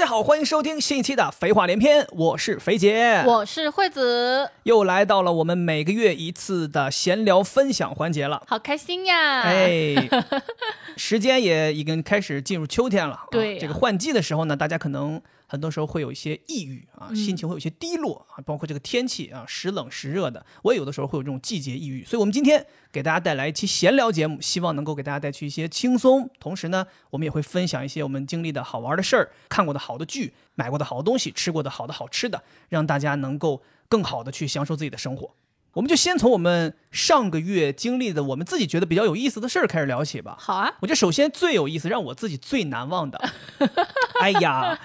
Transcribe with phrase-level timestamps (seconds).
[0.00, 8.42] 大家好，欢迎收听新一期的《肥话连篇》，我是肥姐，我是惠子，又来到了我们每个月一次的闲聊分享环节了。
[8.46, 9.42] 好开心呀！
[9.42, 10.08] 哎，
[10.96, 13.12] 时间也已经开始进入秋天了。
[13.14, 15.20] 啊对这个换季的时候呢，大家可能
[15.50, 22.04] 很多时候会有一些抑郁啊，嗯心情会有一些低落啊，包括这个天气啊，时冷时热的，我也有的时候会有这种季节抑郁。
[22.04, 35.34] 所以，我们今天给大家带来一期闲聊节目，希望能够给大家带去一些轻松，同时呢，我们也会分享一些我们经历的好玩的事儿、看过的好的剧、买过的好东西、吃过的好的好吃的，让大家能够更好的去享受自己的生活。
[35.72, 40.36] 我们就先从我们上个月经历的我们自己觉得比较有意思的事儿开始聊起吧。
[40.36, 43.30] 好啊，我觉得首先最有意思，让我自己最难忘的，
[44.20, 44.76] 哎呀，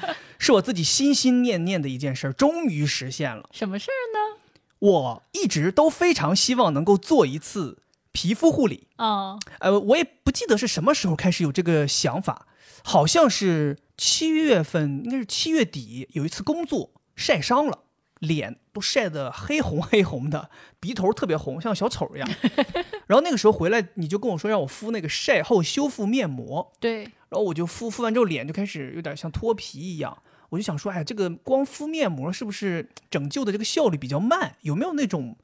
[0.46, 3.50] 是我自己心心念念的一件事儿，终于实现了。
[3.52, 4.42] 什么事儿呢？
[4.78, 7.80] 我一直都非常希望能够做一次
[8.12, 12.46] 皮肤护理，哦，呃，我也不记得是什么时候开始有这个想法，
[12.84, 17.80] 好像是七月份，应该是七月底有一次工作晒伤了。
[18.20, 22.30] 脸都晒得黑红黑红的，鼻头特别红，像小丑一样。
[23.08, 30.18] 然后那个时候回来，你就跟我说让我敷那个晒后修复面膜，对，然后我就敷敷完之后，脸就开始有点像脱皮一样。
[30.56, 34.56] 我就想说，哎，这个光敷面膜是不是拯救的这个效率比较慢？
[34.62, 35.36] 有没有那种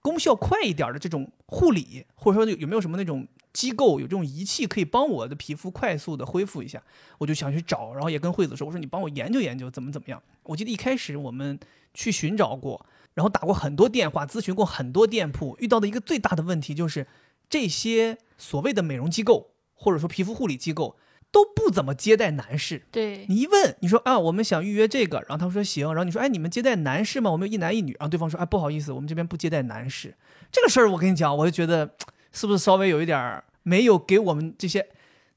[0.00, 6.80] 功效快一点的这种护理，或者说有没有什么那种机构有这种仪器可以帮我的皮肤快速的恢复一下？
[7.18, 10.22] 我就想去找，然后也跟惠子说，我说你帮我研究研究怎么怎么样。
[10.44, 11.58] 我记得一开始我们
[11.92, 17.08] 去寻找过，然后打过很多电话，咨询过很多店铺，遇到的一个最大的问题就是
[17.48, 20.96] 这些所谓的美容机构或者说皮肤护理机构
[21.32, 22.82] 都不怎么接待男士。
[22.90, 27.30] 对，你一问，你说啊，我们想预约这个，然后他们说行，然后你说，哎，你们接待男士吗？
[27.30, 30.14] 我们有一男一女，然后对方说，哎，不好意思，我们这边不接待男士。
[30.50, 31.88] 这个事儿我跟你讲，我就觉得
[32.32, 34.86] 是不是稍微有一点儿没有给我们这些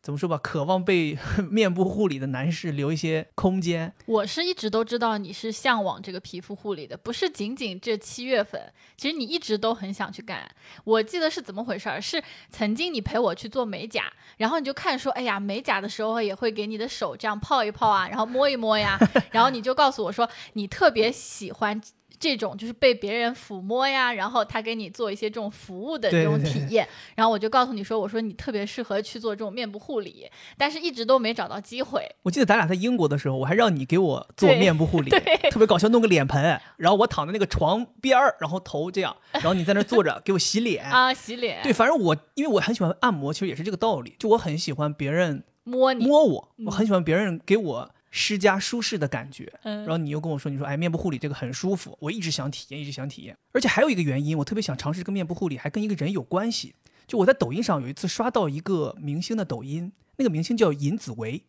[0.03, 1.18] 怎么说吧，渴望被
[1.50, 3.94] 面部护理的男士留一些空间？
[4.06, 8.62] 我是一直都知道你是向往这个皮肤护理的，不是仅仅这七月份，
[8.97, 10.46] 其实你一直都很想去干。
[10.84, 12.02] 我记得是怎么回事儿？
[12.02, 19.00] 是曾经你陪我去做美甲，然后你就看说，哎呀，美甲的时候也会给你的手这样泡一泡啊，然后摸一摸呀，
[19.31, 21.81] 然后你就告诉我说，你特别喜欢。
[22.23, 32.09] 这种就是被别人抚摸呀，然后他给你做一些这种服务的这种对对体验，然后我就告诉你说，我说你特别适合去做这种面部护理，但是一直都没找到机会。
[32.22, 35.09] 我记得咱俩在英国的时候，我还让你给我做 面部护理，
[35.51, 40.85] 特别搞笑，弄个脸盆，然后我躺在那个床边儿，然后头这样，然后你在那坐着给我洗脸。
[40.85, 44.16] 啊，洗脸，对，反正我因为我很喜欢按摩，其实也是这个道理。
[44.17, 49.51] 就我很喜欢别人摸你，摸我，我很喜欢别人给我施加舒适的感觉。
[49.63, 53.35] 嗯然后你又跟我说，你说哎，面部护理这个很舒服，我一直想体验，一直想体验。
[53.51, 56.75] 而且还有一个原因，我特别想尝试这个面部护理，还跟一个人有关系。
[57.07, 61.44] 就我在抖音上有一次刷到一个明星的抖音，那个明星叫尹子维，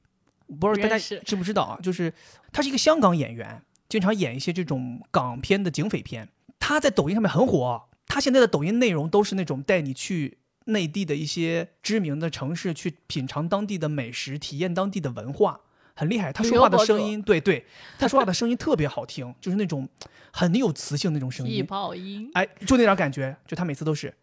[0.47, 1.79] 我不知道大家认识知不知道啊？
[1.83, 2.13] 就是
[2.51, 6.31] 他是一个香港演员，经常演一些这种港片的警匪片。
[6.59, 15.61] 他在抖音上面很火，他现在的抖音内容都是那种带你去内地的一些知名的城市去品尝当地的美食，体验当地的文化，
[15.95, 16.33] 很厉害。
[16.33, 17.65] 他说话的声音，对对，
[17.99, 19.89] 他说话的声音特别好听，就是那种
[20.33, 21.67] 很有磁性那种声气音。
[21.67, 24.15] 泡音，哎，就那点感觉，就他每次都是，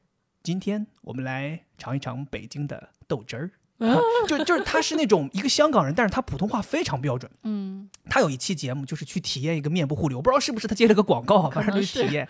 [0.43, 3.51] 今天我们来尝一尝北京的豆汁儿。
[3.81, 7.31] 啊就就是他是那种一个香港人，但是他普通话非常标准。
[7.41, 12.29] 嗯，他有一期节目就是去体验一个面部护理，我不知道是不是他接了个广告啊，反正就是体验。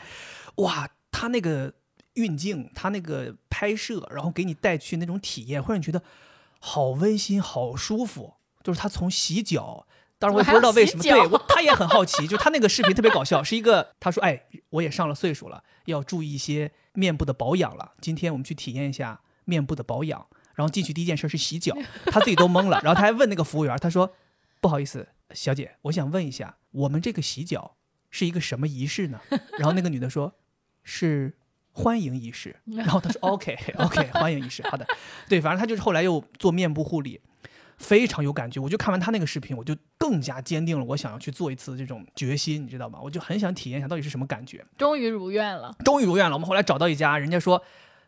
[0.56, 1.74] 哇，他那个
[2.14, 6.02] 运镜，他那个拍摄，然后给你带去那种体验，会让你觉得
[6.60, 8.36] 好温馨、好舒服。
[8.64, 9.86] 就是他从洗脚，
[10.20, 17.94] 当然我也不知道为什么，对我 他也很好奇，就他那个视频特别搞笑，是一个他说，哎，我也上了岁数了，要注意一些面部的保养了。
[18.02, 20.28] 今天我们去体验一下面部的保养。
[20.54, 21.76] 然后进去第一件事是洗脚，
[22.08, 24.14] 他自己都懵了，然后他还问那个服务员，他说
[24.60, 27.78] ：“不好意思，小姐，我想问一下，我们这个洗脚
[28.12, 29.22] 是一个什么仪式呢？”
[29.58, 30.36] 然后那个女的说
[30.84, 31.38] ：“是
[31.72, 34.86] 欢迎仪式。”然后他说：“OK OK，欢迎仪式，好的。”
[35.30, 37.22] 对，反正他就是后来又做面部护理，
[37.82, 38.60] 非常有感觉。
[38.62, 43.00] 我就看完他那个视频，我就更加坚定了我想要去做一次这种决心，你知道吗？
[43.04, 44.64] 我就很想体验一下到底是什么感觉。
[44.78, 45.76] 终于如愿了。
[45.84, 46.36] 终于如愿了。
[46.36, 47.62] 我们后来找到一家，人家说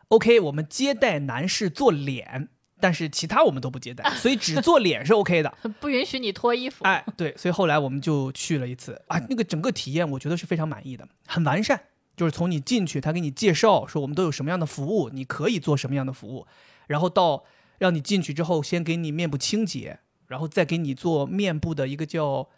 [0.07, 2.47] ，OK，我们接待男士做脸，
[2.79, 5.53] 但是其他我们都不接待，所以只做脸是 OK 的。
[5.81, 6.85] 不允许你脱衣服。
[6.85, 11.79] 哎，对，所以后来我们就去了一次啊，那个整个体验我觉得是非常满意的，很完善。
[12.15, 16.45] 就是从你进去，他给你介绍说我们都有什么样的服务，你可以做什么样的服务，
[16.85, 17.43] 然后到
[17.77, 22.49] 让你进去之后，先给你面部清洁，然后再给你做面部的一个叫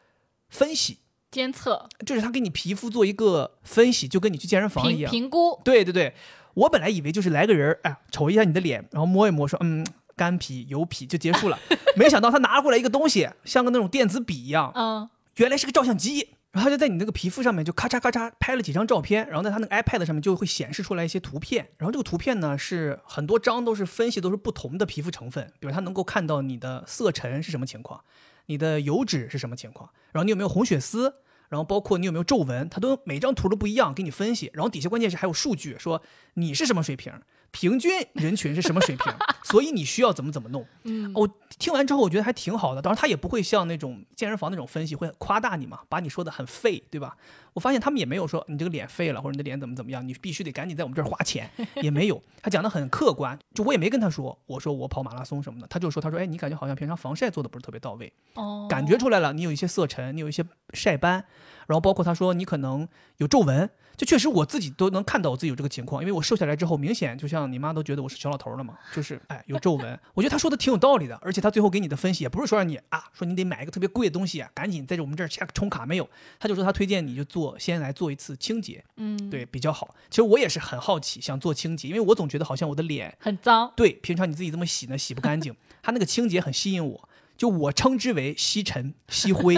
[0.50, 1.00] 分析，
[1.32, 5.12] 监测、就是他给你皮肤做一个分析，就跟你去健身房一样。
[5.12, 6.14] 评估，对对对，
[6.54, 9.86] 我本来以为就是来个人儿，哎，瞅一下你的脸，然后摸一摸，说嗯，
[10.16, 11.60] 干皮、油皮就结束了。
[11.98, 16.30] 没想到他拿过来一个东西，像个那种电子笔一样，嗯，原来是个照相机。
[16.56, 21.68] 然后就在你那个皮肤上面就咔嚓咔嚓拍了几张照片，然后在他那个 iPad 上面就会显示出来一些图片。
[21.78, 28.00] 然后这个图片呢是很多张都是分析都是不同的皮肤成分，比如它能够看到你的色沉是什么情况，
[28.46, 31.16] 你的油脂是什么情况，然后你有没有红血丝，
[31.50, 34.50] 然后包括你有没有皱纹，它都每张图都不一样给你分析。
[34.54, 36.02] 然后底下关键是还有数据说
[36.36, 37.12] 你是什么水平，
[37.51, 39.13] 平均人群是什么水平，
[39.44, 40.65] 所以你需要怎么怎么弄。
[40.83, 41.27] 嗯我
[41.57, 47.15] 听完之后我觉得还挺好的，当然他也不会像那种健身房那种分析会夸大你嘛，把你说的很废，对吧？
[47.53, 51.50] 我发现他们也没有说你这个脸废了，或者你的脸怎么怎么样，你必须得赶紧在我们这儿花钱，
[51.81, 52.21] 也没有。
[52.42, 60.44] 他讲的很客观，就我也没跟他说，我说我跑马拉松什么的，他就说他说哎，你感觉好像平常防晒做的不是特别到位，哦，感觉出来了，你有一些色沉，你有一些
[60.74, 61.24] 晒斑，
[61.68, 70.00] 然后包括他说你可能有皱纹，就确实我自己都能看到我自己有这个情况，因为我瘦下来之后，明显就像你妈都觉得我是小老头了嘛，就是哎有皱纹。
[70.14, 76.10] 我觉得他说的挺有道理的，而且他最后给你的分析也不是说让你啊说你得买一个特别贵的东西、啊，赶紧在我们这儿下充卡没有，
[76.40, 79.96] 他就说他推荐你就做先来做一次清洁，嗯，，对比较好。
[80.10, 85.56] 其实我也是很好奇想做清洁，因为我总觉得好像我的脸很脏，对，平常你自己这么洗呢，洗不干净。
[85.82, 89.56] 他那个清洁很吸引我，就我称之为吸尘、 吸灰，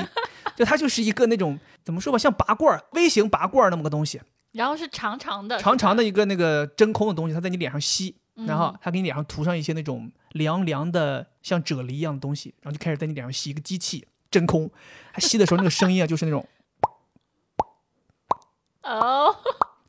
[0.56, 4.22] 就它就是一个那种怎么说吧，像拔罐儿、微型拔罐儿那么个东西，
[4.52, 14.70] 然后是长长的，长长的，一个那个真空的东西，它在你脸上吸，然后嗯它给你脸上涂上一些那种凉凉的像啫喱一样的东西，然后就开始在你脸上吸一个机器真空，
[15.14, 16.48] 它吸的时候那个声音啊，就是那种
[18.84, 19.36] 哦，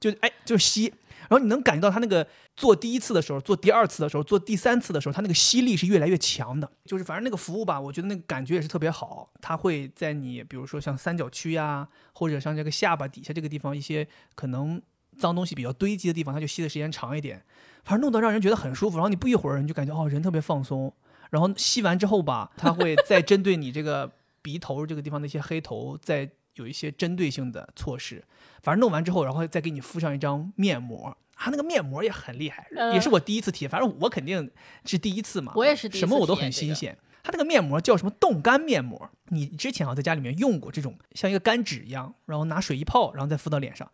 [0.01, 0.93] 就哎就是吸，
[1.29, 2.27] 然后你能感觉到它那个
[2.57, 6.71] 做第一次的时候，做第二次的时候，做第三次的时候，它那个吸力是越来越强的。
[6.85, 9.31] 就是反正那个服务吧，我觉得那个感觉也是特别好。
[9.41, 14.81] 它会在你比如说像三角区呀，或者像这个下巴底下这个地方一些可能
[15.19, 17.45] 脏东西比较堆积的地方，它就吸的时间长一点，
[17.85, 18.97] 反正弄得让人觉得很舒服。
[18.97, 20.93] 然后你不一会儿你就感觉哦人特别放松，
[21.31, 24.11] 然后吸完之后吧，它会再针对你这个
[24.41, 26.31] 鼻头这个地方的一些黑头再
[26.63, 28.23] 有一些针对性的措施。
[28.63, 33.71] 反正弄完之后，然后再给你敷上一张面膜，它那个面膜也很厉害，嗯也是我第一次体验。
[33.71, 34.51] 反正我肯定
[34.85, 36.97] 是第一次嘛，我也是第一次什么我都很新鲜。
[37.29, 39.11] 它那个面膜叫什么冻干面膜？
[39.27, 43.87] 你之前好像在家里面用过这种像一个干纸一样，然后拿水一泡，然后再敷到脸上。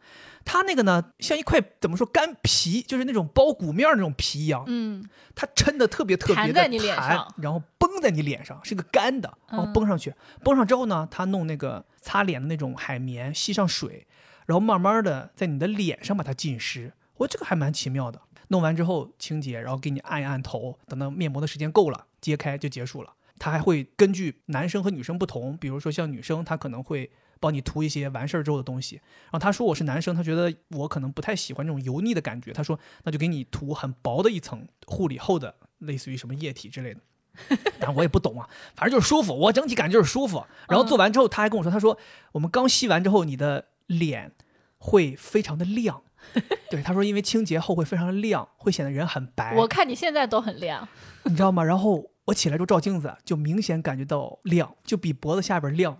[0.45, 5.05] 它那个呢，像一块怎么说干皮，就是那种包谷面儿那种皮一样，嗯，
[5.35, 10.15] 它撑的特别特别的弹在你脸上然后绷在你脸上，是个干的，然后嗯绷上去，
[10.45, 14.07] 绷上之后呢，它弄那个擦脸的那种海绵，吸上水，
[14.47, 16.93] 然后慢慢的在你的脸上把它浸湿。
[17.17, 18.21] 我这个还蛮奇妙的。
[18.49, 23.13] 弄完之后清洁，然后给你按一按头，等到面膜的时间够了，揭开就结束了。
[23.39, 27.11] 它还会根据男生和女生不同，比如说像女生，他可能会
[27.41, 28.97] 帮你涂一些完事儿之后的东西。
[28.97, 37.01] 然后他说我是男生，他觉得我可能不太喜欢这种油腻的感觉，他说那就给你涂很薄的一层护理后的，类似于什么液体之类的。
[37.81, 40.47] 但我也不懂啊，反正就是舒服，我整体感觉就是舒服。
[40.69, 41.99] 然后做完之后，他还跟我说，他说
[42.31, 44.31] 我们刚吸完之后，你的脸
[44.79, 46.01] 会非常的亮。
[46.71, 49.57] 对，他说因为清洁后会非常的亮，会显得人很白。
[49.57, 50.89] 我看你现在都很亮，
[51.25, 51.65] 你知道吗？
[51.65, 55.97] 然后我起来之后照镜子，就明显感觉到亮，就比脖子下边亮，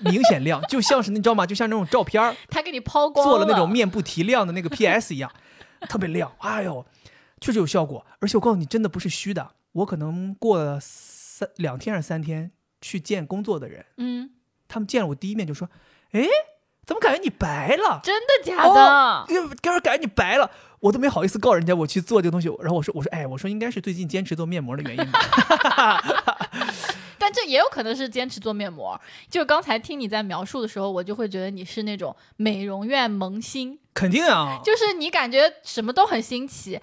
[0.00, 1.44] 明显亮，就像是你知道吗？
[1.44, 5.30] 就像那种照片儿他给你抛光做了那种面部提亮的那个 PS 一样，
[5.88, 6.32] 特别亮。
[6.38, 6.86] 哎呦，
[7.40, 8.06] 确实有效果。
[8.20, 9.52] 而且我告诉你，真的不是虚的。
[9.72, 14.30] 我可能过了三两天还是三天去见工作的人，嗯，
[14.68, 15.68] 他们见了我第一面就说
[16.12, 16.28] ：“哎，
[16.86, 19.26] 怎么感觉你白了？”真的假的？
[19.28, 20.48] 因为给人感觉你白了，
[20.84, 22.46] 我都没好意思告人家我去做这个东西。
[22.60, 25.98] 然后我说我说哎，我说应该是最近坚持做面膜的原因吧。
[27.18, 29.00] 但这也有可能是坚持做面膜。
[29.30, 36.78] 就刚才听你在描述的时候，我就会觉得你是那种美容院萌新，肯定啊，就是你感觉什么都很新奇。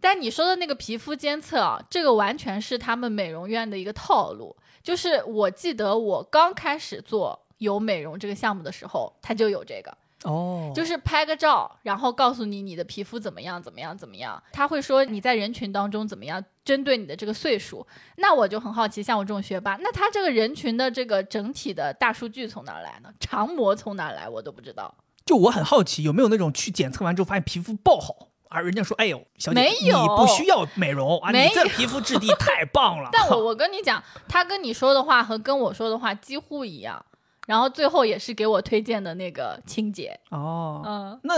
[0.00, 4.56] 但你说的那个皮肤监测啊，这个完全是他们美容院的一个套路。
[4.82, 9.96] 就是我记得我刚开始做有美容这个项目的时候，它就有这个。
[10.24, 14.42] 哦，就是拍个照，然后告诉你你的皮肤怎么样，怎么样，怎么样。
[14.52, 17.86] 他会说你在人群当中怎么样，针对你的这个岁数。
[18.16, 23.10] 那我就很好奇，像我这种学霸，那他这个人群的这个整体的大数据从哪儿来呢？
[23.20, 24.94] 长模从哪儿来，我都不知道。
[25.26, 33.08] 就我很好奇，有没有那种去检测完之后发现皮肤爆好，而人家说哎呦，小姐你不需要美容啊，你这皮肤质地太棒了。
[33.12, 37.04] 但我 我跟你讲，他跟你说的话和跟我说的话几乎一样。
[37.46, 41.34] 然后最后也是给我推荐的那个清洁，哦，嗯，那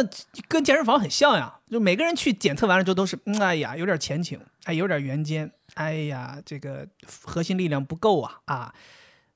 [0.49, 8.75] 跟健身房很像呀，就每个人去检测完了之后都是，嗯，哎呀，有点前倾，哎，有点圆肩，哎呀，这个核心力量不够啊啊，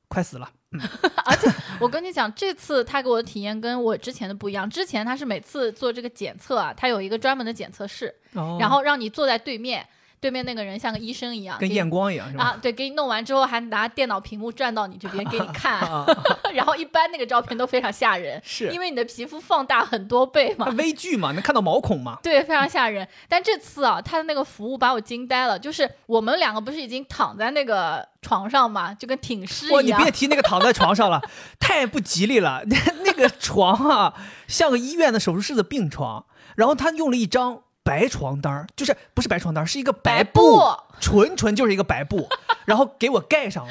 [0.09, 0.49] 快死了。
[0.73, 0.81] 嗯、
[1.25, 1.51] 而且
[1.81, 4.71] 我跟你讲，这次他给我的体验跟我之前的不一样。
[4.71, 9.85] 之前他是每次做这个检测啊，他有一个专门的检测室，哦然后让你坐在对面，
[10.21, 12.45] 对面那个人像个医生一样，跟验光一样是吧？
[12.45, 16.07] 啊，对，给你弄完之后还拿电脑屏幕转到你这边给你看，啊，
[16.53, 20.73] 然后一般那个照片都非常吓人，是因为你的皮肤放大很多倍嘛它。
[20.77, 22.19] 微距嘛，能看到毛孔嘛？
[22.23, 23.09] 对，非常吓人。
[23.29, 25.59] 但这次啊，他的那个服务把我惊呆了。
[25.59, 30.11] 就是我们两个不是已经躺在那个床上嘛，就跟挺尸，一样你别。
[30.11, 31.21] 提那个躺在床上了，
[31.59, 32.63] 太不吉利了。
[32.67, 34.15] 那 那个床啊，
[34.47, 40.63] 像个医院的手术室的病床，然后他用了一张白床单儿就是不是白床单儿是一个白布，布
[41.01, 42.29] 纯纯就是一个白布，
[42.67, 43.71] 然后给我盖上了，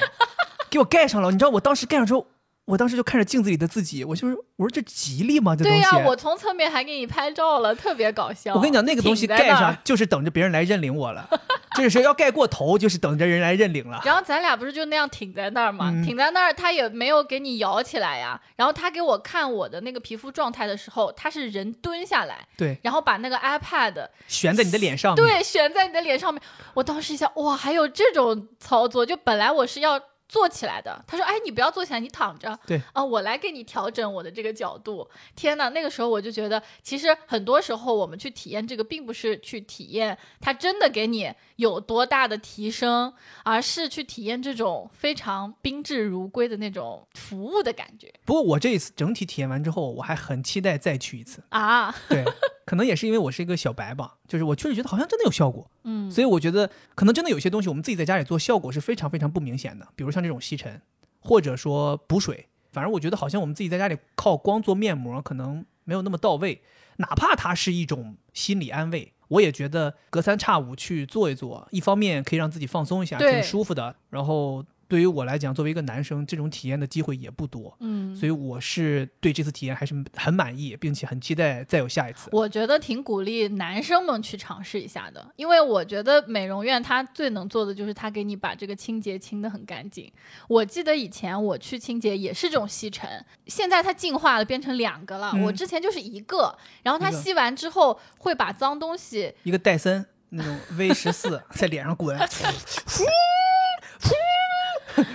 [0.68, 1.30] 给我盖上了。
[1.30, 2.26] 你知道我当时盖上之后，
[2.70, 5.56] 我当时就看着镜子里的自己，我就是我说这吉利吗？
[5.56, 5.80] 这东西。
[5.80, 8.54] 对呀、我从侧面还给你拍照了，特别搞笑。
[8.54, 11.28] 我跟你讲，那个东西盖上就是等着别人来认领我了，
[11.76, 14.00] 就是要盖过头，就是等着人来认领了。
[14.04, 18.40] 然后咱俩不是就那样挺在那儿嘛，嗯挺在那儿，他也没有给你摇起来呀。
[18.56, 25.24] 然后他给我看我的那个皮肤状态的时候，他是人蹲下来，对，然后把那个 iPad 悬在你的脸上面。
[25.24, 26.40] 对悬在你的脸上面。
[26.74, 30.00] 我当时一想，哇，还有这种操作，就本来我是要。
[30.30, 32.56] 坐起来的，他说：“哎，你不要坐起来，你躺着。
[32.64, 35.10] 对啊，我来给你调整我的这个角度。
[35.34, 51.42] 天哪，那个时候我就觉得，其实很多时候我们去体验这个，并不是去体验它真的给你有多大的提升，而是去体验这种非常宾至如归的那种服务的感觉不过我这一次整体体验完之后，我还很期待再去一次。
[51.48, 51.92] 啊。
[52.08, 52.24] 对，
[52.70, 60.80] 可能也是因为我是一个小白吧，就是我确实觉得好像真的有效果，嗯，所以我觉得可能真的有些东西我们自己在家里做，效果是非常非常不明显的，比如像这种吸尘，
[61.18, 62.46] 或者说补水。
[62.70, 66.62] 反正我觉得好像我们自己在家里靠光做面膜可能没有那么到位，
[66.98, 69.12] 哪怕它是一种心理安慰。
[69.26, 73.96] 我也觉得隔三差五去做一做，一方面可以让自己放松一下，对挺舒服的。
[74.10, 77.76] 然后对于我来讲，作为一个男生，这种体验的机会也不多。
[77.78, 82.28] 嗯，所以我是对这次体验还是很满意，并且很期待再有下一次。
[82.32, 90.12] 我觉得挺鼓励男生们去尝试一下的，因为我觉得美容院它最能做的就是它给你把这个清洁清的很干净。
[90.48, 93.08] 我记得以前我去清洁也是这种吸尘，
[93.46, 95.30] 现在它进化了变成两个了。
[95.34, 102.18] 嗯我之前就是一个，然后它吸完之后会把脏东西，一个戴森那种 V 十四 在脸上滚，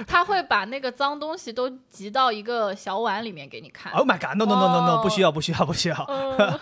[0.07, 3.91] 它会把那个脏东西都集到一个小碗里面给你看。
[3.93, 5.03] Oh my god！No no no no 哦 no！
[5.03, 5.95] 不需要不需要不需要。
[6.07, 6.59] 嗯，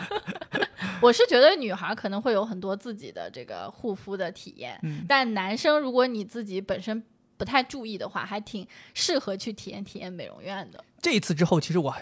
[1.00, 7.02] 我是觉得女孩可能会有很多自己的这个护肤的体验，嗯但男生如果你自己本身
[7.36, 10.82] 不太注意的话，还挺适合去体验体验美容院的。
[11.00, 11.94] 这一次之后，其实我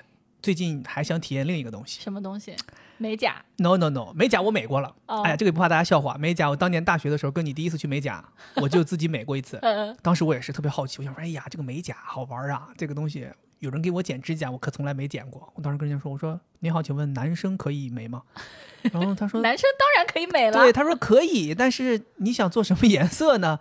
[0.42, 2.00] 最近还想体验另一个东西。
[2.00, 2.54] 什么东西？
[2.98, 4.94] 美甲？No no no，美甲我美过了。
[5.06, 6.16] 哦哎呀，这个也不怕大家笑话。
[6.18, 8.24] 美甲我当年大学的时候跟你第一次去美甲，
[8.56, 9.58] 我就自己美过一次。
[9.62, 15.52] 呃，当时我也是特别好奇，我想说，哎呀，这个美甲好玩啊，这个东西有人给我剪指甲，我可从来没剪过。
[15.54, 18.22] 我当时跟人家说，我说你好，请问男生可以美吗？
[18.92, 20.62] 然后他说， 男生当然可以美了。
[20.62, 23.58] 对，他说可以，但是你想做什么颜色呢？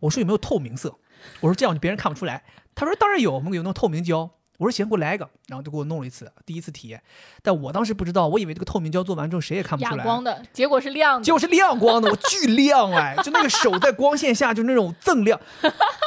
[0.00, 0.98] 我说有没有透明色？
[1.40, 2.42] 我说这样别人看不出来。
[2.74, 4.30] 他说当然有，我们有那种透明胶。
[4.62, 7.02] 我说行，给我来一个，然后就给我弄了一次，第一次体验。
[7.42, 11.24] 但我当时不知道，我以为这个透明胶做完之后谁也看不出来，哑光的结果是亮的。
[11.24, 15.40] 结果是亮光的，我巨亮哎，就那个手在光线下就那种锃亮，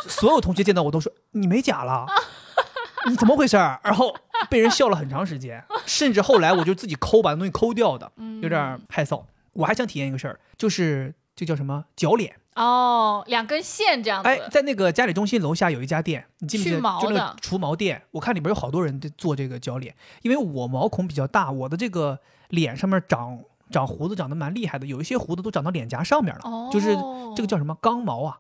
[0.08, 2.06] 所有同学见到我都说你美甲了，
[3.10, 3.80] 你怎么回事儿？
[3.84, 4.16] 然后
[4.50, 8.10] 被人笑了很长时间，甚至后来我就自己抠把那东西抠掉的，
[8.42, 9.26] 有点害臊。
[9.54, 12.36] 我还想体验一个事儿，就是这叫什么铰脸？
[12.56, 14.30] 哦，两根线这样子。
[14.30, 16.78] 哎，在那个嘉里中心楼下有一家店，你记不记得？
[16.78, 22.18] 去就那个除毛店，我看里边有好多人在做这个铰脸，因为我毛孔比较大，我的这个
[22.50, 23.38] 脸上面长
[23.70, 26.96] 长胡子长得蛮厉害的，有一些胡子都长到脸颊上面了，哦，就是
[27.36, 28.38] 这个叫什么刚毛啊？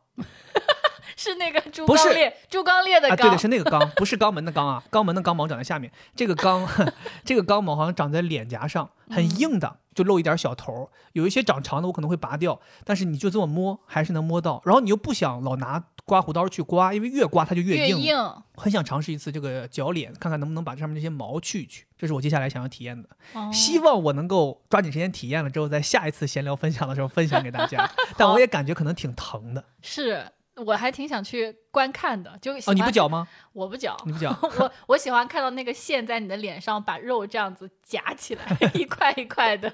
[1.15, 3.15] 是那个猪刚鬣，猪刚鬣的。
[3.15, 6.65] 对的，是那个刚，不是肛门的肛啊，肛门的肛毛长在下面，这个肛，
[7.23, 10.87] 这个肛毛好像长在脸颊上，很嗯硬的，就露一点小头儿。
[11.13, 14.61] 有一些长长的我可能会拔掉，但是你就这么摸还是能摸到。
[14.65, 17.99] 然后你又不想老拿刮胡刀去刮，因为越刮它就越硬。
[17.99, 18.33] 硬。
[18.57, 21.85] 很想尝试一次这个铰脸，看看能不能把上面这些毛去一去。
[21.97, 27.89] 这是我接下来想要体验的，哦希望我能够抓紧时间体验了之后，在下一次闲聊分享的时候分享给大家。
[28.17, 29.63] 但我也感觉可能挺疼的。
[29.81, 30.25] 是，
[30.55, 33.27] 我还挺想去观看的，就喜哦，你不欢绞吗？
[33.53, 34.31] 我不搅，你不绞？
[34.59, 39.73] 我我喜欢看到那个线在你的脸上把肉这样子夹起来，一块一块的。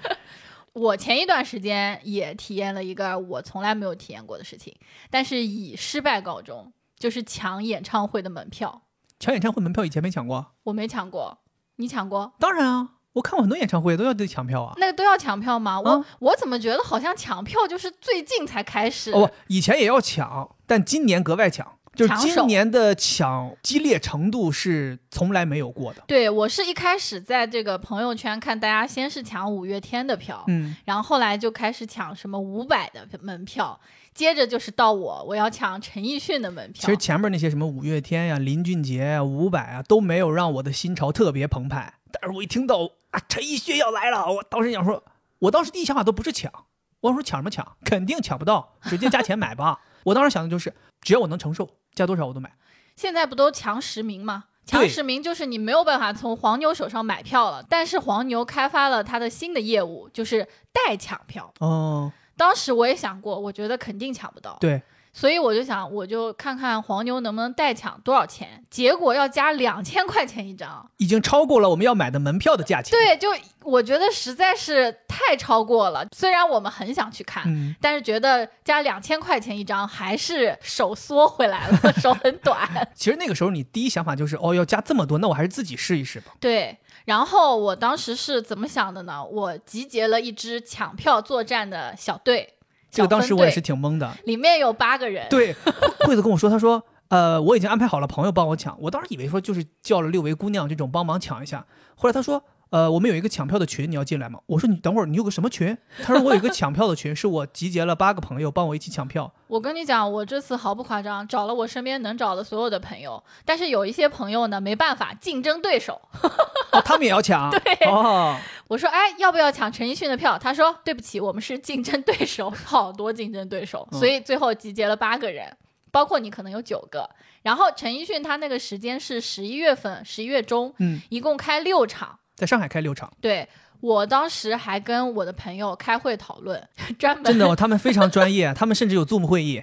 [0.72, 4.76] 我前一段时间也体验了一个我从来没有体验过的事情，
[5.10, 8.82] 但是以失败告终，就是抢演唱会的门票。
[9.18, 10.54] 抢演唱会门票以前没抢过。
[10.64, 11.38] 我没抢过，
[11.76, 12.34] 你抢过？
[12.38, 14.72] 当然啊，我看过很多演唱会都要得抢票啊。
[14.76, 15.80] 那个都要抢票吗？
[15.80, 19.10] 我、啊我怎么觉得好像抢票就是最近才开始？
[19.12, 26.02] 哦，以前也要抢，但今年格外抢，就是今年的抢激烈程度是从来没有过的。
[26.06, 33.78] 对我是一开始在这个朋友圈看大家先是抢五月天的票，嗯，然后后来就开始抢什么五百的门票，
[34.14, 36.82] 接着就是到我我要抢陈奕迅的门票。
[36.82, 41.94] 其实前面那些什么五月天呀、林俊杰呀、伍佰啊，都没有让我的心潮特别澎湃。
[42.12, 45.02] 但是我一听到啊陈奕迅要来了，我当时想说，
[45.38, 46.52] 我当时第一想法都不是抢，
[47.00, 49.80] 我说抢什么抢，肯定抢不到，直接加钱买吧。
[50.04, 52.52] 我当时想的就是，只要我能承受，加多少我都买。
[52.96, 54.44] 现在不都强实名吗？
[54.66, 61.52] 强对实名就是你没有办法从黄牛手上买票了，但是黄牛开发了它的新的业务，就是代抢票。
[61.58, 64.80] 哦，当时我也想过，我觉得肯定抢不到，对，
[65.12, 68.64] 所以我就想，我就看看黄牛能不能代抢多少钱。
[68.70, 73.28] 结果要加两千块钱一张，已经超过了我们要买的门票的价钱。，对，就
[73.64, 76.06] 我觉得实在是太超过了。
[76.16, 82.68] 虽然我们很想去看，嗯，但是觉得加两千块钱一张还是手缩回来了，手很短。
[82.94, 86.32] 其实那个时候你第一想法就是，哦，要加这么多，那我还是自己试一试吧。
[86.38, 89.24] 对，然后我当时是怎么想的呢？
[89.24, 92.54] 我集结了一支抢票作战的小队，
[92.90, 94.10] 这个当时我也是挺懵的。
[94.24, 95.26] 里面有八个人。
[95.30, 95.52] 对，
[96.00, 98.76] 惠惠子跟我说，他说，呃，我已经安排好了朋友帮我抢。
[98.80, 101.64] 我当时以为说就是叫了六位姑娘这种帮忙抢一下。
[101.94, 104.38] 后来他说，呃，我们有一个抢票的群，你要进来吗？
[104.46, 105.76] 我说你等会儿，你有个什么群？
[106.02, 109.32] 他说我有一个 抢票的群，是我集结了八个朋友帮我一起抢票。
[109.48, 116.00] 我跟你讲，我这次毫不夸张，找了我身边能找的所有的朋友，但是有一些朋友呢，没办法，竞争对手。
[116.78, 117.50] 哦，他们也要抢。
[117.50, 117.74] 对。
[117.88, 118.36] 哦，
[118.68, 120.38] 我说，哎，要不要抢陈奕迅的票？
[120.38, 125.56] 他说，对不起，我们是竞争对手，好多竞争对手，嗯所以最后集结了八个人，
[125.90, 127.08] 包括你可能有九个。
[127.42, 132.18] 然后陈奕迅他那个时间是十一月份，十一月中，嗯，一共开六场。
[132.36, 133.46] 在上海开六场，对
[133.80, 136.62] 我当时还跟我的朋友开会讨论，
[136.98, 139.62] 专门真的、哦，他们非常专业，他们甚至有 Zoom 会议，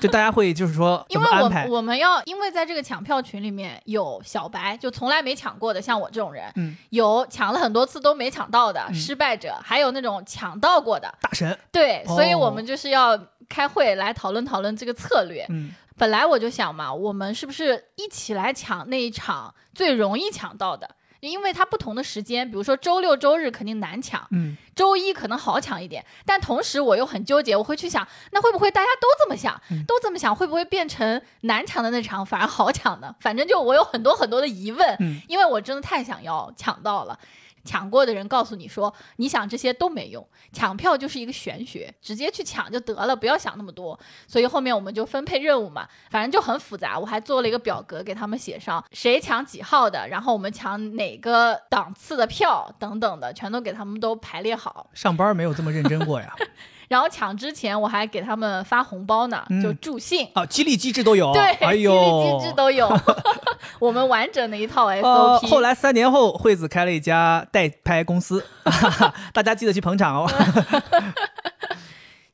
[0.00, 1.46] 就大家会就是说因为我。
[1.68, 15.46] 我们要，因为在这个抢票群里面有小白，就从来没抢过的，像我这种人，嗯，有抢了很多次都没抢到的、嗯失败者，还有那种抢到过的，大神，对，所以哦我们就是要开会来讨论讨论这个策略。
[15.48, 20.88] 嗯，本来我就想嘛，我们是不是一起来抢那一场最容易抢到的？
[21.30, 33.14] 因为它不同的时间，比如说周六周日肯定难抢，嗯，周一可能好抢一点，但同时我又很纠结，我会去想，那会不会大家都这么想，嗯都这么想，会不会变成难抢的那场反而好抢呢？
[33.20, 37.18] 反正就我有很多很多的疑问，嗯因为我真的太想要抢到了。
[37.66, 43.98] 抢过的人告诉你说，你想这些都没用，抢票就是一个玄学，直接去抢就得了，不要想那么多。
[44.28, 46.98] 所以后面我们就分配任务嘛，反正就很复杂。
[46.98, 54.88] 我还做了一个表格给他们写上谁抢几号的，然后我们抢哪个档次的票等等的，全都给他们都排列好。
[54.94, 56.32] 上班没有这么认真过呀。
[56.88, 60.28] 然后抢之前我还给他们发红包呢，嗯就助兴。
[60.34, 61.32] 啊，激励机制都有。
[61.32, 62.88] 对，哎激励，机制都有
[63.78, 65.02] 我们完整的一套 SOP。
[65.02, 68.44] 呃，后来三年后，惠子开了一家代拍公司，
[69.32, 70.30] 大家记得去捧场哦。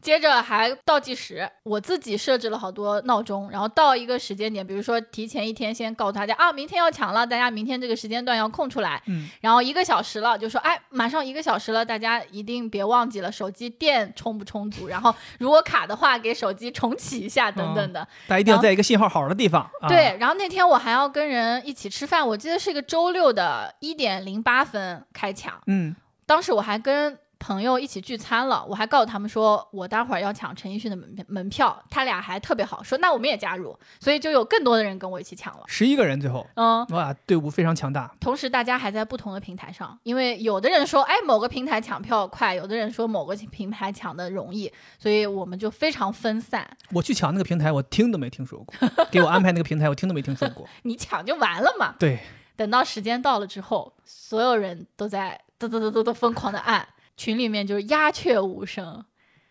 [0.02, 9.00] 接着还倒计时，我自己设置了好多闹钟，然后到一个时间点，比如说提前一天先告诉大家啊，明天要抢了，大家明天这个时间段要空出来。
[9.06, 18.00] 嗯，然后一个小时了，就说哎，马上一个小时了，大家一定别忘记了手机电充不充足，然后如果卡的话，给手机重启一下等等的。
[18.26, 19.62] 大家一定要在一个信号好的地方。
[19.80, 25.94] 啊、对，然后那天我还要跟人一起吃饭，我记得是一个周六的一点零八分开抢，嗯，
[26.26, 35.64] 当时我还跟朋友一起聚餐了，我还告诉他们说，我待会儿要抢陈奕迅的门门票，他俩还特别好，说那我们也加入，所以就有更多的人跟我一起抢了。
[35.66, 38.08] 十一个人最后，嗯，哇，队伍非常强大。
[38.20, 46.64] 同时大家还在不同的平台上，因为有的人说，哎，某个平台抢票快，有的人说某个平台抢的容易，所以我们就非常分散。
[46.92, 50.64] 我去抢那个平台，我听都没听说过； 给我安排那个平台，我听都没听说过。
[50.84, 51.96] 你抢就完了嘛。
[51.98, 52.20] 对，
[52.54, 59.04] 等到时间到了之后，所有人都在嘚嘚嘚嘚嘚疯狂的按，群里面就是鸦雀无声，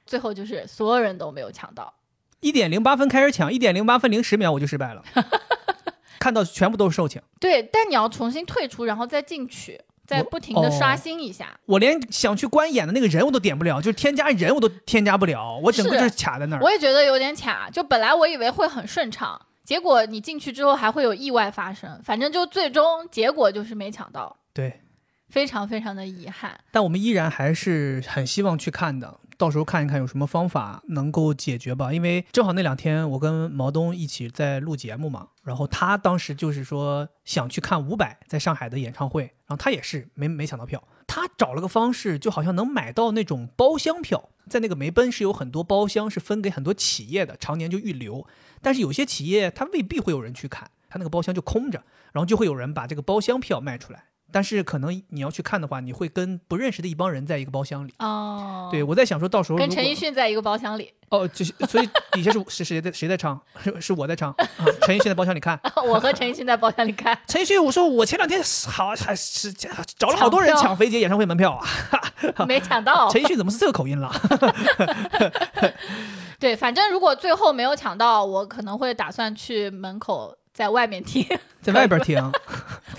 [0.05, 1.93] 最后就是所有人都没有抢到。
[2.39, 5.03] 一点零八分开始抢，一点零八分零十秒我就失败了，
[6.19, 11.59] 看到全部都是售罄，对，但你要重新退出，然后再进去，再不停的刷哦新一下。
[11.67, 16.61] 我连想去观演的那个人我都点不了，就是添加人我都添加不了，我整个就是卡在那儿。
[16.63, 24.81] 我也觉得有点卡，就本来我以为会很顺畅，结果你进去之后还会有意外发生，反正就最终结果就是没抢到，对，
[25.31, 26.59] 非常非常的遗憾。
[26.71, 31.91] 但我们依然还是很希望去看的，到时候看一看有什么方法能够解决吧。
[31.91, 40.83] 因为正好那两天我跟毛东一起在录节目嘛，然后他当时就是说想去看伍佰在上海的演唱会，然后他也是没没抢到票。
[41.07, 48.25] 他找了个方式，就好像能买到那种包厢票，在那个梅奔是有很多包厢是分给很多企业的，常年就预留。
[48.61, 54.05] 但是有些企业他未必会有人去看，他那个包厢就空着，然后就会有人把这个包厢票卖出来。
[54.31, 57.93] 但是可能你要去看的话，你会跟不认识的一帮人在一个包厢里。
[57.99, 63.39] 哦，对，我在想说到时候跟陈奕迅在一个包厢里，哦，就是所以底下是是谁在谁在唱？
[63.63, 64.31] 是是我在唱。
[64.31, 64.47] 啊
[64.81, 65.59] 陈奕迅在包厢里看。
[65.85, 67.17] 我和陈奕迅在包厢里看。
[67.27, 71.65] 陈奕迅，我说我前两天好还是找了好多人抢票抢飞姐演唱会门票啊。
[72.47, 73.09] 没抢到。
[73.09, 74.11] 陈奕迅怎么是这个口音了？
[76.39, 81.25] 对，反正如果最后没有抢到，我可能会打算去门口在外面听，
[81.61, 82.31] 在外边听。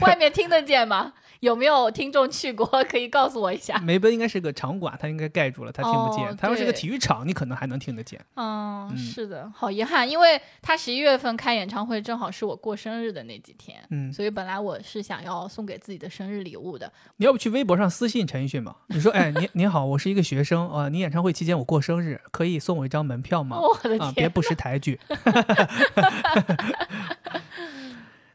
[0.01, 1.13] 外面听得见吗？
[1.43, 2.65] 有没有听众去过？
[2.89, 3.77] 可以告诉我一下。
[3.79, 6.25] 梅奔应该是个场馆，它应该盖住了，它听不见。
[6.29, 8.25] 哦它要是个体育场，你可能还能听得见。
[8.37, 16.91] 嗯，嗯是的，好遗憾，因为他十一月份开演唱会，正好是我过生日的那几天，嗯，所以本来我是想要送给自己的生日礼物的。
[17.17, 18.77] 你要不去微博上私信陈奕迅吧？
[18.95, 23.59] 你说，哎，您您好，我是一个学生啊、呃，你演唱会期间我过生日，可以送我一张门票吗？
[23.61, 25.01] 我的啊，别，不识抬举。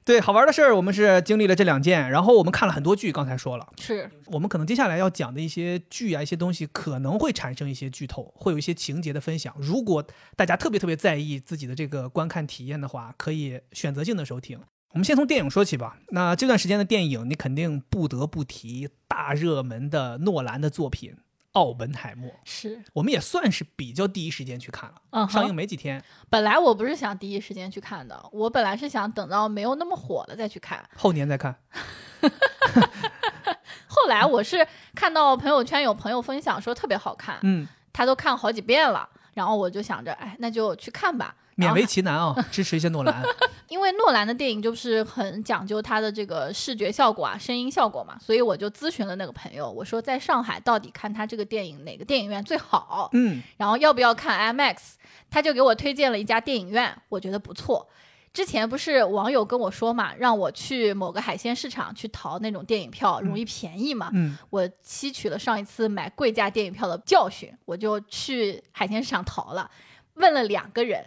[0.07, 9.53] 对，好玩的事儿，我们是经历了这两件，然后我们看了很多剧，刚才说了，是我们可能接下来要讲的一些剧啊，一些东西可能会产生一些剧透，会有一些情节的分享。
[9.59, 10.01] 如果
[10.37, 14.57] 大家特别特别在意自己的这个观看体验的话，可以选择性的收听。
[14.91, 15.97] 我们先从电影说起吧。
[16.11, 21.11] 那这段时间的电影，你肯定不得不提大热门的诺兰的作品
[21.57, 22.29] 《奥本海默》。
[22.43, 30.87] 是，我们也算是比较第一时间去看了，嗯哼，上映没几天，本来我不是想第一时间去看的，我本来是想等到没有那么火了再去看。
[30.95, 31.55] 后年再看。
[33.87, 41.35] 后来我是看到朋友圈有朋友分享说特别好看，嗯，他都看好几遍了，然后我就想着，哎，那就去看吧。
[41.57, 43.23] 勉为其难啊，支持一下诺兰。
[43.69, 54.77] 因为诺兰的电影就是很讲究他的这个视觉效果啊、声音效果嘛，所以我就咨询了那个朋友，我说在上海到底看他这个电影哪个电影院最好，嗯，然后要不要看 IMAX，
[55.29, 57.87] 他就给我推荐了一家电影院，我觉得不错。
[58.37, 64.11] 之前不是网友跟我说嘛，让我去某个海鲜市场去淘那种电影票，容易便宜嘛。
[64.13, 69.71] 嗯，我吸取了上一次买贵价电影票的教训，我就去海鲜市场淘了，
[70.13, 71.03] 问了两个人，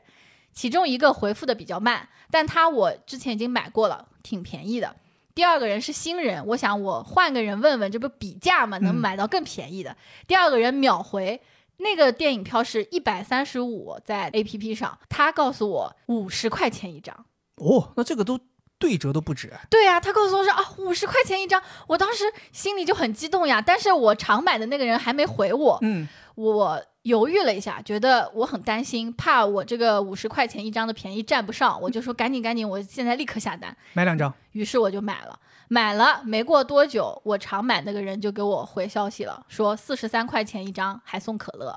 [0.52, 4.96] 其中一个回复的比较慢，但他我之前已经买过了，挺便宜的。
[5.32, 9.96] 第二个人是新人，我想我换个人问问，这不比价嘛，能嗯买到更便宜的。
[10.26, 11.40] 第二个人秒回，
[11.80, 17.26] 那个电影票是一百三十五，在 A P P 上，他告诉我五十块钱一张。
[17.56, 18.38] 哦，那这个都
[18.78, 19.52] 对折都不止。
[19.68, 23.60] 对呀、他告诉我说啊，五十块钱一张，我当时心里就很激动呀。
[23.60, 33.76] 但是我常买的那个人还没回我，嗯，我犹豫了一下，觉得我很担心，怕我这个五十块钱一张的便宜占不上，我就说赶紧赶紧，我现在立刻下单。
[33.92, 34.32] 买两张。
[34.52, 35.38] 于是我就买了，
[35.72, 41.72] 买了没过多久，我常买那个人就给我回消息了，说四十三块钱一张，还送可乐。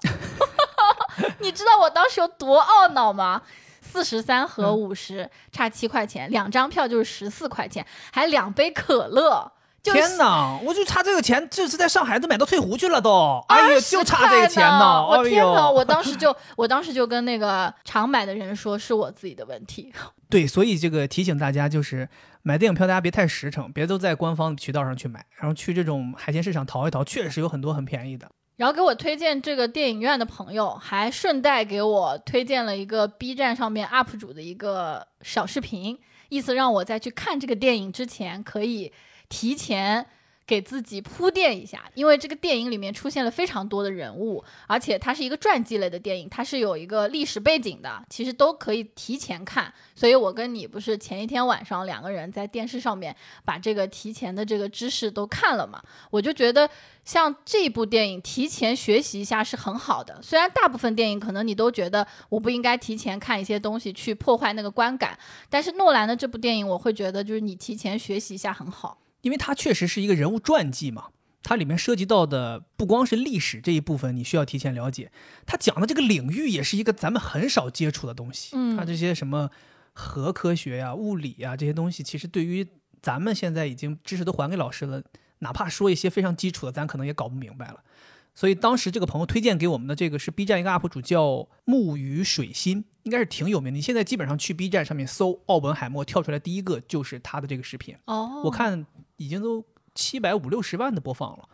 [1.38, 3.44] 你知道我当时有多懊恼吗？
[3.82, 9.52] 四十三和五十、差七块钱，两张票就是十四块钱，还两杯可乐。
[9.84, 10.58] 就是天哪！
[10.64, 13.44] 我就差这个钱，这次在上海都买到翠湖去了都。
[13.50, 15.06] 哎呦，20就差这个钱块呢！
[15.06, 15.68] 我天哪！
[15.68, 19.94] 哎，我当时就，我当时就跟那个常买的人说，是我自己的问题。
[20.30, 22.08] 对，所以这个提醒大家，就是
[22.46, 28.30] 买电影票大家别太实诚，别都在官方渠道上去买，然后去这种海鲜市场淘一淘，确实有很多很便宜的。
[28.58, 38.92] 然后给我推荐这个电影院的朋友，还顺带给我推荐了一个 B 站上面 UP 主的一个小视频，意思让我在去看这个电影之前，可以
[39.30, 40.06] 提前
[40.54, 49.74] 给自己铺垫一下，因为这个电影里面出现了非常多的人物，而且它是一个传记类的电影，它是有一个历史背景的，其实都可以提前看。
[49.96, 56.70] 所以我跟你不是前一天晚上两个人在电视上面把这个提前的这个知识都看了嘛，我就觉得
[57.04, 60.22] 像这部电影提前学习一下是很好的。
[60.22, 65.18] 虽然大部分电影可能你都觉得我不应该提前看一些东西去破坏那个观感，
[65.50, 69.00] 但是诺兰的这部电影我会觉得就是你提前学习一下很好。
[69.24, 71.08] 因为它确实是一个人物传记嘛，
[71.42, 75.12] 它里面涉及到的不光是历史这一部分，你需要提前了解。
[75.46, 78.56] 它讲的这个领域也是一个咱们很少接触的东西。
[78.56, 79.50] 嗯它这些什么
[79.94, 82.68] 核科学呀、物理呀这些东西，其实对于
[83.02, 85.02] 咱们现在已经知识都还给老师了，
[85.40, 87.84] 哪怕说一些非常基础的，咱可能也搞不明白了。
[88.36, 93.78] 所以当时这个朋友推荐给我们的这个是 B 站一个 UP 主叫木鱼水心，应该是挺有名的。
[93.78, 97.96] 你现在基本上去 B 站上面搜奥本海默，跳出来第一个就是他的这个视频。
[98.06, 98.86] 哦我看
[99.18, 101.48] 已经都七百五六十万的播放了。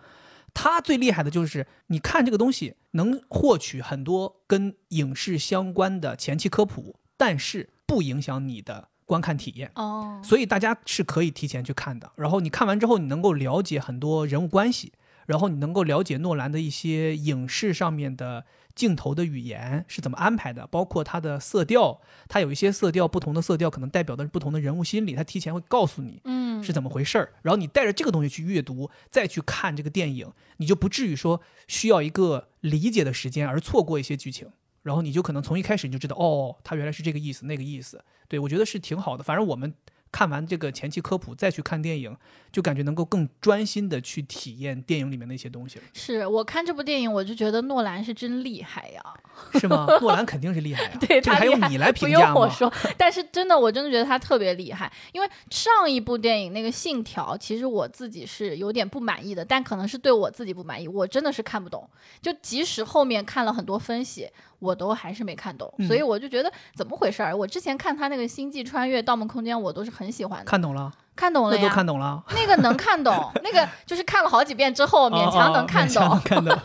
[0.53, 9.71] 他最厉害的就是，你看这个东西能获取很多跟影视相关的前期科普，但是不影响你的观看体验。
[9.75, 12.11] 哦，所以大家是可以提前去看的。
[12.15, 14.91] 然后你看完之后，你能够了解很多人物关系，
[15.29, 34.47] 然后你能够了解诺兰的一些影视上面的镜头的语言是怎么安排的，包括它的色调，它有一些色调不同的色调可能代表的是不同的人物心理，它提前会告诉你嗯，是怎么回事儿，然后你带着这个东西去阅读，再去看这个电影，你就不至于说需要一个理解的时间而错过一些剧情。
[34.81, 38.03] 然后你就可能从一开始你就知道，哦，它原来是这个意思，那个意思。
[38.27, 39.23] 对我觉得是挺好的。
[39.23, 39.71] 反正我们
[40.11, 42.15] 看完这个前期科普，再去看电影，
[42.51, 49.01] 就感觉能够更专心的去体验电影里面的一些东西了，是我看这部电影，我就觉得诺兰是真厉害呀。
[49.53, 49.87] 是吗？
[50.01, 52.25] 诺兰肯定是厉害啊，对这还用你来评价吗？
[52.27, 54.91] 用我说，但是真的，我真的觉得他特别厉害。
[55.13, 61.89] 因为上一部电影那个《信条》，其实我自己是有点不满意的，但可能是对我自己不满意，我真的是看不懂。
[62.21, 65.73] 就即使后面看了很多分析，我都还是没看懂。
[65.77, 67.35] 嗯所以我就觉得怎么回事儿？
[67.35, 71.61] 我之前看他那个《星际穿越》《盗梦空间》，我都是很喜欢的，看懂了，看懂了呀。
[71.61, 76.19] 那都看懂了，那个能看懂， 那个就是看了好几遍之后，勉强能看懂。
[76.23, 76.57] 看懂，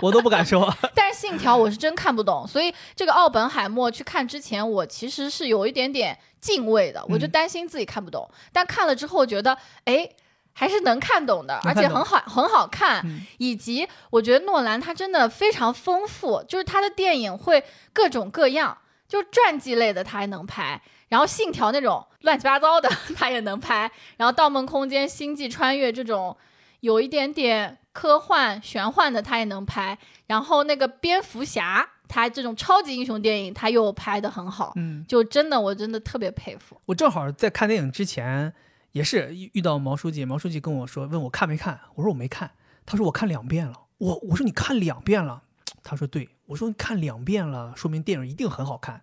[0.00, 0.72] 我都不敢说。
[0.94, 8.28] 但是信条我是真看不懂，所以这个奥本海默去看之前，我其实是有一点点敬畏的，我就嗯担心自己看不懂。
[8.52, 10.08] 但看了之后觉得，哎，
[10.54, 13.02] 还是能看懂的，而且很好，很好看。
[13.04, 17.62] 嗯以及我觉得诺兰他真的非常丰富，就是他的电影会
[17.92, 26.34] 各种各样，就是传记类的他还能拍，然后信条那种乱七八糟的 他也能拍，然后盗梦空间、星际穿越这种
[26.80, 36.80] 有一点点科幻玄幻的他也能拍，然后那个蝙蝠侠他这种超级英雄电影他又拍的很好，嗯，就真的我真的特别佩服。
[36.86, 38.52] 我正好在看电影之前，
[38.94, 42.52] 也是遇遇到毛书记，毛书记跟我说，问我看没看，我说我没看，
[42.86, 45.42] 他说我看两遍了，我我说你看两遍了，
[45.82, 49.02] 他说对，我说你看两遍了，说明电影一定很好看。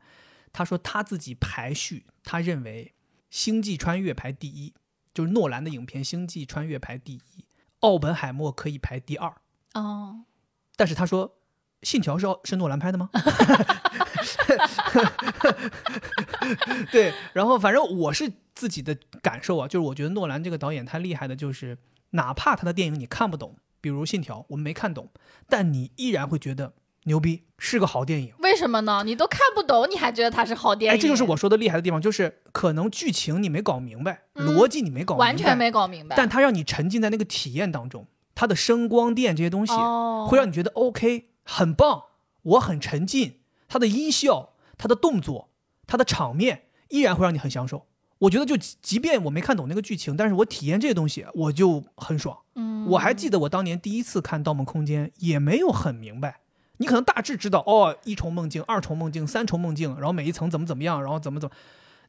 [0.54, 2.94] 他说他自己排序，他认为
[3.30, 4.74] 《星际穿越》排第一，
[5.14, 7.46] 就是诺兰的影片《星际穿越》排第一，
[7.82, 9.36] 奥本海默可以排第二，
[9.74, 10.24] 哦，
[10.78, 11.30] 但是他说
[11.84, 13.10] 《信条》是奥是诺兰拍的吗？
[16.92, 21.78] 对，然后反正我是自己的感受啊，就是我觉得诺兰这个导演他厉害的，就是
[22.12, 25.10] 哪怕他的电影你看不懂，比如《信条》，我们没看懂，
[25.48, 26.74] 但你依然会觉得
[27.06, 28.34] 牛逼，是个好电影。
[28.40, 29.04] 为什么呢？
[29.06, 31.02] 你都看不懂，你还觉得它是好电哎，影？
[31.02, 36.16] 这就是我说的厉害的地方，就是可能剧情你没搞明白，嗯逻辑你没搞明白，完全没搞明白。
[36.16, 38.06] 但它让你沉浸在那个体验当中，
[38.36, 42.04] 它的声光电这些东西，哦，会让你觉得 OK，很棒，
[42.44, 43.40] 我很沉浸。
[43.72, 45.48] 它的音效、它的动作、
[45.88, 47.88] 它的场面，依然会让你很享受。
[48.20, 52.38] 我觉得就即即便我没看懂那个剧情，但是我体验这些东西，我就很爽。
[52.56, 56.42] 嗯，我还记得我当年第一次看《盗梦空间》，也没有很明白。
[56.80, 61.56] 你可能大致知道哦，一重梦境、二重梦境、三重梦境，然后每一层怎么怎么样，然后怎么怎么，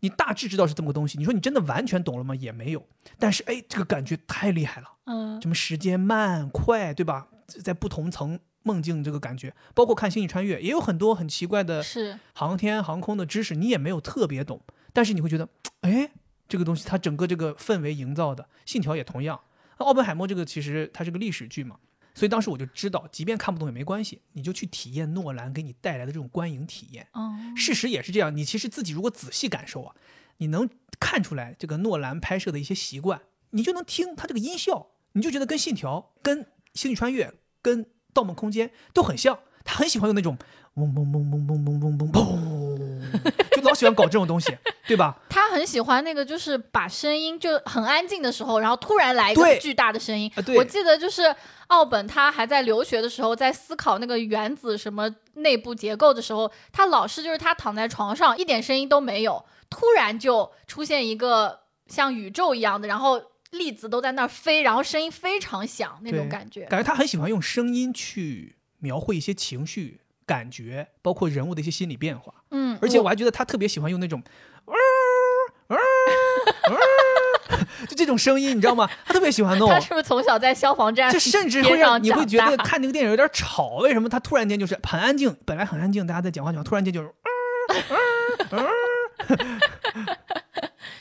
[0.01, 1.17] 你大致知道是这么个东西。
[1.17, 2.35] 你说你真的完全懂了吗？
[2.35, 2.85] 也没有。
[3.21, 4.89] 但是哎，这个感觉太厉害了。
[5.05, 7.29] 嗯什么时间慢快，对吧？
[7.47, 14.61] 在不同层梦境这个感觉，包括看《星际穿越》，也有很多很奇怪的是航天航空的知识，你也没有特别懂，
[14.93, 15.49] 但是你会觉得，
[15.81, 16.11] 哎，
[16.49, 19.41] 这个东西它整个这个氛围营造的，《信条》也同样。
[19.79, 21.77] 奥本海默这个其实它是个历史剧嘛，
[22.15, 27.09] 所以当时我就知道，即便看不懂也没关系，你就去体验诺兰给你带来的这种观影体验。
[27.15, 29.97] 哦，事实也是这样，你其实自己如果仔细感受啊，
[30.37, 30.69] 你能
[31.01, 36.45] 看出来这个诺兰拍摄的一些习惯，你就能听他这个音效，你就觉得跟《信条》、跟
[36.75, 37.27] 《星际穿越》、
[37.61, 39.39] 跟《盗梦空间》都很像。
[39.65, 40.37] 他很喜欢用那种
[40.75, 44.53] 嗡嗡嗡嗡嗡嗡嗡嗡砰，就老喜欢搞这种东西，
[44.89, 45.17] 对吧？
[45.31, 50.29] 他很喜欢那个，就是把声音就很安静的时候，然后突然来一个巨大的声音。
[50.57, 51.33] 我记得就是
[51.69, 63.23] 奥本他还在留学的时候，在思考那个原子什么内部结构的时候，他老是就是他躺在床上一点声音都没有，突然就出现一个像宇宙一样的，然后
[63.53, 66.65] 粒子都在那儿飞，然后声音非常响那种感觉。
[66.67, 72.35] 感觉他很喜欢用声音去描绘一些情绪、感觉，包括人物的一些心理变化。
[72.51, 74.23] 嗯，而且我还觉得他特别喜欢用那种，
[77.89, 78.89] 就这种声音，你知道吗？
[79.05, 83.79] 他特别喜欢弄他，是不是从小在消防站就甚至会让你会觉得看那个电影有点吵。
[83.83, 87.11] 为什么他突然间就是很安静，本来很安静，大家在讲话讲话，突然间就是，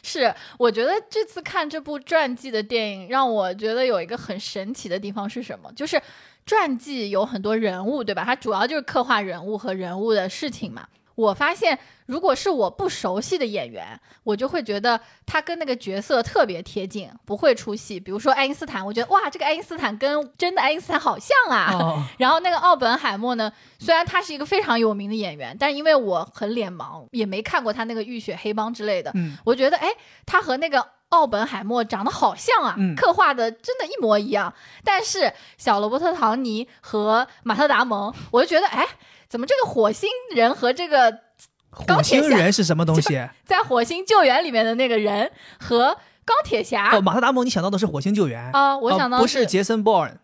[0.04, 5.72] 是，我觉得这次看这部传记的电影，让我觉得有一个很神奇的地方是什么？
[5.74, 6.02] 就是
[6.46, 8.24] 传记有很多人物，对吧？
[8.26, 10.88] 它主要就是刻画人物和人物的事情嘛。
[11.16, 18.00] 我发现，如果是我不熟悉的演员，我就会觉得他跟那个角色特别贴近，不会出戏。
[18.00, 21.72] 比如说爱因斯坦，我觉得哇，这个爱因斯坦跟真的爱因斯坦好像啊。
[21.74, 29.90] 哦， 然后那个奥本海默呢，虽然他是一个非常有名的演员，但因为我很脸盲，也没看过他那个《浴血黑帮》之类的，嗯，我觉得哎，
[30.26, 34.54] 他和那个奥本海默长得好像啊，嗯刻画的真的一模一样。
[34.84, 38.88] 但是小罗伯特·唐尼和马特·达蒙，我就觉得，哎，
[39.32, 41.10] 怎么这个火星人和这个
[41.70, 43.18] 火钢铁人是什么东西？
[43.46, 50.20] 在火星救援里面的那个人和钢铁侠哦，马特达蒙，你想到的是火星救援啊、我想到哦不是杰森·鲍恩。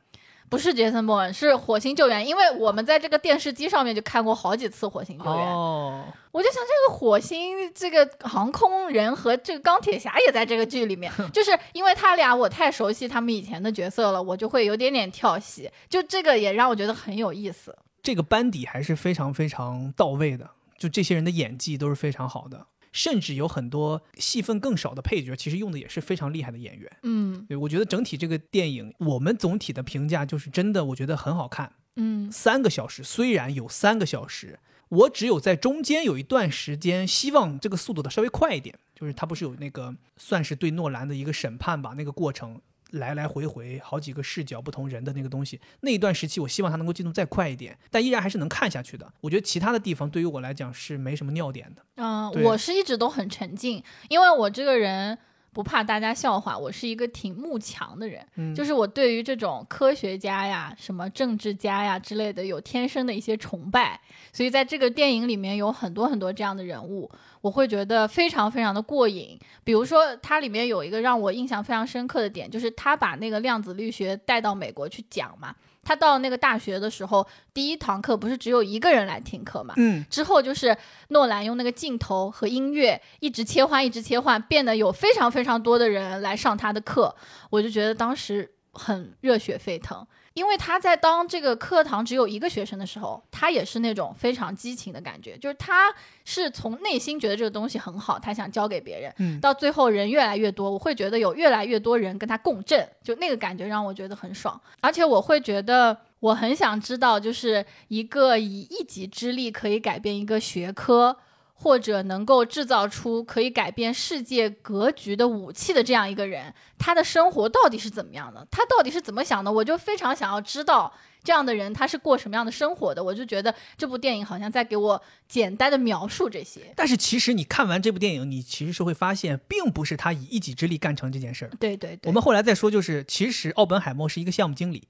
[0.49, 5.33] 不是杰森·鲍恩，是火星救援，因为我们在这个电视机上面就看过好几次火星救援。
[5.33, 15.69] 哦，我就想，这个火星这个航空人和这个钢铁侠也在这个剧里面， 就是因为他俩我太熟悉他们以前的角色了，我就会有点点跳戏。
[15.89, 17.73] 就这个也让我觉得很有意思。
[18.07, 26.89] 这个班底还是非常非常到位的，就这些人的演技都是非常好的，甚至有很多戏份更少的配角，其实用的也是非常厉害的演员。
[27.03, 31.73] 嗯对，我觉得整体这个电影，我们总体的评价就是真的，我觉得很好看。
[31.97, 38.79] 嗯三个小时，虽然有三个小时，我只有在中间有一段时间，希望这个速度的稍微快一点。
[38.95, 49.11] 就是他不是有那个算是对诺兰的一个审判吧，那个过程来来回回好几个视角不同人的那个东西，那一段时期我希望他能够进度再快一点，但依然还是能看下去的。
[49.21, 51.83] 我觉得其他的地方对于我来讲是没什么尿点的。
[51.95, 55.17] 嗯、对我是一直都很沉静，因为我这个人
[55.57, 58.23] 不怕大家笑话，我是一个挺慕强的人。
[58.35, 63.99] 嗯，就是我对于这种科学家呀、什么政治家呀之类的，有天生的一些崇拜，
[64.31, 67.09] 所以在这个电影里面有很多很多这样的人物，
[67.41, 69.35] 我会觉得非常非常的过瘾。
[69.63, 75.55] 比如说，它里面有一个让我印象非常深刻的点，就是他把那个量子力学带到美国去讲嘛。
[75.87, 79.73] 他到那个大学的时候，第一堂课不是只有一个人来听课嘛？
[79.77, 80.75] 嗯，之后就是
[81.07, 87.15] 诺兰用那个镜头和音乐一直切换，一直切换，变得有非常非常多的人来上他的课，
[87.49, 90.05] 我就觉得当时很热血沸腾。
[90.37, 95.91] 因为他在当这个课堂只有一个学生的时候，他也是那种非常激情的感觉，就是他
[96.25, 99.11] 是从内心觉得这个东西很好，他想教给别人。
[99.17, 111.17] 嗯到最后人越来越多，我会觉得有越来越多人跟他共振，就那个感觉让我觉得很爽，而且我会觉得我很想知道，就是一个以一己之力可以改变一个学科。
[111.59, 118.47] 或者能够制造出可以改变世界格局的武器的这样一个人，他的生活到底是怎么样的？
[118.51, 119.51] 他到底是怎么想的？
[119.51, 120.93] 我就非常想要知道
[121.23, 123.03] 这样的人他是过什么样的生活的。
[123.03, 126.71] 我就觉得这部电影好像在给我简单的描述这些。
[126.75, 131.51] 但是其实你看完这部电影，你其实是会发现，并不是他以一己之力干成这件事儿。
[131.59, 134.87] 对对对，我们后来再说，就是其实奥本海默是一个项目经理，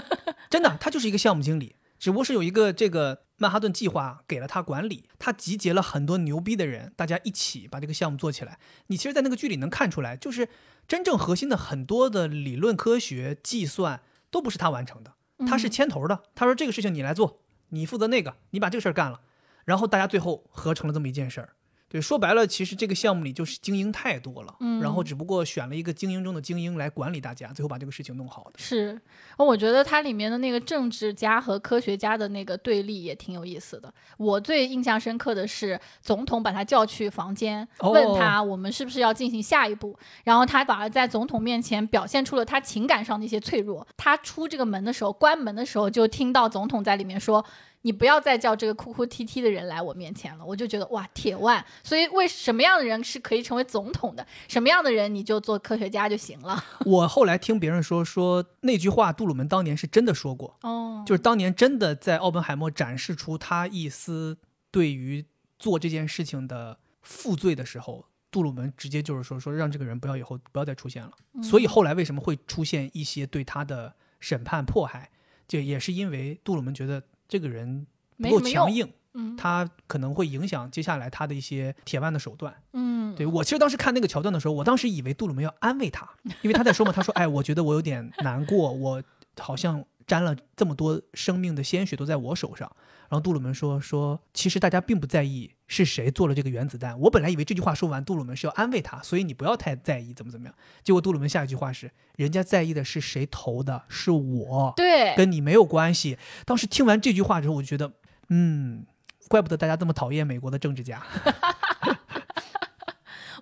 [0.48, 8.58] 真的，他就是一个项目经理，只不过是有一个这个曼哈顿计划给了他管理，他集结了很多牛逼的人，大家一起把这个项目做起来。
[8.86, 10.48] 你其实，在那个剧里能看出来，就是
[10.88, 15.14] 真正核心的很多的理论科学计算都不是他完成的，
[15.46, 16.22] 他是牵头的。
[16.34, 19.20] 他说这个事情你来做，你负责那个，你把这个事儿干了，
[19.64, 21.50] 然后大家最后合成了这么一件事儿。
[21.96, 28.58] 对，说白了，其实这个项目里就是精英太多了，嗯然后只不过选了一个精英中的精英来管理大家，最后把这个事情弄好的。
[28.58, 29.00] 是，
[29.38, 33.90] 我觉得它里面的那个政治家和科学家的那个对立也挺有意思的。
[34.18, 43.86] 我最印象深刻的是，总统把他叫去房间，哦问他我们是不是要进行下一步，然后他反而在总统面前表现出了他情感上的一些脆弱。
[43.96, 47.42] 他出这个门的时候，关门的时候就听到总统在里面说。
[47.86, 51.64] 你不要再叫这个哭哭啼啼的人来我面前了，我就觉得哇，铁腕。
[51.84, 54.26] 所以为什么样的人是可以成为总统的？
[54.48, 56.64] 什么样的人你就做科学家就行了。
[56.84, 64.36] 我后来听别人说，说那句话杜鲁门当年是真的说过，哦，就是当年真的在奥本海默展示出他一丝
[64.72, 65.24] 对于
[65.56, 71.12] 做这件事情的负罪的时候，杜鲁门直接就是说说让这个人不要以后不要再出现了。
[71.40, 75.08] 所以后来为什么会出现一些对他的审判迫害，
[75.46, 77.86] 就也是因为杜鲁门觉得这个人
[78.18, 78.40] 不够。
[78.40, 82.54] 强硬，嗯他可能会影响接下来他的一些铁腕的手段。
[82.72, 86.08] 嗯，对我其实当时看那个桥段的时候，我当时以为杜鲁门要安慰他，
[86.42, 89.02] 因为他在说嘛，他说：“哎，我觉得我有点难过，我
[89.38, 92.70] 好像沾了这么多生命的鲜血都在我手上。”
[93.08, 100.54] 然后杜鲁门说：“说其实大家并不在意是谁做了这个原子弹，我本来以为这句话说完，杜鲁门是要安慰他，所以你不要太在意怎么怎么样。
[100.82, 106.18] 结果杜鲁门下一句话是：人家在意的是谁投的，是我，对，跟你没有关系。
[106.44, 107.92] 当时听完这句话之后，我就觉得，
[108.30, 108.84] 嗯，
[109.28, 111.00] 怪不得大家这么讨厌美国的政治家。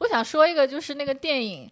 [0.00, 1.70] 我想说一个，就是那个电影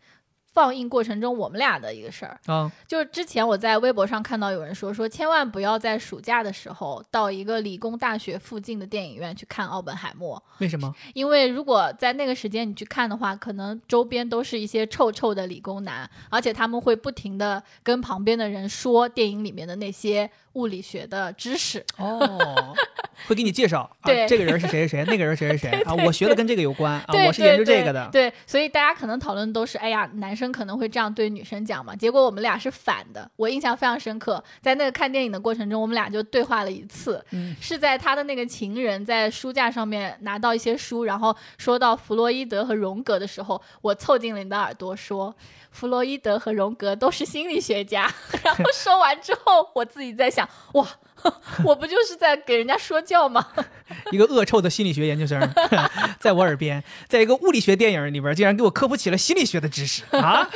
[0.53, 2.39] 放映过程中我们俩的一个事儿。
[2.49, 10.95] 嗯，就是之前我在微博上看到有人说，说千万不要在暑假的时候到一个理工大学附近的电影院去看《奥本海默》，为什么？
[11.15, 21.85] 因为如果在那个时间你去看的话，可能周边都是一些臭臭的理工男，而且他们会不停的跟旁边的人说电影里面的那些物理学的知识。
[21.99, 22.75] 哦，
[23.27, 28.09] 会给你介绍，啊、对这个人是谁谁谁， 那个人谁谁谁啊，我学的跟这个有关啊，我是研究这个的。
[28.13, 31.95] 对，对所以大家可能讨论都是，哎呀，男生可能会这样对女生讲嘛。
[31.95, 34.43] 结果我们俩是反的，我印象非常深刻。
[34.61, 45.35] 在那个看电影的过程中，我们俩就对话了一次，嗯是在他的那个情人在书架上面拿到一些书，然后说到弗洛伊德和荣格的时候，我凑近了你的耳朵说，
[45.73, 48.09] 弗洛伊德和荣格都是心理学家。
[48.45, 50.87] 然后说完之后，我自己在想，哇。
[51.64, 53.47] 我不就是在给人家说教吗？
[54.11, 55.39] 一个恶臭的心理学研究生
[56.18, 60.49] 在我耳边，在一个物理学电影里边，竟然给我科普起了心理学的知识啊！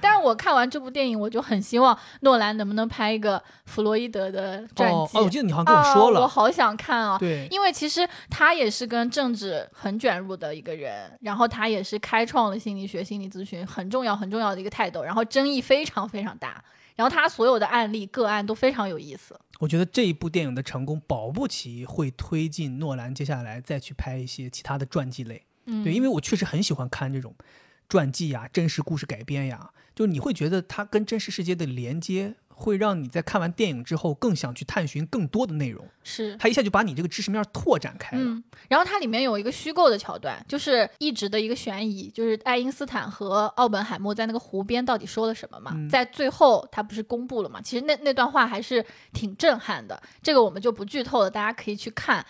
[0.00, 4.94] 但是我看完这部电影，我就很希望诺兰能不能拍一个弗洛伊德的传记。
[4.94, 7.18] 哦哦，我记得你好像跟我说了，啊我好想看啊！
[7.18, 16.62] 对，因为其实他也是跟政治很卷入的一个人，然后他也是开创了心理学、心理咨询很重要、很重要的一个泰斗，然后争议非常非常大，
[16.96, 19.38] 然后他所有的案例个案都非常有意思。
[19.60, 25.44] 我觉得这一部电影的成功，保不齐会推进诺兰接下来再去拍一些其他的传记类。
[25.66, 27.34] 嗯，对，因为我确实很喜欢看这种
[27.88, 35.86] 传记呀、真实故事改编呀，就是你会觉得它跟真实世界的连接，会让你在看完电影之后更想去探寻更多的内容。
[36.02, 36.34] 是。
[36.38, 38.22] 它一下就把你这个知识面拓展开了。
[38.24, 45.72] 嗯，然后它里面有一个虚构的桥段，就是一直的一个悬疑，就是爱因斯坦和奥本海默在那个湖边到底说了什么嘛？
[45.74, 47.60] 嗯在最后他不是公布了嘛？
[47.60, 52.24] 其实那那段话还是挺震撼的，这个我们就不剧透了，大家可以去看。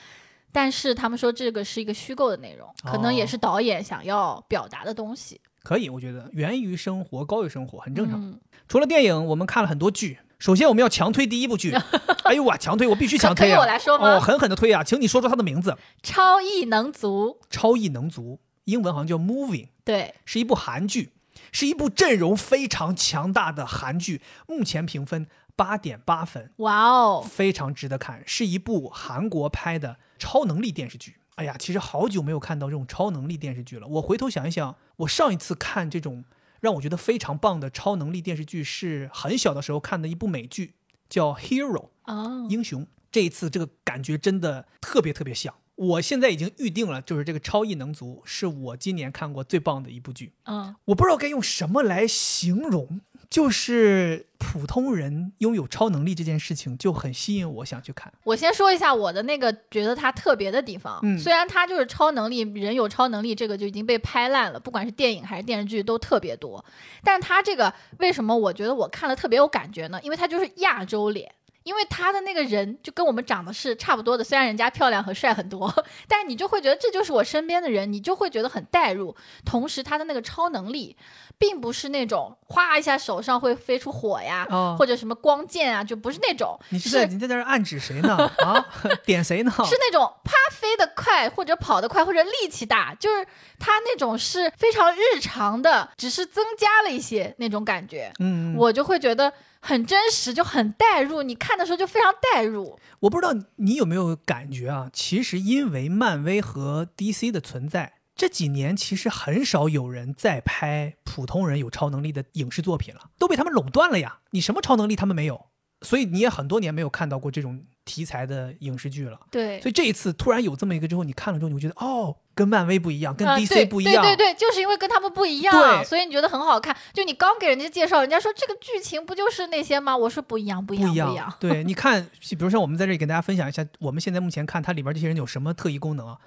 [0.52, 8.22] 但是他们说这个是一个虚构的内容，可能也哦是导演想要表达的东西，可以，我觉得源于生活，高于生活，很正常。
[8.22, 8.38] 嗯
[8.68, 10.18] 除了电影，我们看了很多剧。
[10.38, 11.72] 首先，我们要强推第一部剧。
[12.24, 13.50] 哎呦哇，强推，我必须强推啊！
[13.50, 14.84] 可以我来说吗哦，狠狠的推啊！
[14.84, 21.10] 请你说出它的名字，超异能族，《超异能族》，英文好像叫《Moving》，对，是一部韩剧，
[21.50, 31.16] 是一部阵容非常强大的韩剧，目前评分八点八分，哇哦，非常值得看，是一部韩国拍的超能力电视剧。
[31.36, 33.86] 哎呀，其实好久没有看到这种超能力电视剧了。
[33.86, 36.24] 我回头想一想，我上一次看这种
[36.60, 40.74] 让我觉得非常棒的超能力电视剧，是很小的时候看的一部美剧，
[41.08, 42.86] 叫《Hero》啊，英雄。
[43.12, 45.54] 这一次这个感觉真的特别特别像。
[45.74, 50.32] 我现在已经预定了，就是这个《超异能族》是我今年看过最棒的一部剧。
[50.44, 58.12] 嗯，我不知道该用什么来形容，就是普通人拥有超能力这件事情就很吸引我，想去看。
[58.24, 60.98] 我先说一下我的那个觉得它特别的地方。
[61.02, 66.64] 嗯虽然它就是超能力，人有超能力，这个就已经被拍烂了，不管是电影还是电视剧都特别多。
[67.02, 70.00] 但它这个为什么我觉得我看了特别有感觉呢？
[70.02, 71.30] 因为它就是亚洲脸。
[71.66, 75.68] 因为他的那个人就跟我们长得是差不多的，虽然人家漂亮和帅很多，
[76.06, 79.14] 但是你就会觉得这就是我身边的人，你就会觉得很代入。
[79.44, 80.96] 同时，他的那个超能力，
[81.36, 86.56] 并不是那种哗一下手上会飞出火呀，哦或者什么光剑啊，就不是那种。
[86.68, 88.14] 你是在你在这儿暗指谁呢？
[88.38, 88.64] 啊，
[89.04, 89.50] 点谁呢？
[89.64, 93.26] 是那种啪飞得快，或者跑得快，或者力气大，就是
[93.58, 99.32] 他那种是非常日常的，只是增加了一些那种感觉，嗯，我就会觉得
[99.66, 101.24] 很真实，就很代入。
[101.24, 102.78] 你看的时候就非常代入。
[103.00, 104.88] 我不知道你有没有感觉啊？
[104.92, 114.20] 其实因为漫威和 DC 的存在，这几年其实很少有人在拍普通人有超能力的影视作品了，都被他们垄断了呀。
[114.30, 115.46] 你什么超能力他们没有，
[115.86, 119.18] 所以你也很多年没有看到过这种题材的影视剧了。
[119.30, 124.02] 对所以这一次突然有这么一个之后，你看了之后，你会觉得哦，跟漫威不一样，跟啊 DC 不一样。
[124.02, 126.76] 对对对，就是因为跟他们不一样，所以你觉得很好看。
[126.92, 129.96] 就你刚给人家介绍，人家说这个剧情不就是那些吗？
[129.96, 131.08] 我说不一样，不一样，不一样。
[131.08, 131.34] 不一样。
[131.38, 136.18] 对，你看，比如像我们在这里给大家分享一下，我们现在目前看它里边这些人有什么特异功能啊？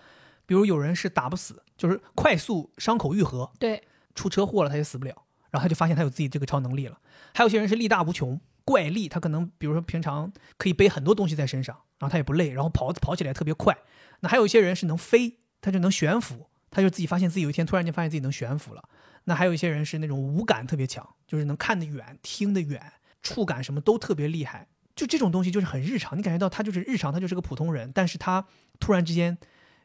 [0.46, 3.84] 比如有人是打不死，就是快速伤口愈合，对，
[4.16, 5.14] 出车祸了他也死不了，
[5.52, 6.98] 然后他就发现他有自己这个超能力了。
[7.36, 8.40] 还有些人是力大无穷，
[8.70, 13.76] 怪力，他可能比如说平常可以背很多东西在身上，然后他也不累，然后跑跑起来特别快。
[14.20, 18.88] 那还有一些人是能飞，他就能悬浮，他就自己发现自己有一天突然间发现自己能悬浮了。
[19.24, 22.80] 那还有一些人是那种五感特别强，就是能看得远、听得远、
[23.24, 24.68] 触感什么都特别厉害。
[24.96, 28.46] 就这种东西就是很日常，你感觉到他就是日常，他就是个普通人，但是他
[28.80, 29.36] 突然之间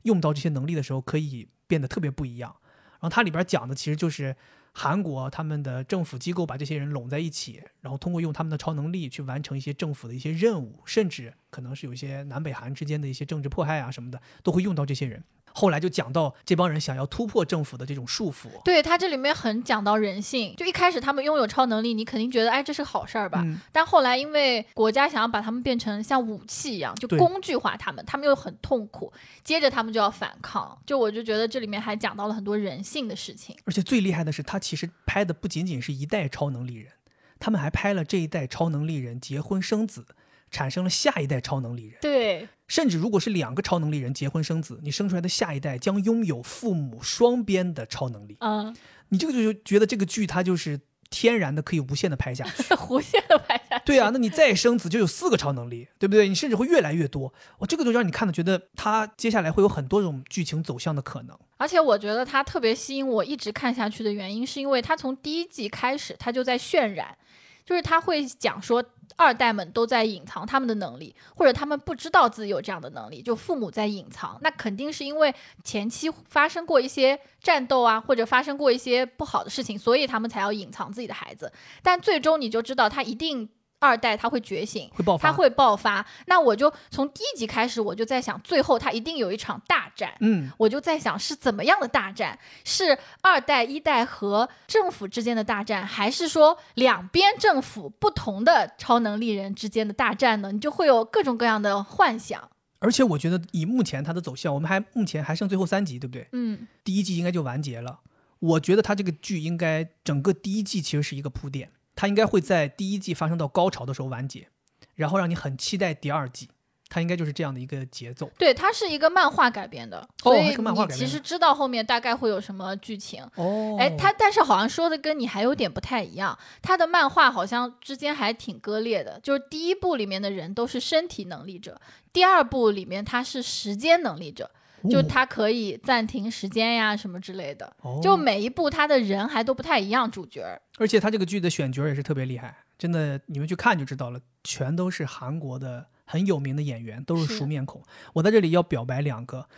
[0.02, 2.54] 用到这些能力的时候，可以变得特别不一样。
[3.00, 4.36] 然后它里边讲的其实就是
[4.76, 15.22] 韩国他们的政府机构把这些人拢在一起，然后通过用他们的超能力去完成一些政府的一些任务，甚至可能是有一些南北韩之间的一些政治迫害啊什么的，都会用到这些人。
[15.56, 18.48] 后来就讲到这帮人想要突破政府的这种束缚。
[18.64, 23.40] 对他这里面很讲到人性，就一开始他们拥有超能力，你肯定觉得哎这是好事儿吧？
[23.44, 29.12] 嗯但后来因为国家想要把他们变成像武器一样，就工具化他们，他们又很痛苦，
[29.44, 30.76] 接着他们就要反抗。
[30.84, 33.56] 就我就觉得这里面还讲到了很多人性的事情。
[33.64, 36.92] 而且最厉害的是，他其实拍的不仅仅是一代超能力人，
[37.38, 40.06] 他们还拍了这一代超能力人结婚生子，
[40.50, 41.98] 产生了下一代超能力人。
[42.00, 48.36] 对，甚至如果是两个超能力人结婚生子，你生出来的下一代将拥有父母双边的超能力。
[48.40, 48.74] 嗯，
[49.10, 52.74] 你这个就觉得这个剧它就是天然的可以无限的拍下去。
[52.88, 53.84] 无限的拍下去。
[53.84, 56.26] 对啊，那你再生子就有四个超能力，对不对？
[56.26, 57.32] 你甚至会越来越多。
[57.58, 61.38] 我这个就让你看的觉得它接下来会有很多种剧情走向的可能。
[61.58, 67.16] 而且我觉得它特别吸引我一直看下去的原因，是因为它从第一季开始，它就在渲染，
[67.64, 68.82] 就是他会讲说
[69.16, 81.52] 二代们都在隐藏他们的能力，或者他们不知道自己有这样的能力，就父母在隐藏，那肯定是因为前期发生过一些战斗啊，或者发生过一些不好的事情，所以他们才要隐藏自己的孩子。
[81.82, 83.48] 但最终你就知道，他一定
[83.84, 86.04] 二代他会觉醒，会爆发，他会爆发。
[86.26, 90.14] 那我就从第一集开始，我就在想，最后他一定有一场大战。
[90.20, 92.38] 嗯，我就在想是怎么样的大战？
[92.64, 100.50] 是二代、一代和政府之间的大战，还是说两边政府不同的超能力人之间的大战呢？
[100.50, 102.48] 你就会有各种各样的幻想。
[102.78, 106.28] 而且我觉得以目前它的走向，我们还目前还剩最后三集，对不对？
[106.32, 108.00] 嗯，第一季应该就完结了。
[108.40, 114.48] 我觉得它这个剧应该整个第一季其实是一个铺垫，它应该会在第一季发生到高潮的时候完结，
[114.94, 116.48] 然后让你很期待第二季。
[116.86, 118.30] 它应该就是这样的一个节奏。
[118.38, 123.24] 对，它是一个漫画改编的，哦所以你其实知道后面大概会有什么剧情。
[123.34, 129.18] 哦哎，它但是好像说的跟你还有点不太一样，它的漫画好像之间还挺割裂的。
[129.20, 131.80] 就是第一部里面的人都是身体能力者，
[132.12, 134.48] 第二部里面他是时间能力者，
[134.90, 137.74] 就哦他可以暂停时间呀什么之类的。
[137.82, 140.60] 哦就每一部他的人还都不太一样，主角儿。
[140.78, 147.82] 而且他这个剧的选角也是特别厉害，真的，你们去看就知道了，全都是韩国的很有名的演员，都是是熟面孔。
[148.14, 149.48] 我在这里要表白两个，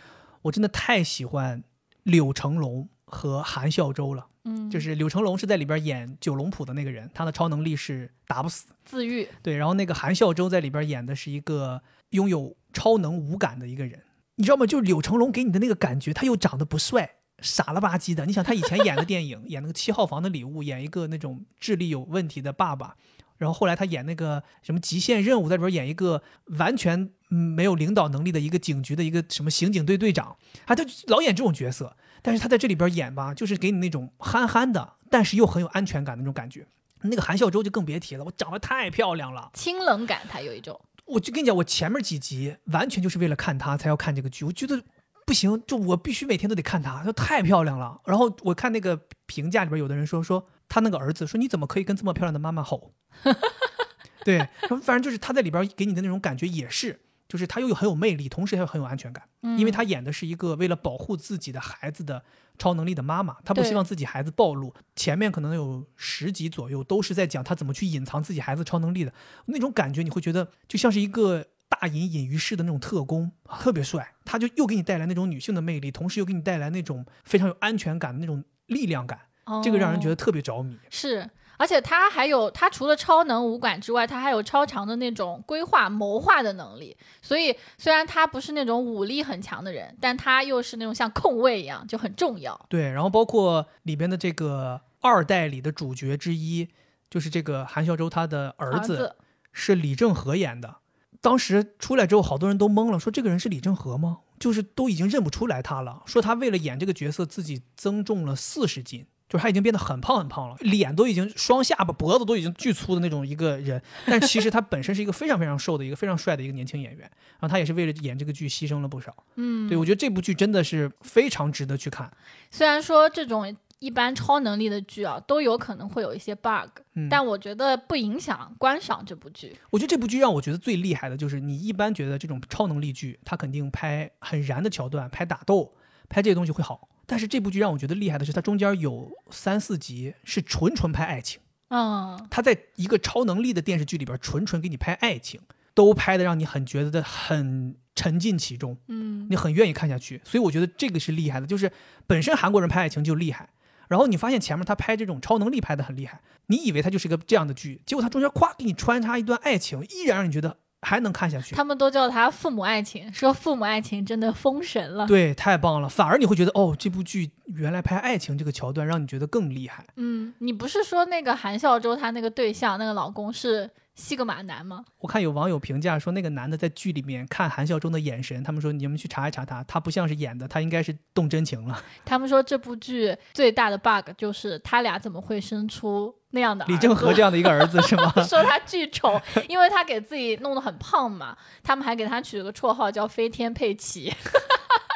[0.43, 1.63] 我真的太喜欢
[2.03, 4.27] 柳成龙和韩孝周了。
[4.45, 8.67] 嗯，就是柳成龙是在里边演九龙谱的那个人，他的超能力是打不死。
[8.85, 9.27] 自愈。
[9.41, 14.01] 对，然后那个韩孝周在里边演的是一个拥有超能五感的一个人，
[14.37, 14.65] 你知道吗？
[14.65, 18.25] 就是柳成龙给你的那个感觉，他又长得不帅，傻了吧唧的。
[18.25, 22.95] 你想他以前演的电影， 演那个七号房的礼物，演一个那种智力有问题的爸爸，
[23.37, 26.21] 然后后来他演那个什么极限任务，在里边演一个
[26.59, 31.97] 完全没有领导能力的一个警局的一个什么刑警队队长，他就老演这种角色。
[32.21, 36.67] 但是他在这里边演吧，就是给你那种憨憨的，但是又很有安全感的那种感觉。
[37.01, 39.49] 那个韩孝周就更别提了，我长得太漂亮了。
[39.53, 40.79] 清冷感，他有一种。
[41.07, 44.83] 我就跟你讲，我前面几集完全就是为了看她才要看这个剧，我觉得
[45.25, 47.99] 不行，就我必须每天都得看她，她太漂亮了。
[48.05, 52.93] 然后我看那个评价里边，有的人说说他那个儿子说你怎么可以跟这么漂亮的妈妈吼？
[54.25, 62.23] 对，然后反正就是他在里边给你的那种感觉也是，就是他又有很有魅力，同时又很有安全感，嗯因为他演的是一个为了保护自己的孩子的
[62.57, 64.73] 超能力的妈妈，他不希望自己孩子暴露。
[64.95, 69.13] 前面可能有十集左右都是在讲他怎么去隐藏自己孩子超能力的
[69.45, 74.13] 那种感觉，你会觉得就像是一个大隐隐于市的那种特工，特别帅。
[74.23, 79.19] 他就又给你带来那种女性的魅力，同时又给你带来那种非常有安全感的那种力量感，
[79.63, 80.77] 这个让人觉哦得特别着迷。
[80.89, 86.95] 是，而且他还有，他除了超能武馆之外，他还有超强的那种规划谋划的能力。
[87.21, 92.59] 所以虽然他不是那种武力很强的人，但他又是那种像控卫一样，就很重要。
[92.69, 96.69] 对，然后包括里边的这个二代里的主角之一，
[97.09, 99.15] 就是这个韩孝周他的儿子儿子
[99.51, 100.77] 是李正和演的。
[101.19, 104.19] 当时出来之后，好多人都懵了，说这个人是李正和吗？
[104.39, 106.03] 就是都已经认不出来他了。
[106.05, 113.81] 说他为了演这个角色，自己增重了四十斤，就是他已经变得很胖很胖了，脸都已经双下巴、脖子都已经巨粗的那种一个人。
[114.05, 119.13] 但其实他本身是一个非常非常瘦的一个非常帅的一个年轻演员，然后他也是为了演这个剧牺牲了不少。
[119.35, 122.11] 嗯，对我觉得这部剧真的是非常值得去看。
[122.49, 129.55] 虽然说这种一般超能力的剧啊，都有可能会有一些 bug，、嗯，但我觉得不影响观赏这部剧。
[129.69, 135.73] 我觉得这部剧让我觉得最厉害的就是，你一般觉得这种超能力剧，它肯定拍很燃的桥段，拍打斗，
[136.09, 136.87] 拍这些东西会好。
[137.07, 141.39] 但是这部剧让我觉得厉害的是，它中间有三四集是纯纯拍爱情，
[141.69, 145.41] 嗯，它在一个超能力的电视剧里边纯纯给你拍爱情，
[145.73, 150.21] 都拍的让你很觉得很沉浸其中，嗯，你很愿意看下去。
[150.23, 151.71] 所以我觉得这个是厉害的，就是
[152.05, 153.49] 本身韩国人拍爱情就厉害。
[153.87, 161.53] 然后你发现前面他拍这种超能力拍的很厉害，你以为他就是个这样的剧，结果他中间咵给你穿插一段爱情，依然让你觉得还能看下去。
[161.53, 165.05] 他们都叫他父母爱情，说父母爱情真的封神了。
[165.05, 165.89] 对，太棒了！
[165.89, 169.85] 反而你会觉得，哦，这部剧原来拍爱情这个桥段，让你觉得更厉害。
[169.97, 174.85] 嗯，你不是说那个韩孝周他那个对象那个老公是西格玛男吗？
[174.99, 181.83] 我看有网友评价说，那个男的在剧里面看韩孝周的眼神，他们说你们去查一查他，他不像是演的，他应该是动真情了。
[182.05, 188.13] 他们说这部剧最大的 bug 就是他俩怎么会生出那样的李正和这样的一个儿子是吗？
[188.23, 189.19] 说他巨丑，
[189.49, 191.35] 因为他给自己弄得很胖嘛。
[191.63, 194.13] 他们还给他取了个绰号叫“飞天佩奇”。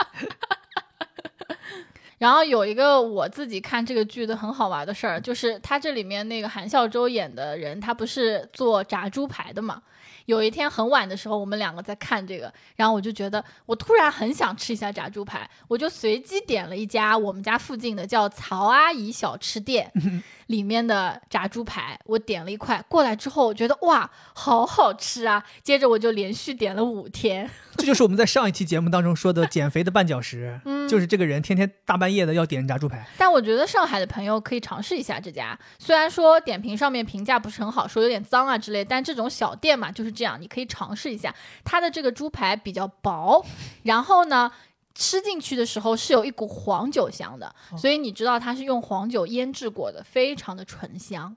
[2.22, 9.82] 然后有一个我自己看这个剧的很好玩的事儿，就是他这里面那个韩孝周演的人，他不是做炸猪排的嘛？
[10.26, 19.92] 有一天很晚的时候，我们两个在看这个，然后我就觉得我突然很想吃一下炸猪排，我就随机点了一家我们家附近的叫曹阿姨小吃店
[20.48, 25.44] 里面的炸猪排，我点了一块过来之后，我觉得哇，好好吃啊！
[25.64, 27.50] 接着我就连续点了五天。
[27.78, 33.08] 这就是我们在上一期节目当中说的减肥的绊脚石，嗯就是这个人天天大半夜的要点炸猪排。
[33.18, 41.34] 但我觉得上海的朋友可以尝试一下这家，虽然说点评上面评价不是很好，说有点脏啊之类，但这种小店嘛就是这样，你可以尝试一下。
[41.64, 43.46] 它的这个猪排比较薄，
[43.84, 44.52] 然后呢。
[44.94, 51.34] 吃进去的时候是有一股黄酒香的，所以你知道它是用黄酒腌制过的，非常的醇香。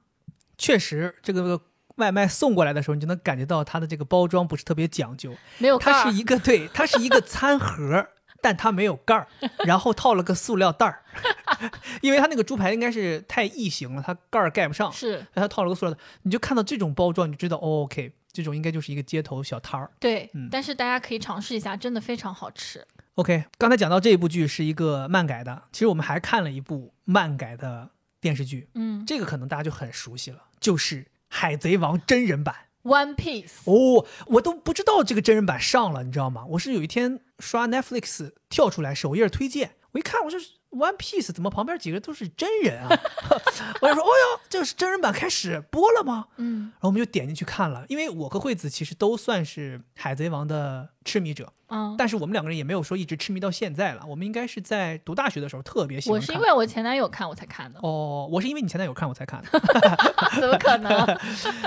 [0.59, 1.59] 确实，这个
[1.95, 8.09] 外卖送过来的时候，你就能感觉到它的这个包装不是特别讲究，没有盖它是一个对，它是一个餐盒，
[8.43, 9.29] 但它没有盖儿，
[9.65, 11.05] 然后套了个塑料袋儿，
[12.03, 19.91] 因为它那个猪排应该是太异形了，它盖儿盖不上，是它套了个塑料袋，你就看到这种包装，你就知道、哦、，OK，这种应该就是一个街头小摊儿。
[19.99, 22.87] 对，嗯但是大家可以尝试一下，真的非常好吃。
[23.15, 27.89] OK，刚才讲到这一部剧是一个漫改的，其实我们还看了一部漫改的
[28.21, 32.57] 电视剧，嗯这个可能大家就很熟悉了，就是《海贼王》真人版。
[32.83, 36.45] ，One Piece，哦，我都不知道这个真人版上了，你知道吗？
[36.47, 40.39] 我是有一天刷 Netflix 跳出来首页推荐，我一看，我说
[40.75, 42.89] One Piece 怎么旁边几个都是真人啊？
[43.81, 46.27] 我就说，哦哟，这是真人版开始播了吗？
[46.37, 54.05] 嗯然后我们就点进去看了，因为我和惠子其实都算是海贼王的痴迷者，嗯，但是我们两个人也没有说一直痴迷到现在了。
[54.07, 56.19] 我们应该是在读大学的时候特别喜欢。
[56.19, 59.49] 我是因为我前男友看我才看的，哦，我是因为你前男友看我才看的。
[60.41, 61.19] 怎么可能？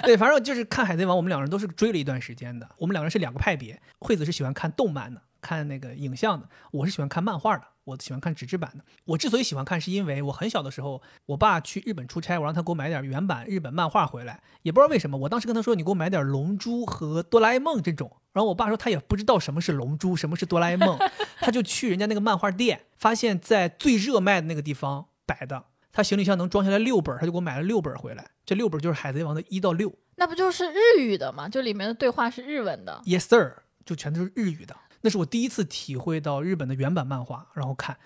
[0.04, 2.68] 对，反正就是看《海贼王》，我们两个人都是追了一段时间的。
[2.78, 8.84] 我们两个人是两个派别，惠子是喜欢看动漫的，看那个影像的；我是喜欢看漫画的，我喜欢看纸质版的。
[9.06, 18.12] 我之所以喜欢看，是因为我很小的时候，我爸去日本出差，我让他给我买点原版日本漫画回来，也不知道为什么，我当时跟他说，你给我买点《龙珠》和《哆啦 A 梦》这种。
[18.34, 21.00] 然后我爸说他也不知道什么是龙珠，什么是哆啦 A 梦，
[21.40, 28.32] 他就去人家那个漫画店，发现在最热卖的那个地方摆的，他行李箱能装下来六本，他就给我买了六本回来。
[28.46, 29.92] 这六本就是《海贼王》的一到六。
[30.18, 31.48] 那不就是日语的吗？
[31.48, 33.02] 就里面的对话是日文的。
[33.06, 33.54] Yes sir，
[33.86, 34.76] 就全都是日语的。
[35.02, 37.98] 那是我第一次体会到日本的原版漫画，然后看，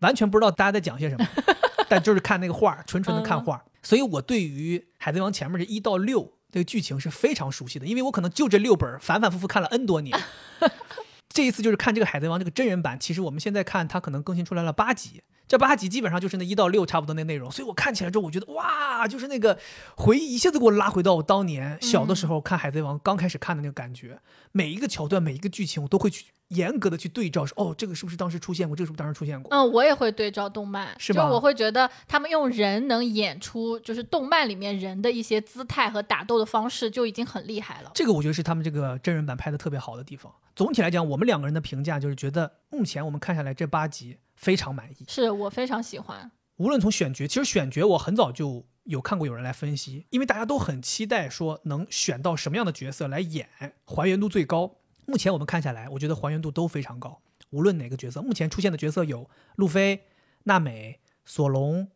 [0.00, 1.26] 完全不知道大家在讲些什么，
[1.88, 3.64] 但就是看那个画，纯纯的看画。
[3.82, 10.18] 所以我对于《海贼王》前面这一到六这个剧情是非常熟悉的，因为我可能就这六本反反复复看了 N 多年。
[11.38, 19.56] 这一次就是看这个《海贼王》这个真人版，其实我们现在看它可能更新出来了八集，这八集基本上就是那一到六差不多那内容，所以我看起来之后，我觉得哇，就是那个
[19.96, 24.18] 回忆一下子给我拉回到我当年小的时候看《海贼王》刚开始看的那个感觉，
[24.50, 28.76] 每一个桥段、每一个剧情，我都会去严格的去对照，说哦，这个是不是当时出现过？
[28.76, 29.54] 这个是不是当时出现过？
[29.54, 37.90] 嗯，我也会对照动漫，是吗就我会觉得他们用人能演出，就是动漫里面人的一些姿态和打斗的方式，就已经很厉害了。
[37.94, 40.32] 这个我觉得是他们这个真人版拍的特别好的地方。
[40.56, 45.04] 总体来讲，我们两个人的评价就是觉得目前我们看下来这八集非常满意。
[45.06, 46.30] 是我非常喜欢。
[46.56, 53.48] 无论从选角，其实选角我很早就有看过有人来分析，因为大家都很期待说能选到什么样的角色来演，
[53.84, 54.77] 还原度最高。
[55.08, 57.18] 目前我们看下来，我觉得还原度都非常高。
[57.48, 60.04] 无论哪个角色，目前出现的角色有路飞、
[60.44, 61.88] 娜美、索隆、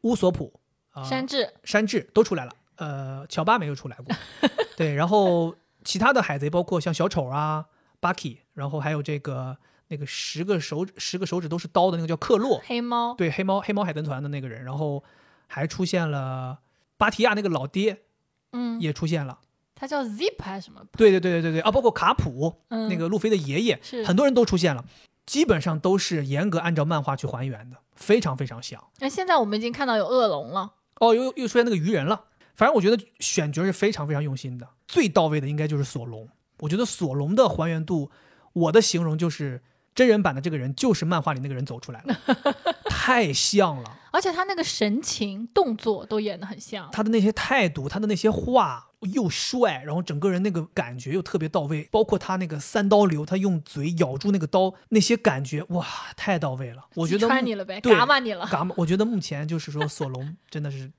[0.00, 0.58] 乌索普、
[0.92, 4.16] 啊、山治，山治都出来了，呃，乔巴没有出来过，
[4.78, 5.54] 对，然后
[5.84, 7.66] 其他的海贼包括像小丑啊、
[8.00, 9.58] Bucky，然后还有这个
[9.88, 15.04] 那个十个手十个手指都是刀的那个叫克洛，黑猫，对，黑猫黑猫海豚团的那个人，然后
[15.48, 16.60] 还出现了
[16.96, 18.04] 巴提亚那个老爹
[18.52, 19.40] 嗯，也出现了，
[19.74, 20.80] 他叫 Zip 还是什么？
[20.96, 24.84] 对对对对对对啊，包括卡普、嗯，那个路飞的爷爷，是很多人都出现了，
[25.26, 28.82] 基本上都是严格按照漫画去还原的，非常非常像。
[29.00, 30.72] 哎，现在我们已经看到有恶龙了。
[31.00, 32.24] 哦，又又出现那个鱼人了。
[32.54, 36.28] 反正我觉得选角是非常非常用心的，最到位的应该就是索隆。
[36.60, 38.12] 我觉得索隆的还原度，
[38.52, 39.60] 我的形容就是
[39.92, 42.16] 真人版的这个人就是漫画里那个人走出来了，
[42.88, 43.98] 太像了。
[44.12, 46.88] 而且他那个神情、动作都演得很像。
[46.92, 55.86] 他的那些态度，他的那些话，又帅，然后整个人那个感觉又特别到位，包括他那个三刀流，他用嘴咬住那个刀，那些感觉哇，
[56.16, 56.86] 太到位了。
[56.94, 58.46] 我觉得目穿你了呗，对嘎巴你了。
[58.46, 60.90] 嘎嘛，我觉得目前就是说索隆 真的是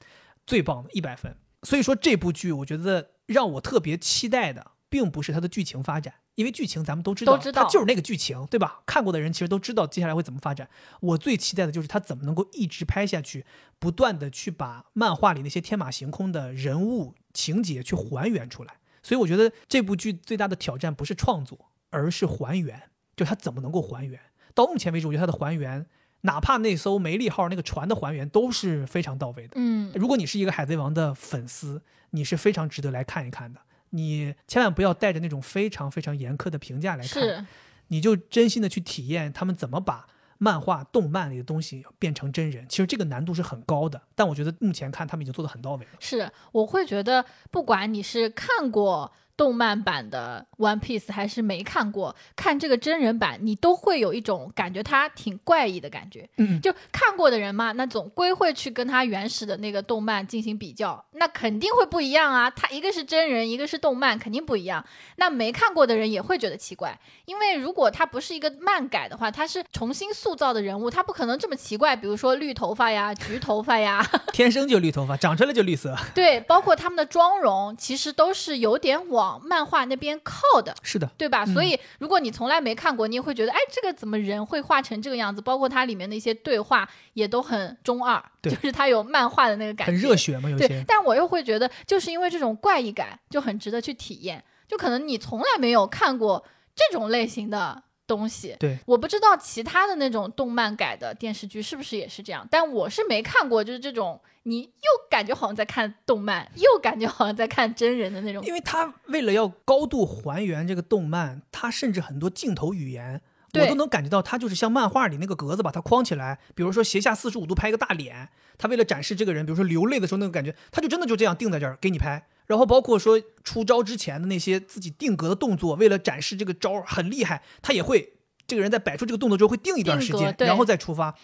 [0.45, 1.35] 最棒的，一百分。
[1.63, 8.81] 所以说这部剧，我觉得让我特别期待的，并不是它的剧情发展，因为剧情咱们都知道，都知道它就是那个剧情，对吧？
[8.85, 10.69] 看过的人其实都知道接下来会怎么发展。
[11.01, 13.45] 我最期待的就是他怎么能够一直拍下去，
[13.79, 18.73] 不断的去把漫画里那些天马行空的人物情节去还原出来。
[19.03, 22.81] 所以我觉得这部剧最大的挑战不是创作，而是还原，
[23.15, 24.19] 就它怎么能够还原。
[24.55, 25.85] 到目前为止，我觉得它的还原，
[26.21, 29.53] 哪怕那艘梅利号那个船的还原都是非常到位的。
[29.57, 33.59] 嗯，如果你是一个海贼王的粉丝，你是非常值得来看一看的。
[33.91, 37.45] 你千万不要带着那种非常非常严苛的评价来看，
[37.89, 40.07] 你就真心的去体验他们怎么把
[40.37, 42.65] 漫画、动漫里的东西变成真人。
[42.67, 45.91] 其实这个难度是很高的，但我觉得目前看他们已经做得很到位了。
[45.99, 56.29] 是，我会觉得，不管你是看过动漫版的 One Piece 还是没看过，看这个真人版，你都会有一种感觉它挺怪异的感觉。
[56.37, 62.49] 嗯，就看过的人嘛，那总归会去跟他原始的那个动漫进行比较，那肯定会不一样啊。
[62.49, 64.85] 他一个是真人，一个是动漫，肯定不一样。
[65.17, 71.95] 那没看过的人也会觉得奇怪，因为如果他不是一个漫改的话，他是重新塑造的人物，他不可能这么奇怪。
[71.95, 75.95] 比如说绿头发呀、橘头发呀，天生就绿头发，长出来就绿色。
[76.15, 80.75] 对，包括他们的妆容，其实都是有点往漫画那边靠的。
[80.81, 81.43] 是的，对吧？
[81.47, 85.41] 嗯所以如果你从来没看过，你也会觉得，哎，这个怎么人会画成这个样子？
[85.41, 90.83] 包括它里面的一些对话也都很中二，对就是它有漫画的那个感觉，很热血嘛，有对，。
[90.87, 94.43] 但我又会觉得，就是因为这种怪异感，就很值得去体验。
[94.67, 96.43] 就可能你从来没有看过
[96.75, 113.21] 这种类型的东西，对，我不知道其他的那种动漫改的电视剧是不是也是这样，但我是没看过，就是这种你又感觉好像在看动漫，又感觉好像在看真人的那种因为他为了要高度还原这个动漫，他甚至很多镜头语言，
[113.53, 118.29] 我都能感觉到他就是像漫画里那个格子把它框起来，比如说斜下四十五度拍一个大脸，
[118.59, 122.27] 他为了展示这个人，比如说流泪的时候那个感觉，他就真的就这样定在这儿给你拍。
[122.45, 128.13] 然后包括说出招之前的那些自己定格的动作，为了展示这个招很厉害，他也会
[128.45, 131.15] 这个人在摆出这个动作之后会定一段时间，然后再出发。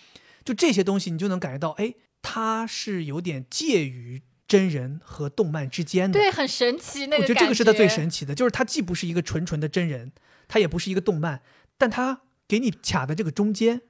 [0.44, 6.20] 就这些东西，你就能感觉到，哎，他是有点介于真人和动漫之间的。
[6.20, 10.12] 对，很神奇那个我觉得这个是他最神奇的，就是他既不是一个纯纯的真人，
[10.48, 11.42] 他也不是一个动漫，
[11.78, 13.82] 但他给你卡的这个中间，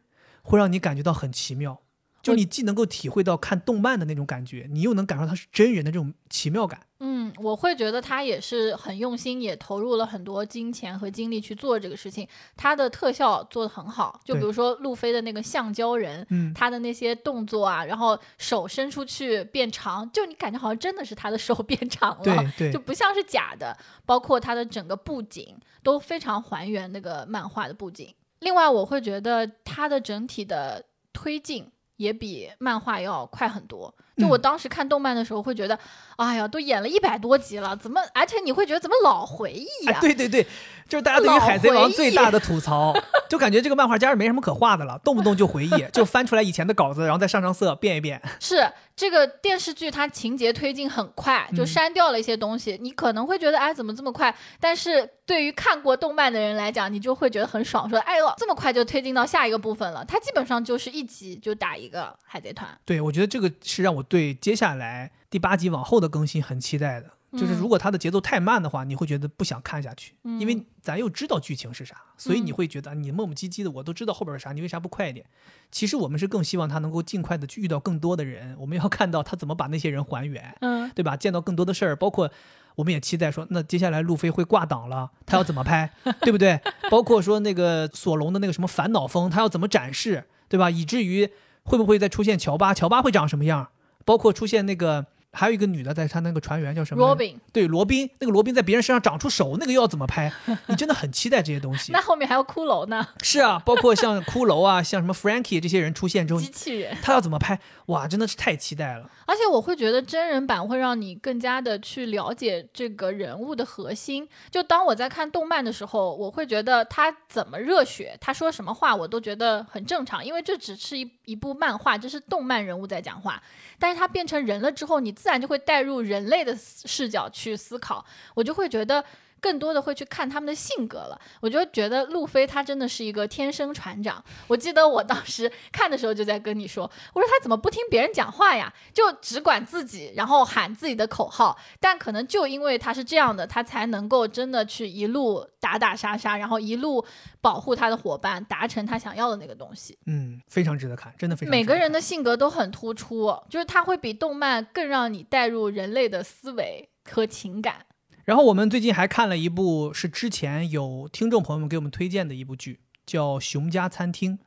[0.43, 1.81] 会让你感觉到很奇妙。
[2.21, 6.79] 就你既能够体会到看动漫的那种感觉，你又能感受到他是真人的这种奇妙感。
[7.03, 12.27] 嗯，我会觉得他也是很用心，也投入了很多金钱和精力去做这个事情。
[12.55, 23.75] 他的特效做得很好，就比如说路飞的那个橡胶人，嗯，他的那些动作啊，然后手伸出去变长，就你感觉好像真的是他的手 变长了，对对就不像是假的。
[24.05, 28.13] 包括他的整个布景都非常还原那个漫画的布景。
[28.41, 31.67] 另外，我会觉得他的整体的推进
[32.01, 33.93] 也比漫画要快很多。
[34.17, 35.77] 就我嗯当时看动漫的时候，会觉得，
[36.17, 38.01] 哎呀，都演了一百多集了，怎么？
[38.13, 40.45] 而且你会觉得怎么老回忆呀、哎，对对对，
[40.87, 42.93] 就是大家对于海贼王最大的吐槽，
[43.29, 48.21] 就感觉这个漫画家是没什么可画的了，动不动就回忆，就翻出来以前的稿子，然后再上上色变一变。
[48.39, 52.77] 是这个电视剧，它情节推进很快，就嗯删掉了一些东西。
[52.81, 54.35] 你可能会觉得，哎，怎么这么快？
[54.59, 60.05] 但是对于看过动漫的人来讲，你就会觉得很爽，说，哎呦，这么快就推进到下一个部分了。
[60.05, 62.67] 它基本上就是一集就打一个海贼团。
[62.85, 67.11] 对，我觉得这个是让我对接下来第八集往后的更新很期待的。
[67.33, 75.25] 就是嗯如果它的节奏太慢的话，你会觉得不想看下去，因为嗯咱又知道剧情是啥，所以你嗯会觉得你磨磨唧唧的，我都知道后边是啥，你为啥不快一点？
[75.71, 81.15] 其实我们是更希望他能够尽快的去遇到更多的人，我们要看到他怎么把那些人还原，嗯，对吧？
[81.15, 82.29] 见到更多的事儿，包括
[82.75, 85.89] 我们也期待说，那接下来路飞会挂档了，他要怎么拍，
[86.23, 86.59] 对不对？
[86.89, 90.69] 包括说那个索隆的那个什么烦恼风，他要怎么展示，对吧？
[90.69, 91.29] 以至于
[91.63, 92.73] 会不会再出现乔巴？
[92.73, 93.69] 乔巴会长什么样？
[94.05, 97.39] 包括出现那个还有一个女的，在她那个船员叫什么罗宾？
[97.53, 100.31] 对，罗宾，那个罗宾在别人身上长出手，那个又要怎么拍？
[100.67, 102.01] 你真的很期待这些东西那。
[102.01, 106.97] 后面还有骷髅呢，是啊，包括像骷髅啊，像什么 Frankie 这些人出现之后机，器人。
[107.01, 107.57] 他要怎么拍？
[107.85, 109.09] 哇，真的是太期待了。
[109.25, 114.27] 而且我会觉得真人版会让你更加的去了解这个人物的核心。
[114.49, 123.41] 就当我在看动漫的时候，我会觉得他怎么热血，他说什么话，我都觉得很正常，因为这只是一一部漫画，这是动漫人物在讲话。
[123.79, 128.03] 但是他变成人了之后，你自然就会带入人类的视角去思考，
[128.33, 129.05] 我就会觉得。
[129.41, 131.19] 更多的会去看他们的性格了。
[131.41, 134.23] 我就觉得路飞他真的是一个天生船长。
[134.47, 141.57] 我记得我当时看的时候就在跟你说，我说他怎么不听别人讲话呀，就只管自己，然后喊自己的口号。
[141.79, 147.03] 但可能就因为他是这样的，他才能够真的去一路打打杀杀，然后一路
[147.41, 149.97] 保护他的伙伴，达成他想要的那个东西。
[150.05, 151.49] 嗯，非常值得看，真的非常。
[151.49, 157.85] 每个人的性格都很突出，就是他会比动漫更让你带入人类的思维和情感。
[158.23, 164.37] 然后我们最近还看了一部，是之前有听众朋友们给我们推荐的一部剧，叫《熊家餐厅》。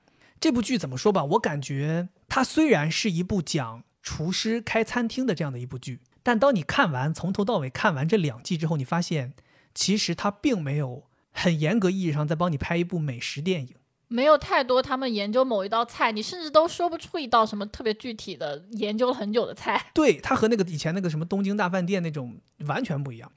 [0.40, 9.32] 这部剧怎么说吧，我感觉它虽然是一部讲厨师开餐厅的这样的一部剧，但当你看完从头到尾看完这两季之后，你发现
[9.74, 13.74] 其实它并没有很严格意义上在帮你拍一部美食电影，
[14.06, 19.90] 没有太多他们研究某一道菜，你甚至都说不出一道什么特别具体的研究了很久的菜。
[19.94, 23.32] 对，它和那个以前那个什么东京大饭店那种完全不一样。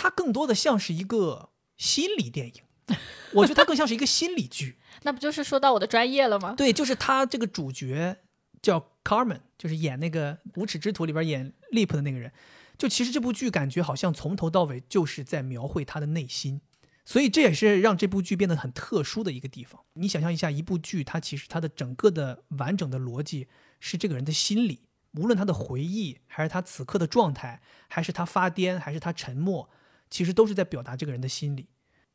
[0.00, 2.96] 它更多的像是一个心理电影，
[3.32, 4.78] 我觉得它更像是一个心理剧。
[5.02, 6.54] 那不就是说到我的专业了吗？
[6.56, 8.16] 对，就是他这个主角
[8.62, 12.32] 叫 Carmen，就是演那个《无耻之徒》里边演 Lip 的那个人。
[12.76, 16.60] 就其实这部剧感觉好像从头到尾就是在描绘他的内心，
[17.04, 19.82] 所以这也是让这部剧变得很特殊的一个地方。
[19.94, 23.48] 你想象一下，一部剧它其实它的整个的完整的逻辑
[23.80, 24.82] 是这个人的心理，
[25.14, 29.68] 无论他的回忆，还是他此刻的状态，还是他发癫，还是他沉默。
[30.10, 31.68] 其实都是在表达这个人的心理，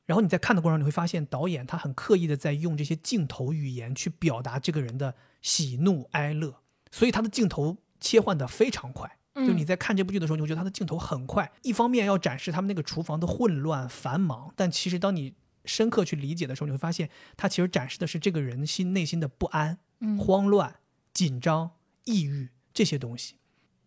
[0.05, 9.17] 然后你在看的过程中，你会发现导演他很刻意的在用这些镜头语言去表达这个人的喜怒哀乐，所以他的镜头切换的非常快。
[9.35, 15.33] 就你在看这部剧的时候，你会觉得他的镜头很快，一方面要展示他们那个厨房的混乱繁忙，但其实当你
[15.65, 19.79] 深刻去理解的时候，你会发现他其实展示的是这个人心内心的不安、
[20.19, 20.75] 慌乱、
[21.13, 21.71] 紧张、
[22.03, 23.37] 抑郁这些东西。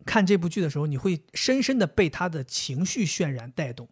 [0.05, 3.87] 看这部剧的时候，你会深深的被他的情绪渲染带动。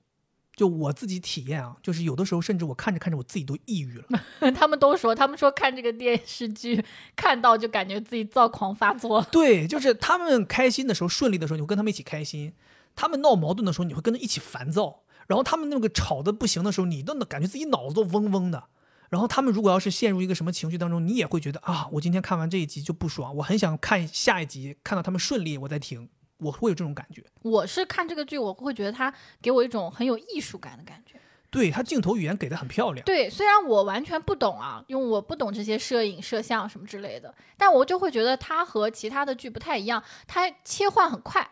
[0.55, 4.05] 就我自己体验啊，就是有的时候甚至我看着看着我自己都抑郁了。
[4.55, 6.83] 他们都说，他们说看这个电视剧
[7.15, 9.21] 看到就感觉自己躁狂发作。
[9.31, 12.51] 对，就是他们开心的时候、顺利的时候，你会跟他们一起开心；
[12.95, 15.01] 他们闹矛盾的时候，你会跟着一起烦躁。
[15.27, 18.65] 然后他们那个吵的不行的时候，你都感觉自己脑子都嗡嗡的。
[19.09, 26.09] 然后他们如果要是陷入一个什么情绪当中，你也会觉得啊，我今天看完这一集就不爽，我很想看下一集，看到他们顺利我再停。
[26.45, 27.23] 我会有这种感觉。
[27.41, 31.19] 我是看这个剧，我会觉得它给我一种很有艺术感的感觉。
[31.49, 33.05] 对它镜头语言给的很漂亮。
[33.05, 41.49] 对，虽然我完全不懂啊，因为我不懂这些摄影、摄像什么之类的，但我就会觉得它和其他的剧不太一样，它切换很快，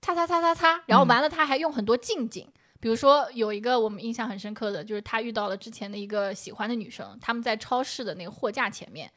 [0.00, 2.46] 擦擦擦擦擦，然后完了它还用很多近景。
[2.78, 9.10] 比如说有一个我们印象很深刻的就是他遇到了之前的一个喜欢的女生，他们在超市的那个货架前面。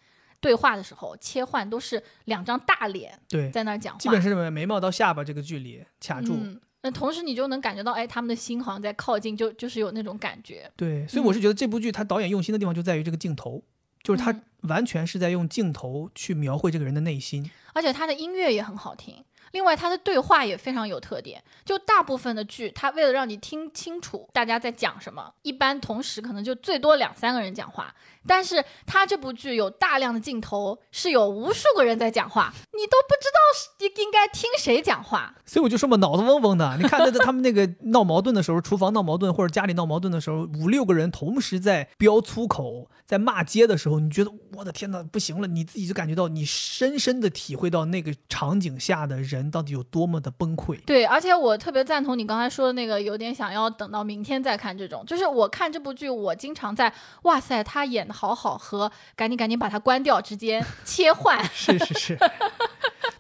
[0.44, 6.38] 对话的时候切换都是两张大脸，对，在那儿讲话，基本是眉毛到下巴这个距离卡住。
[6.82, 10.70] 那同时你就能感觉到，哎，他们的心好像在靠近，就就是有那种感觉。
[10.76, 13.64] 对，所以我是觉得这部剧它导演用心的地方就在于这个镜头，
[14.04, 19.24] 就是他完全是在用镜头去描绘这个人的内心，而且他的音乐也很好听。
[19.52, 21.42] 另外，他的对话也非常有特点。
[21.64, 27.94] 就大部分的剧，他为了让你听清楚大家在讲什么，一般同时可能就最多两三个人讲话。
[28.28, 35.34] 但是他这部剧有大量的镜头，是有无数个人在讲话，你都不知道应应该听谁讲话。
[35.46, 36.78] 所以我就说嘛，脑子嗡嗡的。
[36.78, 45.48] 你看那他们那个闹矛盾的时候，厨房闹矛盾或者家里闹矛盾的时候，五六个人同时在飙粗口，在骂街的时候，你觉得我的天哪，不行了！
[45.48, 50.80] 你自己就感觉到，你深深的体会到那个场景下的人到底有多么的崩溃。
[50.86, 55.04] 对，而且我特别赞同你刚才说的那个，有点想要等到明天再看这种。
[55.06, 56.94] 就是我看这部剧，我经常在
[57.24, 58.13] 哇塞，他演的。
[58.14, 62.18] 好好和赶紧赶紧把它关掉之间 切换，是是是，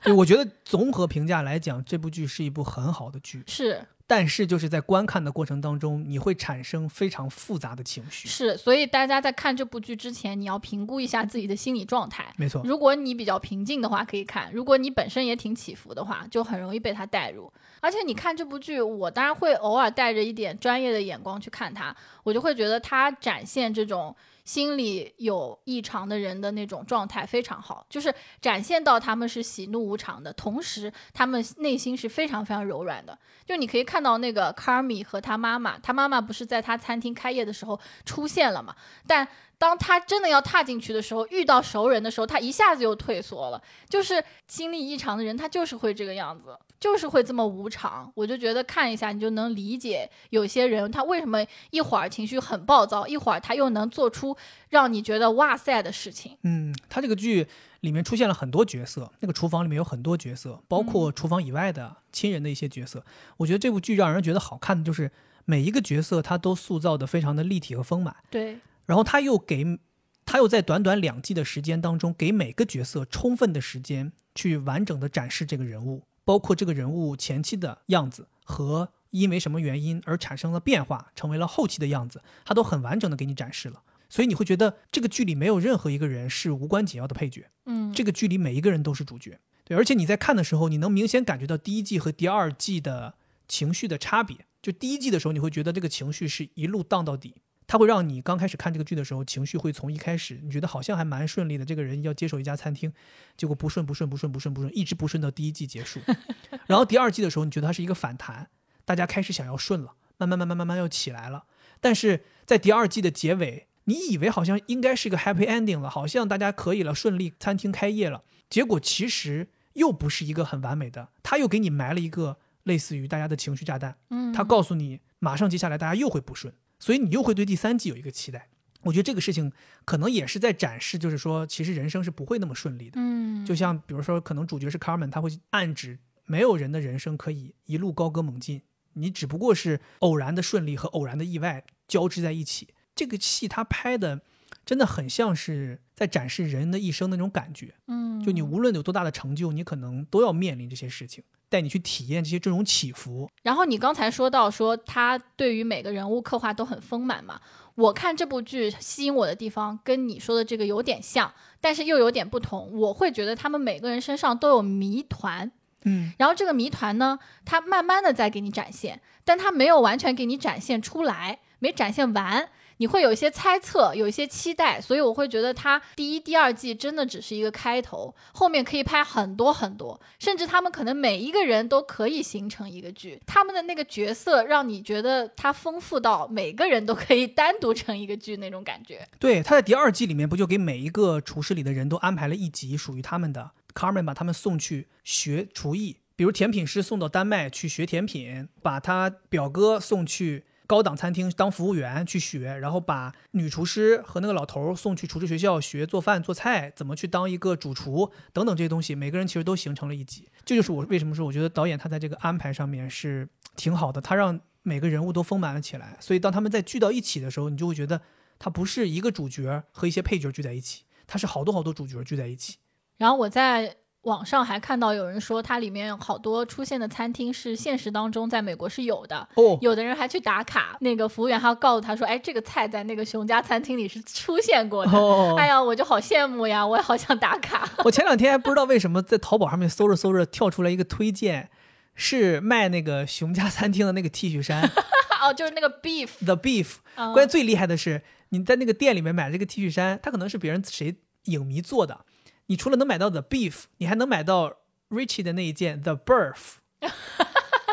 [0.03, 3.85] 对，我觉得综合评价来讲，这部剧是一部很好的剧，是。
[4.05, 8.27] 但是就是在观看的过程当中，你会产生非常复杂的情绪。
[8.27, 12.31] 是，所以大家在看这部剧之前，你要评估一下自己的心理状态。
[12.35, 17.51] 没错，如果你比较平静的话，可以看；如果你本身也挺起伏的话，就很容易被它带入。
[17.79, 24.13] 而且你看这部剧，我当然会偶尔带着一点专业的眼光去看它，我就会觉得它展现这种。
[24.43, 33.17] 心里有异常的人的那种状态非常好，就是展现到他们是喜怒无常的，同时他们内心是非常非常柔软的。
[33.45, 38.75] 就你可以看到那个卡米和他妈妈，他妈妈不是在他餐厅开业的时候出现了嘛？
[39.07, 39.27] 但
[39.57, 43.61] 当他真的要踏进去的时候，遇到熟人的时候，他一下子又退缩了。
[43.87, 46.57] 就是心理异常的人，他就是会这个样子。
[46.84, 54.36] 就是会这么无常，我就觉得看一下你就能理解有些人他为什么一会儿情绪很暴躁，一会儿他又能做出
[54.67, 56.38] 让你觉得哇塞的事情。
[56.41, 57.47] 嗯，他这个剧
[57.79, 63.05] 里面出现了很多角色，那个厨房里面有很多角色，包括厨房以外的亲人的一些角色。
[63.38, 65.09] 我觉得这部剧让人觉得好看的就是
[65.45, 68.57] 每一个角色他都塑造的非常的立体和丰满，对，
[68.88, 69.79] 然后他又给，
[70.25, 83.84] 他又在短短两季的时间当中，给每个角色充分的时间去完整的展示这个人物，包括这个人物前期的样子和因为什么原因而产生了变化，成为了后期的样子，他都很完整的给你展示了。
[84.09, 89.39] 所以你会觉得这个剧里没有任何一个人是无关紧要的配角，嗯，这个剧里每一个人都是主角。
[89.63, 93.15] 对，而且你在看的时候，你能明显感觉到第一季和第二季的
[93.47, 94.45] 情绪的差别。
[94.61, 97.36] 就第一季的时候，你会觉得这个情绪是一路荡到底，
[97.68, 102.91] 它会让你刚开始看这个剧的时候，情绪会从一开始你觉得好像还蛮顺利的，这个人要接手一家餐厅，
[103.38, 105.99] 结果不顺不顺不顺不顺不顺，一直不顺到第一季结束。
[106.68, 108.49] 然后第二季的时候，你觉得它是一个反弹，
[108.86, 111.45] 大家开始想要顺了，慢慢慢慢慢慢要起来了。
[111.80, 113.68] 但是在第二季的结尾。
[113.86, 118.24] 你以为好像应该是一个 happy ending 了，好像大家可以了，顺利餐厅开业了。
[118.49, 123.97] 结果其实又不是一个很完美的，他又给你埋了一个类似于大家的情绪炸弹。
[124.09, 126.53] 嗯，他告诉你，马上接下来大家又会不顺，
[126.84, 128.49] 所以你又会对第三季有一个期待。
[128.81, 129.49] 我觉得这个事情
[129.86, 132.95] 可能也是在展示，就是说其实人生是不会那么顺利的。
[132.97, 138.63] 嗯，就像比如说，可能主角是 Carmen，他会暗指没有人的人生可以一路高歌猛进，
[138.95, 142.67] 你只不过是偶然的顺利和偶然的意外交织在一起。
[142.93, 144.21] 这个戏他拍的
[144.65, 151.23] 真的很像是在展示人的一生那种感觉，嗯，就你无论有多大的成就，你可能都要面临这些事情，
[151.53, 153.29] 带你去体验这些这种起伏。
[153.43, 157.39] 然后你刚才说到说他对于每个人物刻画都很丰满嘛，
[157.75, 161.31] 我看这部剧吸引我的地方跟你说的这个有点像，
[161.61, 162.71] 但是又有点不同。
[162.73, 165.51] 我会觉得他们每个人身上都有谜团，
[165.85, 172.49] 嗯，然后这个谜团呢，他慢慢的在给你展现，但他没有完全给你展现出来，没展现完。
[172.78, 189.07] 你会有一些猜测，有一些期待，所以我会觉得它第一、第二季真的只是一个开头，后面可以拍很多很多，甚至他们可能每一个人都可以形成一个剧，他们的那个角色让你觉得他丰富到每个人都可以单独成一个剧那种感觉。
[189.19, 200.45] 对，他在第二季里面不就给每一个厨师里的人都安排了一集属于他们的，Carmen 把他们送去学厨艺，比如甜品师送到丹麦去学甜品，把他表哥送去。
[200.74, 210.28] 高档餐厅当服务员去学，然后把女厨师和那个老头送去厨师学校学做饭做菜，怎么去当一个主厨等等这些东西，每个人其实都形成了一集。
[210.43, 215.95] 这就是我为什么说，我觉得导演他在这个安排上面是挺好的，他让每个人物都丰满了起来。
[215.99, 218.01] 所以当他们在聚到一起的时候，你就会觉得
[218.39, 222.57] 他不是一个主角和一些配角聚在一起，他是好多好多主角聚在一起。
[222.97, 223.76] 然后我在。
[224.03, 229.27] 网上还看到有人说，它里面好多出现的餐厅是现实当中在美国是有的。
[229.35, 237.69] 哦，有的人还去打卡，那个服务员还要告诉他说：“哎，这个菜在那个熊家餐厅里是出现过的。”哦，哎呀，我就好羡慕呀，我也好想打卡。
[237.85, 241.49] 我前两天还不知道为什么在淘宝上面搜着搜着跳出来一个推荐，
[241.95, 244.69] 是卖那个熊家餐厅的那个 T 恤衫。
[245.23, 246.75] 哦，就是那个 beef，the beef。
[246.95, 250.93] 关键最厉害的是，你在那个店里面买这个 T 恤衫，它可能是别人谁
[251.25, 252.01] 影迷做的。
[252.47, 254.57] 你除了能买到 The Beef，你还能买到
[254.89, 256.57] Richie 的那一件 The Birth。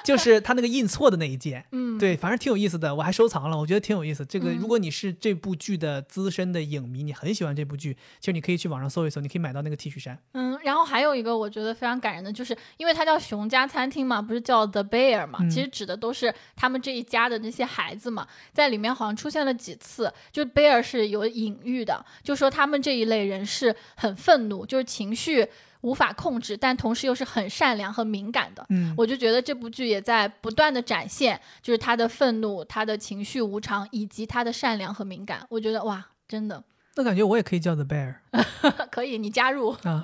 [0.04, 4.24] 就是他那个印错的那一件，嗯，对，反正挺有意思的，我还收藏了，我觉得挺有意思。
[4.24, 10.18] 这个如果你是这部剧的资深的影迷，你很喜欢这部剧，其实你可以去网上搜一搜，你可以买到那个 T 恤衫。
[10.32, 25.48] 嗯，然后还有一个我觉得非常感人的，就是因为它叫熊家餐厅嘛，不是叫 The Bear 嘛，其实指的都是他们这一家的那些孩子嘛，在里面好像出现了几次，就 Bear 是有隐喻的，就说他们这一类人是很愤怒，就是情绪。
[25.82, 28.64] 无法控制，但同时又是很善良和敏感的。
[28.70, 35.46] 嗯，我就觉得这部剧也在不断的展现，就是他的愤怒、他的情绪无常，以及他的善良和敏感。
[35.48, 36.62] 我觉得哇，真的。
[36.96, 38.16] 那感觉我也可以叫 The Bear。
[38.90, 40.02] 可以，你加入啊。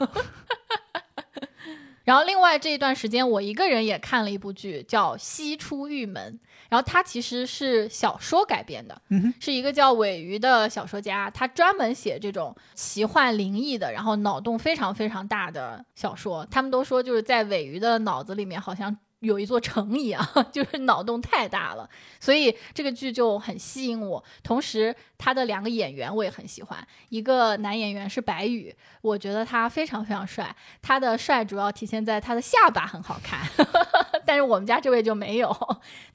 [2.07, 6.33] 然后另外这一段时间，我一个人也看了一部剧，叫《西出玉门》。
[6.69, 9.03] 然后它其实是小说改编的，
[9.41, 16.47] 是一个叫尾鱼的小说家，他专门写这种奇幻灵异的，然后脑洞非常非常大的小说。
[16.49, 18.97] 他们都说就是在尾鱼的脑子里面好像。
[19.21, 21.89] 有一座城一样， 就是脑洞太大了，
[22.21, 24.23] 所以这个剧就很吸引我。
[24.43, 30.55] 同时，他的两个演员我也很喜欢，一个男演员是白宇，我觉得他非常非常帅。
[30.83, 33.41] 他的帅主要体现在他的下巴很好看，
[34.27, 35.57] 但是我们家这位就没有。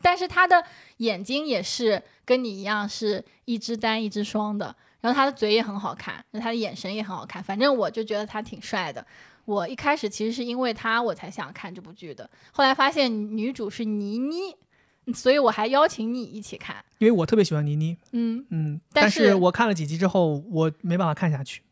[0.02, 0.64] 但是他的
[0.98, 7.44] 眼睛也是跟你一样是一只单一只双的，然后他的嘴也很好看，那他的眼神也很好看。
[7.44, 9.06] 反正我就觉得他挺帅的。
[9.46, 14.56] 我一开始其实是因为他我才想看这部剧的，后来发现女主是倪妮，
[15.14, 17.98] 所以我还邀请你一起看，因为我特别喜欢倪妮。
[18.12, 21.64] 嗯嗯，但是我看了几集之后，我没办法看下去，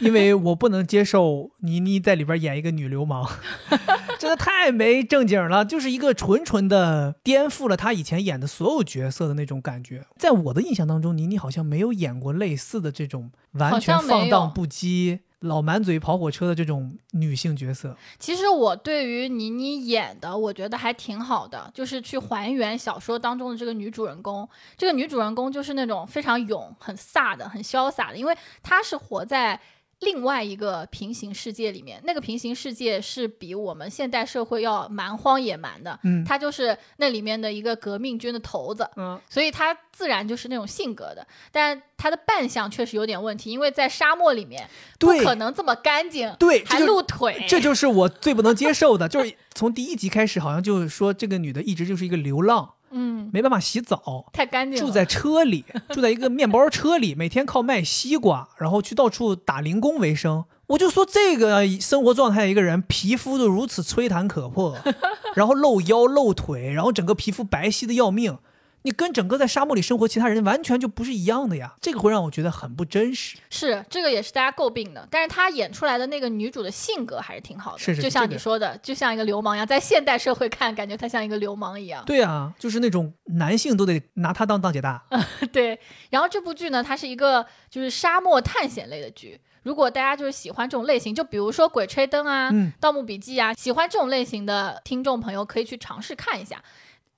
[0.00, 3.28] 因为我不能接受倪妮在里边演一个女流氓，
[4.18, 10.06] 真的太没正经了，就是一个纯纯的颠覆了她以前演的所有角色的那种感觉。
[10.16, 17.96] 在我的印象当中，倪妮好像没有演过类似的这种完全放荡不羁、老满嘴跑火车的这种女性角色。
[18.18, 24.48] 其实我对于倪妮演的，我觉得还挺好的，就是去还原小说当中的这个女主人公。
[24.76, 29.60] 这个女主人公就是那种非常勇、很飒的、很潇洒的，因为她是活在。
[30.00, 35.98] 另外一个平行世界里面，那个平行世界是比我们现代社会要蛮荒野蛮的。
[36.04, 41.26] 嗯她就是那里面的一个革命军的头子，嗯，所以她自然就是那种性格的。
[41.52, 54.86] 但她的扮相确实有点问题，因为在沙漠里面不可能这么干净，对，还露腿，这就是我最不能接受的，就是从第一集开始，好像就是说这个女的一直就是一个流浪，嗯，没办法洗澡，太干净了。
[54.86, 60.44] 住在车里，住在一个面包车里，每天靠卖西瓜，然后去到处打零工为生。
[60.68, 64.76] 我就说这个生活状态，一个人皮肤都如此吹弹可破，
[65.34, 68.38] 然后露腰露腿，然后整个皮肤白皙的要命，
[68.82, 71.74] 你跟整个在沙漠里生活其他人完全就不是一样的呀。
[71.80, 73.36] 这个会让我觉得很不真实。
[73.50, 82.02] 是这个也是大家诟病的，但是她演出来的那个女主的性格还是挺好的，是是就像你说的，就像一个流氓一样，在现代社会看，感觉她像一个流氓一样。
[82.06, 85.02] 对啊，就是那种男性都得拿她当当姐大。
[85.52, 85.78] 对，
[86.10, 89.40] 然后这部剧呢，它是一个就是沙漠探险类的剧。
[89.62, 96.62] 如果大家就是喜欢这种类型，就比如说《鬼吹灯》啊，嗯盗墓笔记》啊，喜欢这种类型的听众朋友可以去尝试看一下。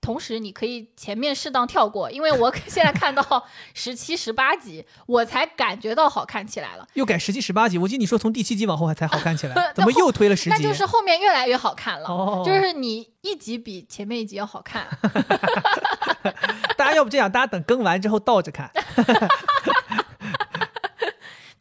[0.02, 6.86] 同时，你可以前面适当跳过，因为我 现在看到十七、十八集，我才感觉到好看起来了。
[6.94, 10.50] 又改十七、十八集，我记得你说从第七集往后还才好看起来， 那怎么又推了十集？
[10.50, 14.86] 那就是后面越来越好看了，哦就是你一集比前面一集要好看。
[16.76, 18.68] 大家要不这样，大家等更完之后倒着看。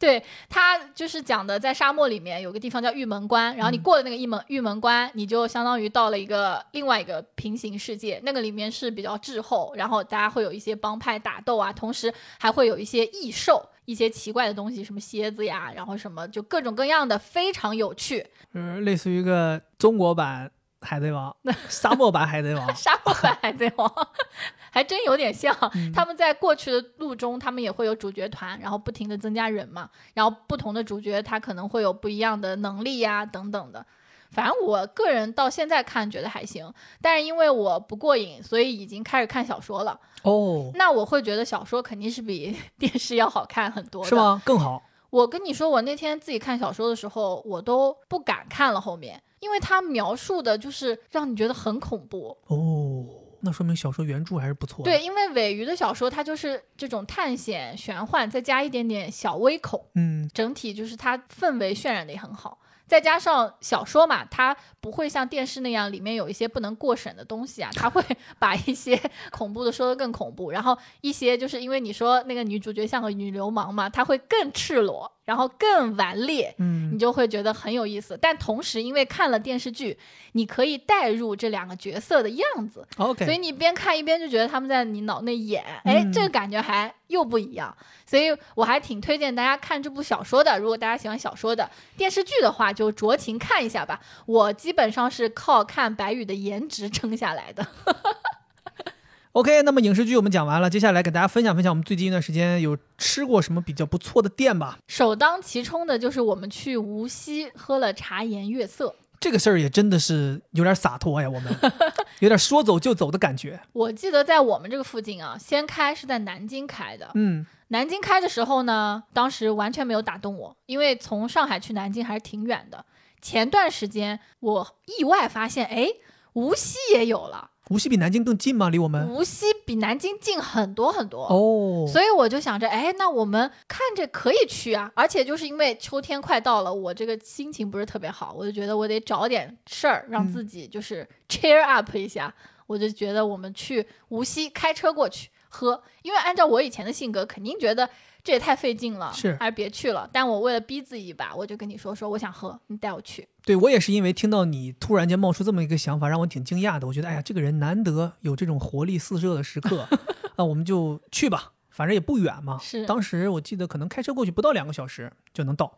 [0.02, 13.64] 对，它就是讲的在沙漠里面有个地方叫玉门关，然后你过了那个玉门玉门关，你就相当于到了一个另外一个平行世界，那个里面是比较滞后，然后大家会有一些帮派打斗啊，同时还会有一些异兽。
[13.84, 18.24] 一些奇怪的东西，什么蝎子呀，然后什么就各种各样的，非常有趣。
[18.52, 20.48] 嗯，类似于一个中国版
[20.82, 21.34] 海贼王，
[21.68, 22.66] 沙漠版海贼王。
[22.74, 23.90] 沙漠版海贼王
[24.70, 25.54] 还真有点像。
[25.94, 33.84] 他们在过去的路中，他们也会有主角团，然后不停的增加人嘛，然后不同的主角他可能会有不一样的能力呀、等等的。
[34.30, 36.72] 反正我个人到现在看觉得还行，
[37.02, 40.00] 但是因为我不过瘾，所以已经开始看小说了。
[40.22, 44.14] 哦，那我会觉得小说肯定是比电视要好看很多的，是？
[44.14, 44.40] 吗？
[44.44, 44.82] 更好。
[45.10, 52.38] 我跟你说，我那天自己看小说的时候，我都不敢看了后面，因为他描述的就是让你觉得很恐怖。
[52.46, 53.04] 哦，
[53.40, 54.90] 那说明小说原著还是不错的。
[54.90, 62.58] 对，，因为尾鱼的小说它就是这种探险玄幻，再加一点点小微恐，嗯，整体就是它氛围渲染的也很好。
[62.86, 68.02] 再加上小说嘛，它不会像电视那样里面有一些不能过审的东西啊，它会
[68.38, 69.00] 把一些
[69.32, 78.18] 恐怖的说得更恐怖，然后一些就是因为你说那个女主角像个女流氓嘛，她会更赤裸，然后更顽劣，嗯你就会觉得很有意思。
[78.20, 79.96] 但同时，因为看了电视剧，
[80.32, 87.74] 你可以带入这两个角色的样子，，OK，所以你边看一边就觉得他们在你脑内演，哎，嗯这个感觉还又不一样。
[88.04, 90.58] 所以我还挺推荐大家看这部小说的。
[90.58, 94.00] 如果大家喜欢小说的电视剧的话，就酌情看一下吧。
[94.26, 97.66] 我基本上是靠看白宇的颜值撑下来的。
[99.32, 104.78] OK，那么影视剧我们讲完了，接下来给大家分享分享我们最近一段时间有吃过什么比较不错的店吧。
[104.88, 108.94] 首当其冲的就是我们去无锡喝了茶颜悦色。
[109.18, 111.50] 这个事儿也真的是有点洒脱呀，我们
[112.20, 113.58] 有点说走就走的感觉。
[113.72, 117.10] 我记得在我们这个附近啊，先开是在南京开的。
[117.14, 122.84] 嗯，南京开的时候呢，当时完全没有打动我，因为从上海去南京还是挺远的。
[123.22, 125.88] 前段时间我意外发现，哎，
[126.34, 128.68] 无锡也有了，无锡比南京更近吗？
[128.68, 129.08] 离我们？
[129.08, 131.24] 无锡比南京近很多很多。
[131.26, 142.34] 哦，所以我就想着，哎，那我们看着可以去啊，而且就是因为秋天快到了，我这个心情不是特别好，我就觉得我得找点事儿让自己就是 cheer up 一下，
[142.66, 147.88] 我就觉得我们去无锡开车过去喝，因为按照我以前的性格，肯定觉得
[148.24, 150.08] 这也太费劲了，是还是别去了。
[150.12, 153.26] 但我为了逼自己一把，我就跟你说说我想喝，你带我去。
[153.44, 156.86] 对我也是因为听到你突然间冒出这么一个想法，让我挺惊讶的。
[156.86, 159.88] 我觉得，哎呀，这个人难得有这种活力四射的时刻，
[160.36, 162.58] 啊，我们就去吧，反正也不远嘛。
[162.62, 165.76] 是当时我记得可能开车过去不到两个小时就能到。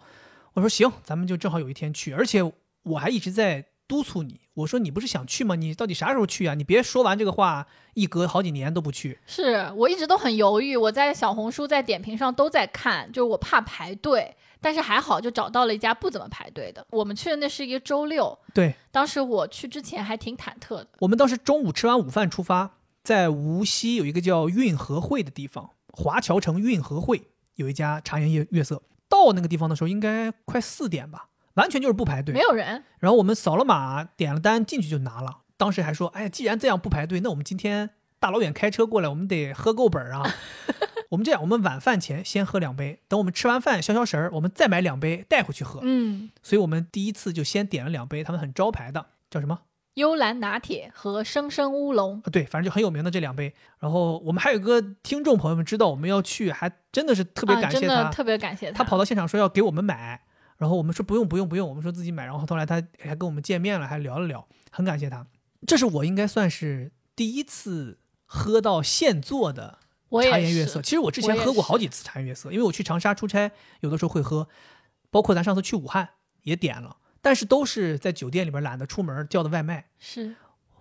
[0.53, 2.43] 我说行，咱们就正好有一天去，而且
[2.83, 5.55] 我还一直在督促你，我说你不是想去吗？
[5.55, 6.55] 你到底啥时候去啊？
[6.55, 9.19] 你别说完这个话，一隔好几年都不去。
[9.27, 16.87] 是我一直都很犹豫，我在小红书、在点评上都在看，就是我怕排队，但是还好就找到了一家不怎么排队的。
[16.91, 20.89] 我们去的那是一个周六，对当时我去之前还挺忐忑的。
[21.01, 27.23] 我们当时中午吃完午饭出发，在无锡有一个叫运河会的地方，华侨城运河会
[27.57, 28.83] 有一家茶颜悦悦色。
[29.07, 32.41] 到那个地方的时候，应该快四点吧，完全就是不排队没。
[32.41, 35.39] 有人，然后我们扫了码，点了单，进去就拿了。
[35.57, 40.35] 当时还说，哎呀，既然这样不排队，那我们今天大老远开车过来，我们得喝够本儿啊。
[41.11, 45.79] 我们这样，我们晚饭前先喝两杯，等我们吃完饭消消食儿，我们再买两杯带回去喝。
[45.85, 49.61] 嗯，所以我们第一次就先点了两杯他们很招牌的，叫什么？
[49.95, 53.55] 幽兰拿铁和生生乌龙，啊，对，反正就很有名的这两杯。
[53.79, 60.21] 然后我们还有个听众朋友们知道我们要去，还真的是特别啊感谢他，特别感谢他他跑到现场说要给我们买，
[60.65, 62.25] 然后我们说不用不用不用，我们说自己买。
[62.25, 65.27] 然后后来他还跟我们见面了，还聊了聊，很感谢他。
[65.67, 69.79] 这是我应该算是第一次喝到现做的
[70.11, 70.81] 茶颜悦色。
[70.81, 74.49] 其实我之前喝过好几次茶颜悦色，因为我去长沙出差，有的时候会喝，
[75.11, 76.09] 包括咱上次去武汉
[76.45, 79.91] 也点了，但是都是在酒店里边懒得出门叫的外卖。
[79.99, 80.35] 是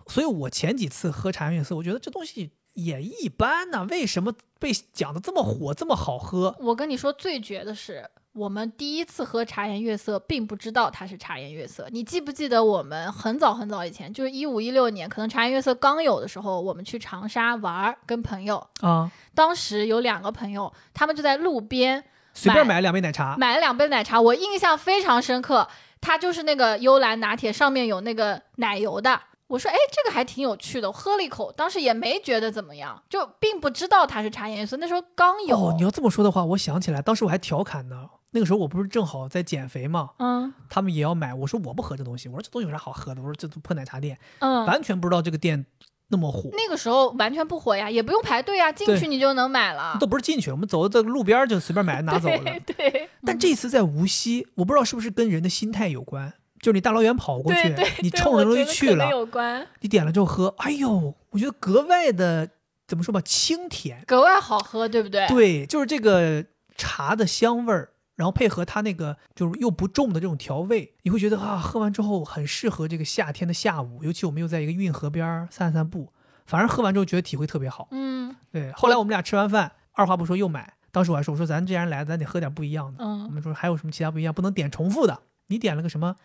[0.07, 6.55] 所以我前几次喝茶颜悦色，我觉得这东西也一般呐、为什么被讲的这么火，这么好喝？
[6.61, 11.87] 我跟你说，最绝的是，我们第一次喝茶颜悦色，并不知道它是茶颜悦色。
[11.91, 22.03] 你记不记得我们很早很早以前，就是一五一六年，可能茶颜悦色刚有的时候，我们去长沙玩儿，跟朋友，啊，当时有两个朋友，他们就在路边
[22.33, 25.67] 随便买了两杯奶茶，买了两杯奶茶，我印象非常深刻。
[26.01, 29.21] 它就是那个幽兰拿铁，上面有那个奶油的。
[29.47, 30.89] 我说，哎，这个还挺有趣的。
[30.89, 34.75] 我喝了一口，当时也没觉得怎么样，就并不知道它是茶颜悦色。
[34.77, 38.09] 那时候刚有，哦，你要这么说的话，我想起来，当时我还调侃呢。
[38.33, 43.21] 那个时候我不是正好在减肥嘛，嗯他们也要买，我说我不喝这东西，我说这东西有啥好喝的？
[43.21, 45.65] 我说这都破奶茶店，嗯，完全不知道这个店
[46.09, 49.97] 那么火，那个时候完全不火呀，也不用排队呀，进去你就能买了。
[49.99, 52.37] 都不是进去，我们走到这个路边就随便买 拿走了。
[52.43, 62.49] 对对，但这次在无锡，我不知道是不是跟人的心态有关，就是你大老远跑过去，你冲着东西去了，有关，你点了之后喝，哎呦，我觉得格外的
[62.87, 64.03] 怎么说吧，清甜。
[64.05, 65.27] 格外好喝，对不对？
[65.27, 66.43] 对，就是这个
[66.75, 76.11] 茶的香味儿，然后配合它那个就是又不重的这种调味，你会觉得啊，喝完之后很适合这个夏天的下午，尤其我们又在一个运河边儿散散步，
[76.45, 77.87] 反正喝完之后觉得体会特别好。
[77.91, 80.73] 嗯对，后来我们俩吃完饭，二话不说又买。
[80.91, 83.03] 当时我还说，我说咱既然来，咱得喝点不一样的。
[83.03, 85.19] 嗯我嗯，们说还有什么其他不一样，不能点重复的。
[85.47, 86.15] 你点了个什么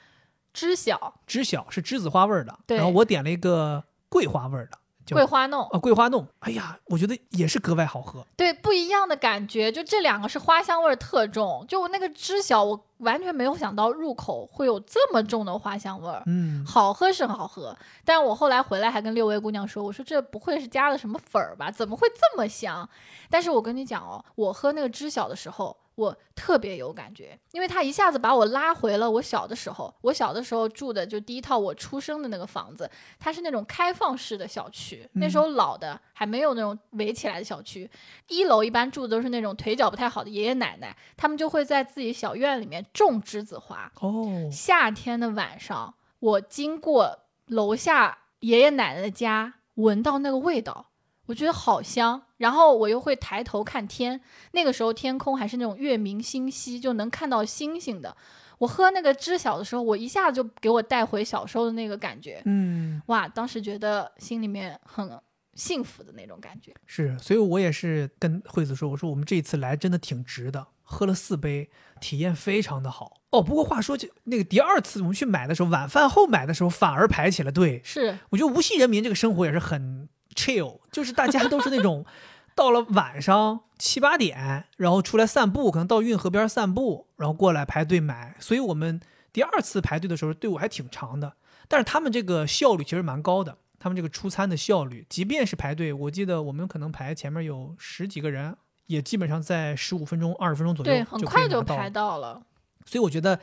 [0.52, 4.78] 知晓知晓是栀子花味儿的，对然后我点了一个桂花味儿的，叫
[5.14, 6.26] 桂花弄，啊桂花弄。
[6.40, 8.26] 哎呀，我觉得也是格外好喝。
[8.36, 16.22] 对，不一样的感觉，就这两个是花香味儿特重，就那个知晓，我完全没有想到入口会有这么重的花香味儿。
[16.26, 21.70] 嗯，好喝是好喝，但我后来回来还跟六位姑娘说，我说这不会是加了什么粉儿吧？
[21.70, 22.88] 怎么会这么香？
[23.30, 29.92] 但是我跟你讲哦，我喝那个知晓的时候，我特别有感觉，因为它一下子把我拉回了我小的时候。
[30.02, 32.88] 我小的时候住的就第一套我出生的那个房子，
[33.18, 37.90] 它是那种开放式的小区，那时候老的还没有那种围起来的小区。
[38.28, 43.90] 一楼一般住的都是那种腿脚不太好的爷爷奶奶，他们就会在自己小院里面种栀子花。
[44.00, 50.87] 哦，夏天的晚上，我经过楼下爷爷奶奶的家，闻到那个味道，
[51.28, 52.20] 我觉得好香。
[52.38, 54.20] 然后我又会抬头看天，
[54.52, 58.16] 那个时候天空还是那种月明星稀，就能看到星星的。
[58.58, 63.28] 我喝那个知晓的时候，我一下子就给我带回小时候的那个感觉，嗯，哇！
[63.28, 65.10] 当时觉得心里面很
[65.54, 66.72] 幸福的那种感觉。
[66.86, 71.68] 是，所以我也是跟惠子说，我说我们这一次来真的挺值的，喝了四杯，
[72.00, 73.20] 体验非常的好。
[73.30, 77.80] 哦，不过话说，就那个第二次我们去买的时候，晚饭后买的时候反而排起了队。
[77.84, 82.04] 是，我觉得无锡人民这个生活也是很 chill， 就是大家都是那种
[82.54, 88.36] 到了晚上七八点，然后出来散步，可能到运河边散步，然后过来排队买。
[88.40, 89.00] 所以我们
[89.32, 91.34] 第二次排队的时候队伍还挺长的，
[91.68, 98.56] 但是他们这个效率其实蛮高的，他们这个出餐的效率，即便是排队，我记得我们可能排前面有十几个人，
[98.86, 102.42] 也基本上在十五分钟、二十分钟左右对，很就快就排到了。
[102.84, 103.38] 所以我觉得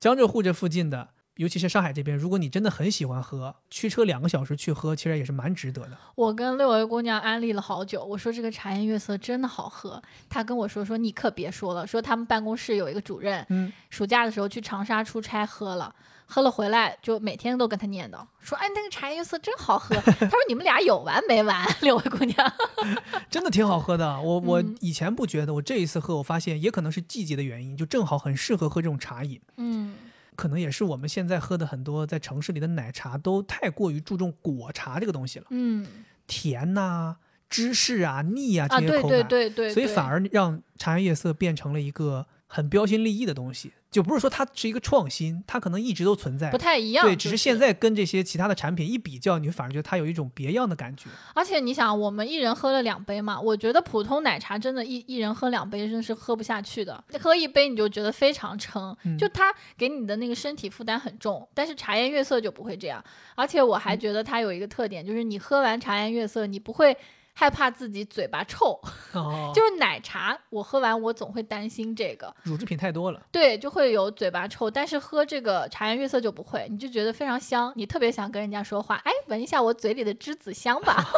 [0.00, 5.96] 江浙沪这附近的，尤其是上海这边，如果你真的很喜欢喝，驱车两个小时去喝，其实也是蛮值得的。
[6.14, 10.02] 我跟六位姑娘安利了好久，我说这个茶颜悦色真的好喝。
[10.28, 15.94] 她跟我说说你可别说了，说他们办公室有一个主任，嗯，暑假的时候去长沙出差喝了。
[16.28, 19.94] 喝了回来就每天都跟他念叨，说：“哎，那个茶颜悦色真好喝。
[20.18, 22.52] ”他说：“你们俩有完没完？”六位姑娘，
[23.30, 24.20] 真的挺好喝的。
[24.20, 29.40] 我 我嗯以前不觉得，我这一次喝，我发现也可能是季节的原因，就正好很适合喝这种茶饮。
[29.56, 29.94] 嗯，
[30.36, 35.86] 可能也是我们现在喝的很多在城市里的奶茶都太过于注重果茶这个东西了，嗯。
[36.28, 37.16] 甜呐、
[37.48, 46.56] 芝士啊、腻啊这些口感，对对对，所以反而让茶颜悦色变成了一个很标新立异的东西，就不是说它是一个创新，它可能一直都存在不。
[46.58, 47.04] 太一样。
[47.04, 51.08] 对，只是现在跟这些其他的产品一比较，你反而觉得它有一种别样的感觉。
[51.34, 57.02] 而且你想，我们一人喝了两杯嘛，我觉得普通奶茶真的一，一人喝两杯真是喝不下去的。
[57.20, 61.46] 喝一杯你就觉得非常撑，嗯就它给你的那个身体负担很重。
[61.52, 63.02] 但是茶颜悦色就不会这样，
[63.34, 66.96] 而且我嗯还觉得它有一个特点，就是你喝完茶颜悦色，你不会
[67.38, 68.80] 害怕自己嘴巴臭。
[69.12, 73.20] 哦，就是奶茶，我喝完我总会担心这个，乳制品太多了。
[73.30, 74.70] 对，就会有嘴巴臭。
[74.70, 81.04] 但是喝这个茶颜悦色就不会，你就觉得非常香，你特别想跟人家说话，哎，闻一下我嘴里的栀子香吧。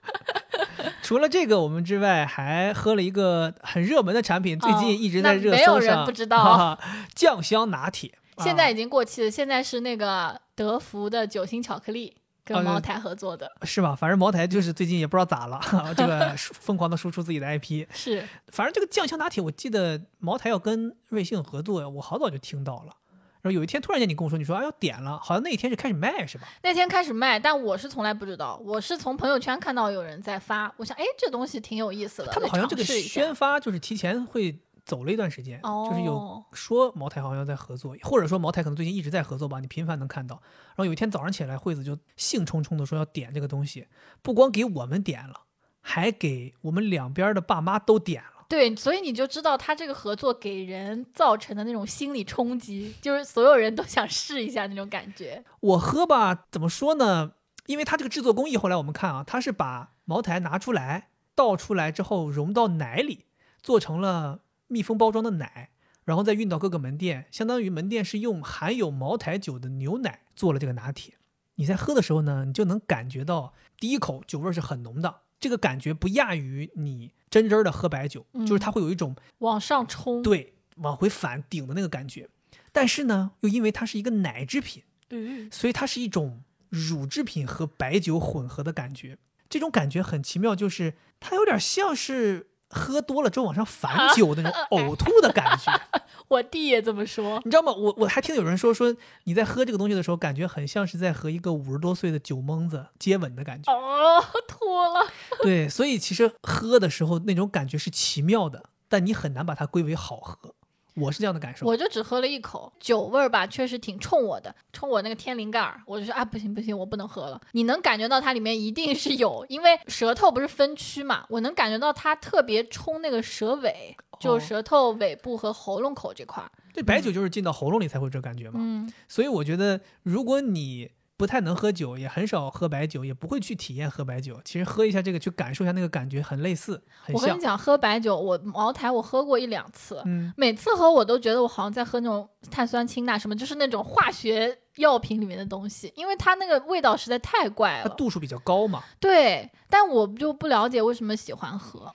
[1.02, 6.78] 除了这个我们之外，还喝了一个很热门的产品，最哦近一直在热没有人不知道
[7.14, 8.10] 酱香拿铁。
[8.36, 13.94] 啊现在已经过期了，现在是那个德芙的酒心巧克力跟哦茅台合作的，是吧？
[13.94, 15.60] 反正茅台就是最近也不知道咋了，
[15.96, 17.86] 这个疯狂的输出自己的 IP。
[17.92, 22.96] 是反正这个酱香拿铁，我记得茅台要跟瑞幸合作，我好早就听到了。
[23.42, 26.46] 然后有一天突然间你跟我说，你说啊要点了，好像那一天是开始卖是吧？
[26.62, 40.36] 那天开始卖，但我是从来不知道，我是从朋友圈看到有人在发，我想，哎，这东西挺有意思的，他们好像这个宣发就是提前会走了一段时间，就是有哦说茅台好像在合作，或者说茅台可能最近一直在合作吧，你频繁能看到。
[40.68, 43.86] 然后有一天早上起来，惠子就兴冲冲的说要点这个东西，
[44.22, 45.42] 不光给我们点了，
[45.80, 48.46] 还给我们两边的爸妈都点了。
[48.48, 55.44] 对，所以你就知道他这个合作给人造成的那种心理冲击，就是所有人都想试一下那种感觉。
[55.60, 57.32] 我喝吧，怎么说呢？
[57.66, 63.26] 因为它这个制作工艺，后来我们看啊，它是把茅台拿出来倒出来之后融到奶里，
[63.62, 64.40] 做成了
[64.70, 65.70] 密封包装的奶，
[66.04, 71.14] 然后再运到各个门店，相当于门店是用含有茅台酒的牛奶做了这个拿铁。
[71.56, 82.30] 你在喝的时候呢，你就能感觉到第一口酒味是很浓的，这个感觉不亚于你真真儿的喝白酒，就是它会有一种往上冲，对往回反顶的那个感觉。
[82.72, 84.84] 但是呢，又因为它是一个奶制品。
[85.12, 89.18] 嗯，所以它是一种乳制品和白酒混合的感觉。
[89.48, 95.72] 这种感觉很奇妙，就是它有点像是喝多了之后往上反酒的那种 呕吐的感觉，
[96.28, 97.40] 我弟也这么说。
[97.44, 97.72] 你知道吗？
[97.72, 98.94] 我我还听有人说说
[99.24, 103.72] 你在喝这个东西的时候，感觉很像是在和一个五十多岁的酒蒙子接吻的感觉。
[103.72, 105.06] 哦，吐了。
[105.42, 110.54] 对，所以其实喝的时候那种感觉是奇妙的，但你很难把它归为好喝。
[110.94, 111.66] 我是这样的感受。
[111.66, 117.40] 我就只喝了一口，酒味儿吧，确实挺冲我的，冲我那个天灵盖儿，我就说啊，不行不行，我不能喝了。
[117.52, 126.50] 你能感觉到它里面一定是有，因为舌头不是分区嘛，我能感觉到它特别冲那个舌尾，就哦舌头尾部和喉咙口这块儿。
[126.72, 128.60] 对白酒就是进到喉咙里才会这感觉嘛。
[128.62, 137.42] 嗯，所以我觉得，如果你不太能喝酒，也很少喝白酒，也不会去体验喝白酒，其实喝一下这个，去感受一下那个感觉，很类似，很我跟你。
[137.42, 147.84] 讲，喝白酒，我茅台我喝过一两次，嗯，每次喝我都觉得我好像在喝那种碳酸氢钠什么，就是那种化学药品里面的东西，因为它那个味道实在太怪了。
[147.86, 148.82] 它度数比较高嘛。
[148.98, 151.94] 对，但我就不了解为什么喜欢喝。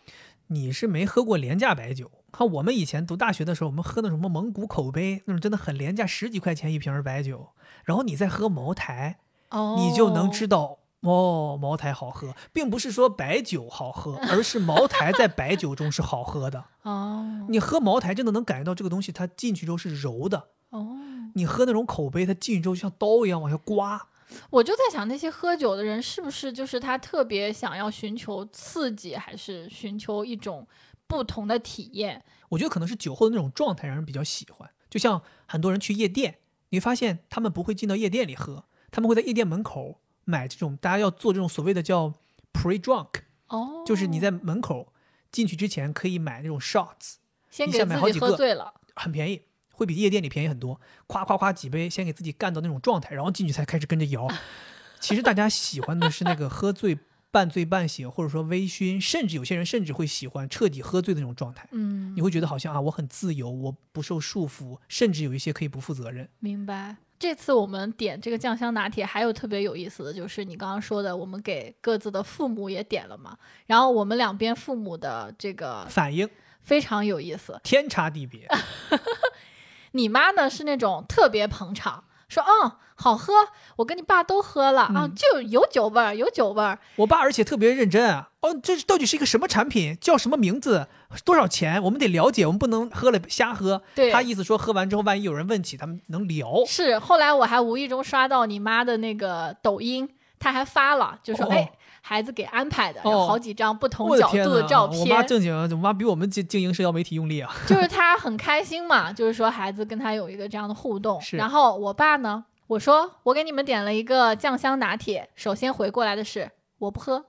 [0.50, 2.12] 你是没喝过廉价白酒。
[2.32, 7.48] 看我们以前读大学的时候，我们喝的什么蒙古口碑，那种真的很廉价，十几块钱一瓶儿白酒。
[7.86, 9.20] 然后你再喝茅台，
[9.52, 16.66] 哦，你就能知道哦，茅台好喝，并不是说白酒好喝， 而是茅台在白酒中是好喝的。
[16.84, 20.50] 哦你喝茅台真的能感觉到这个东西，它进去之后是柔的。
[20.72, 20.98] 哦，
[21.36, 24.08] 你喝那种口碑，它进去之后就像刀一样往下刮。
[24.50, 30.68] 我就在想，那些喝酒的人是不是就是他特别想要寻求刺激，还是寻求一种
[31.06, 32.24] 不同的体验？
[32.50, 34.68] 我觉得可能是酒后的那种状态让人比较喜欢。
[34.90, 36.40] 就像很多人去夜店，
[36.70, 42.14] 你会发现他们不会进到夜店里喝，他们会在夜店门口买这种大家要做这种所谓的叫
[42.54, 44.94] pre drunk，哦，就是你在门口
[45.32, 47.16] 进去之前可以买那种 shots，
[47.50, 48.74] 一先给自己下买好几个喝醉了。
[48.96, 49.42] 很便宜，
[49.74, 50.80] 会比夜店里便宜很多。
[51.08, 54.28] 夸夸夸几杯，先给自己干到那种状态，然后进去才开始跟着摇。
[55.02, 56.98] 其实大家喜欢的是那个喝醉、
[57.36, 61.68] 半醉半醒，或者说微醺，甚至有些人甚至会喜欢彻底喝醉的那种状态。
[61.74, 66.30] 嗯你，会觉得好像啊，我很自由，我不受束缚，甚至有一些可以不负责任。
[66.40, 66.96] 明白。
[67.20, 76.30] 这次我们点这个酱香拿铁，还有特别有意思的就是你刚刚说的，我们给各自的父母也点了嘛，然后我们两边父母的这个反应
[76.62, 77.60] 非常有意思。
[77.64, 78.48] 天差地别。
[79.92, 83.34] 你妈呢是那种特别捧场，说嗯好喝，
[83.76, 86.80] 我跟你爸都喝了、啊，嗯就有酒味儿，有酒味儿。
[86.96, 90.88] 我爸而且特别认真啊，哦，这到底是一个什么产品，叫什么名字，
[91.26, 93.82] 多少钱，我们得了解，我们不能喝了瞎喝。
[93.94, 96.64] 对他意思说喝完之后，万一有人问起，他们能聊。
[96.66, 101.70] 是，后来我还无意中刷到你妈的那个抖音，他还发了，就说、哦哎，
[102.08, 105.00] 孩子给安排的，哦有好几张不同角度的照片。
[105.00, 107.52] 我妈正经，我妈比我们经经营社交媒体用力啊。
[107.66, 111.20] 就是他很开心嘛，就是说孩子跟他有一个这样的互动。
[111.32, 117.26] 然后我爸呢，我说我给你们点了一个酱香拿铁，首先回过来的是我不喝，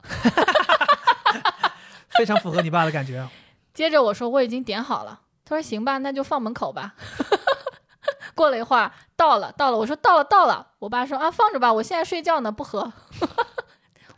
[2.19, 3.31] 非常符合你爸的感觉啊。
[3.73, 6.95] 接着我说我已经点好了，他说行吧，那就放门口吧。
[8.37, 12.93] 过了一会儿到了到了，我说到了到了，我爸说啊放着吧，我现在睡觉呢，不喝。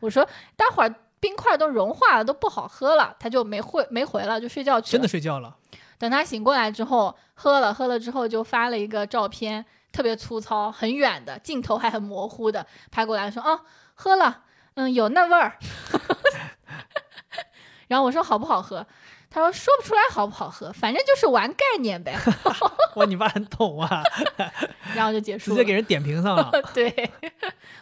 [0.01, 0.25] 我说
[0.57, 4.93] 待会儿冰块都融化了，都不好喝了，他就没回没回了，就睡觉去了。
[4.93, 5.57] 真的睡觉了，
[5.99, 13.61] 等他醒过来之后，喝了喝了之后，就发了一个照片，特别粗糙，很远的镜头还很模糊的拍过来说：“哦，
[13.95, 14.45] 喝了，
[14.75, 15.59] 嗯，有那味儿。
[17.89, 18.87] ”然后我说好不好喝？
[19.31, 22.17] 他说说不出来好不好喝，反正就是玩概念呗。
[22.97, 24.03] 哇，你爸很懂啊，
[24.95, 25.57] 然后就结束了。
[25.57, 26.51] 直接给人点评上了。
[26.73, 27.11] 对，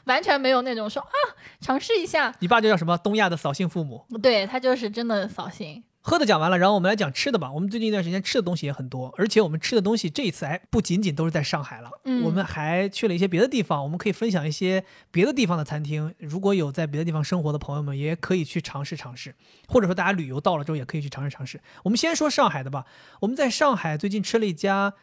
[0.05, 1.15] 完全没有那种说啊
[1.61, 2.35] 尝试一下。
[2.41, 4.05] 你爸就叫什么东亚的扫兴父母。
[4.23, 5.83] 对他就是真的扫兴。
[6.09, 7.51] 喝的讲完了，然后我们来讲吃的吧。
[7.51, 13.83] 我们最近一段时间吃的东西也很多，而且我们吃的东西这一次哎，不仅仅都是在上海了，嗯我们还去了一些别的地方。
[13.83, 16.15] 我们可以分享一些别的地方的餐厅。
[16.21, 19.35] 如果有在别的地方生活的朋友们，也可以去尝试尝试，
[19.67, 21.61] 或者说大家旅游到了之后也可以去尝试尝试。
[21.83, 22.85] 我们先说上海的吧。
[23.19, 24.95] 我们在上海最近吃了一家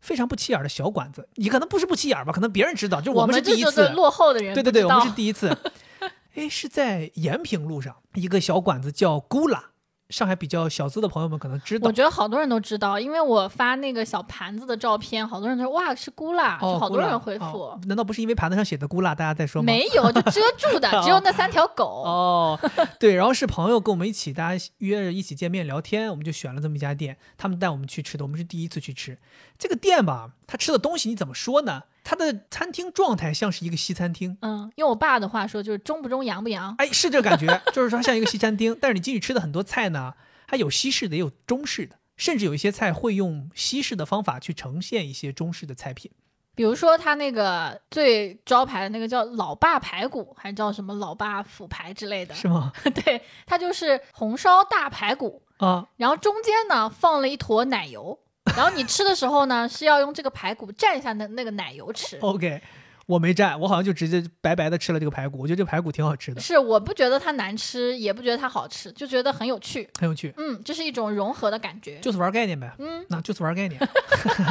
[0.00, 3.90] 非常不起眼的小馆子，也可能不是不起眼吧，可能别人知道，就我们是第一次。
[3.90, 5.56] 落后的人对对对，我们是第一次。
[6.34, 9.70] 哎，是在延平路上一个小馆子叫咕啦。
[10.10, 17.44] 上海比较小资的朋友们可能知道我，觉得好多人都知道，因为我发那个小盘子的照片，好多人都说哇是菇辣，哦，就好多人回复。
[17.44, 19.66] 哦难道不是因为盘子上写的“咕啦”，大家在说吗？
[19.66, 21.84] 没有，就遮住的， 只有那三条狗。
[21.84, 22.58] 哦，
[22.98, 29.18] 对，然后是朋友跟我们一起，大家约着一起见面聊天，我们就选了这么一家店，他们带我们去吃的，我们是第一次去吃
[29.58, 30.30] 这个店吧。
[30.46, 31.82] 他吃的东西你怎么说呢？
[32.08, 36.74] 他的餐厅状态像是一个西餐厅，嗯，用我爸的话说就是中不中洋不洋。
[36.78, 40.14] 哎，是这感觉， 就是说像一个西餐厅，但是你进去吃的很多菜呢，
[40.46, 46.10] 它有西式的，也有中式的，甚至有一些菜会用西式的方法去呈现一些中式的菜品。
[46.54, 52.34] 比如说他那个最招牌的那个叫老爸排骨，还叫什么老爸腐排之类的。
[52.34, 52.72] 是吗？
[53.04, 58.18] 对，它就是红烧大排骨，啊，然后中间呢放了一坨奶油，
[58.56, 62.18] 然后你吃的时候呢是要用这个排骨蘸一下那那个奶油吃。
[62.20, 62.60] OK，
[63.06, 69.88] 我没蘸，我好像就直接白白的吃了这个排骨，我觉得这个排骨挺好吃的，是，我不觉得它难吃，也不觉得它好吃，就觉得很有趣。
[69.98, 71.98] 很有趣，嗯，这是一种融合的感觉。
[72.00, 72.70] 就是玩概念呗。
[72.78, 73.80] 嗯，那就是玩概念。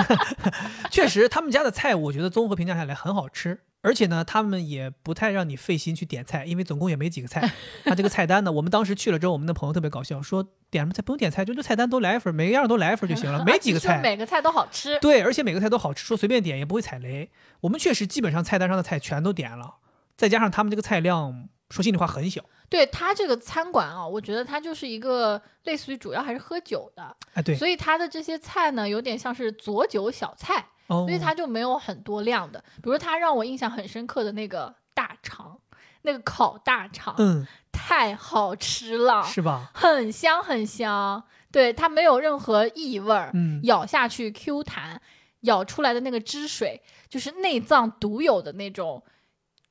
[0.89, 7.51] 确实，他们家的菜我觉得综合评价下来很好吃，而且呢，他们也不太让你费心去点菜，因为总共也没几个菜。
[7.83, 13.99] 他这个菜单呢，我们当时去了之后，我们的朋友特别搞笑，说点什么菜不用点菜，就这菜单都来一份，每个样都来一份就行了， 没几个菜。
[14.01, 14.99] 每个菜都好吃。
[14.99, 17.29] 对，而且每个菜都好吃，说随便点也不会踩雷。
[17.61, 19.75] 我们确实基本上菜单上的菜全都点了，
[20.15, 22.43] 再加上他们这个菜量，说心里话很小。
[22.69, 32.61] 对他这个餐馆啊，我觉得它就是一个类似于主要还是喝酒的，哎，对，所以它的这些菜呢，有点像是佐酒小菜，哦所以它就没有很多量的。
[32.83, 35.57] 比如他让我印象很深刻的那个大肠，
[36.01, 39.69] 那个烤大肠，嗯，太好吃了，是吧？
[39.73, 41.23] 很香很香。
[41.51, 44.99] 对，它没有任何异味儿，嗯，咬下去 Q 弹，
[45.41, 49.03] 咬出来的那个汁水就是内脏独有的那种。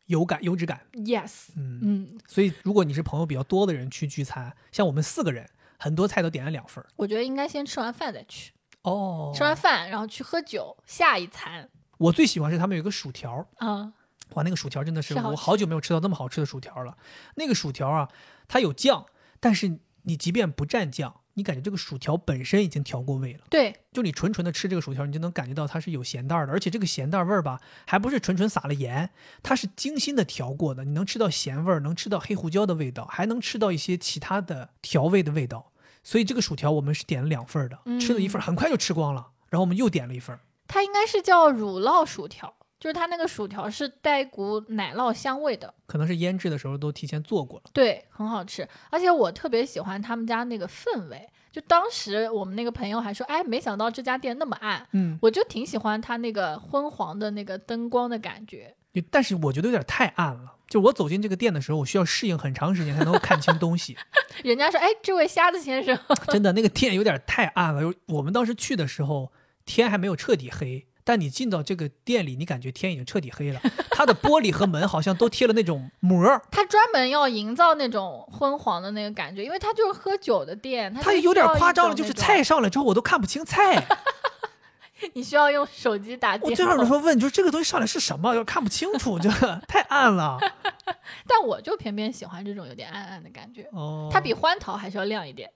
[0.07, 0.87] 有感油脂感。
[0.93, 6.87] yes，嗯，嗯，所以如果你是朋友比较多的人去聚餐，像我们四个人，很多菜都点了两份儿。
[6.95, 8.53] 我觉得应该先吃完饭再去，
[8.83, 9.33] 哦。
[9.35, 11.69] 吃完饭然后去喝酒，下一餐。
[11.99, 13.93] 我最喜欢是他们有一个薯条，啊，
[14.35, 16.97] 哇，那个薯条真的是我好久没有吃到那么好吃的薯条了。
[17.37, 18.09] 那个薯条啊，
[18.49, 19.07] 它有酱，
[19.41, 23.41] 但是你即便不蘸酱，你感觉这个薯条本身已经调过味了。
[23.49, 29.11] 对，就你纯纯的吃这个薯条，你就能感觉到它是有咸淡儿的，而且这个咸淡味儿吧，还不是纯纯撒了盐，
[29.43, 30.85] 它是精心的调过的。
[30.85, 35.73] 你能吃到咸味儿，能吃到黑胡椒的味道，还能吃到一些其他的调味的味道。
[36.03, 40.41] 所以这个薯条我们是点了两份儿的，嗯吃了一份儿很快就吃光了，然后我们又点了一份儿。
[40.69, 47.71] 它应该是叫乳酪薯条，就是它那个薯条是带一股奶酪香味的，可能是腌制的时候都提前做过了。
[47.73, 48.69] 对，很好吃。
[48.91, 58.75] 而且我特别喜欢他们家那个氛围，就当时我们那个朋友还说，哎，没想到这家店那么暗，嗯，我就挺喜欢它那个昏黄的那个灯光的感觉。
[59.11, 60.55] 但是我觉得有点太暗了。
[60.69, 63.97] 就我走进这个店的时候，我需要适应很长时间才能够看清东西。
[64.43, 65.97] 人家说，哎，这位瞎子先生，
[66.29, 67.93] 真的，那个店有点太暗了。
[68.09, 69.33] 我们当时去的时候，
[69.65, 73.61] 天还没有彻底黑，但你进到这个店里，你感觉天已经彻底黑了。
[73.91, 82.43] 它的玻璃和门好像都贴了那种膜儿，他专门要营造那种昏黄的那个感觉，因为它就是喝酒的店，它它有点夸张了，就是菜。
[82.43, 83.87] 上来之后我都看不清菜。
[85.15, 89.31] 你需要用手机打电我最后有话，时候问，就是这个东西上来是什么，有点看不清楚，就
[89.69, 90.37] 太暗了。
[91.29, 95.49] 但我就偏偏喜欢这种有点暗暗的感觉，哦，它比欢桃还是要亮一点。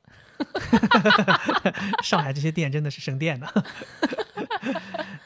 [2.02, 3.46] 上海这些店真的是省电的。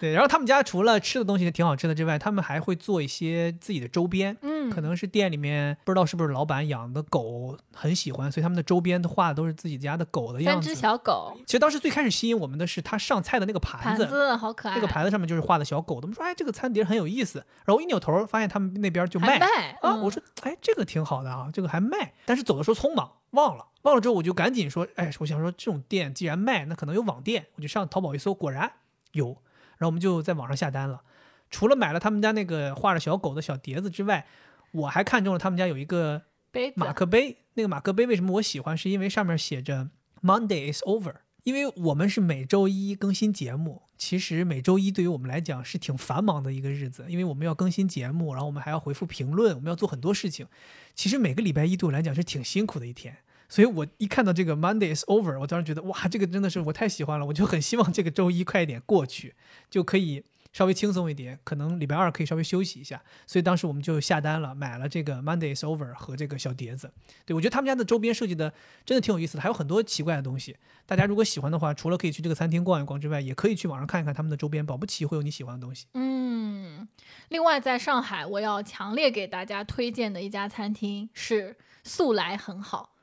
[0.00, 4.36] 对，然后他们家除了吃的东西挺好吃的之外，他们还会做一些自己的周边。
[4.42, 10.80] 嗯，可能是店里面不知道是不是老板养的狗很喜欢，所以他们的周边的画的都是自己家的狗的样子三只。
[10.80, 16.02] 小狗，其实当时最开始吸引我们的是他上菜的那个盘子，盘子好可爱，那个盘子上面就是画的小狗的。
[16.02, 17.44] 我们说，哎，这个餐碟很有意思。
[17.64, 19.46] 然后一扭头发现他们那边就卖卖
[19.80, 22.12] 啊，嗯我说，哎，这个挺好的啊，这个还卖。
[22.26, 28.72] 但是走的时候匆忙，忘了，忘了之后我就赶紧说，哎，我想说这种店既然卖，那可能有网店，我就上淘宝一搜，果然
[29.12, 29.28] 有。
[29.76, 31.02] 然后我们就在网上下单了。
[31.50, 34.26] 除了买了他们家那个画着小狗的小碟子之外，
[34.72, 37.38] 我还看中了他们家有一个杯，马克杯。
[37.54, 38.76] 那个马克杯为什么我喜欢？
[38.76, 39.90] 是因为上面写着
[40.22, 41.14] “Monday is over”。
[41.44, 50.46] 因为我们是每周一更新节目，其实每周一对于我们来讲是挺繁忙的一个日子，因为我们要更新节目，然后我们还要回复评论，我们要做很多事情。
[50.94, 53.18] 其实每个礼拜一对我来讲是挺辛苦的一天，
[53.54, 59.36] 所以我一看到这个 Monday is over，我当时觉得哇，这个真的是我太喜欢了，我就很希望这个周一快一点过去，
[59.70, 63.00] 就可以稍微轻松一点，可能礼拜二可以稍微休息一下。
[63.28, 66.90] 所以当时我们就下单了，买了这个 Monday is over 和这个小碟子。
[67.24, 68.52] 对我觉得他们家的周边设计的
[68.84, 70.56] 真的挺有意思的，还有很多奇怪的东西。
[70.84, 75.86] 大家如果喜欢的话，除了可以去这个餐厅逛一逛之外，也可以去网上看一看他们的周边，保不齐会有你喜欢的东西。
[75.94, 76.88] 嗯，
[77.28, 82.93] 另外在上海，我要强烈给大家推荐的一家餐厅是素来很好，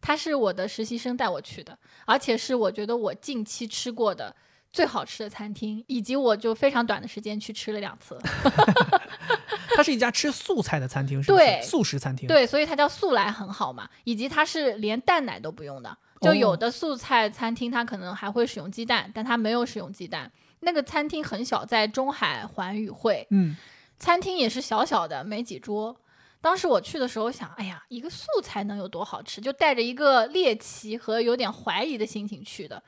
[0.00, 1.76] 它是我的实习生带我去的，
[2.06, 4.34] 而且是我觉得我近期吃过的
[4.72, 8.18] 最好吃的餐厅，以及我就非常短的时间去吃了两次。
[9.76, 11.68] 它是一家吃素菜的餐厅，是不对是？
[11.68, 15.96] 素食餐厅。，对，所以它叫素来很好嘛，以及它是连蛋奶都不用的。
[16.20, 20.30] 就有哦的素菜餐厅它可能还会使用鸡蛋，但它没有使用鸡蛋。
[20.60, 23.56] 那个餐厅很小，在中海环宇汇，嗯，
[24.00, 25.96] 餐厅也是小小的，没几桌。
[26.40, 29.40] 当时我去的时候想，哎呀，一个素菜能有多好吃？
[29.40, 32.82] 就带着一个猎奇和有点怀疑的心情去的。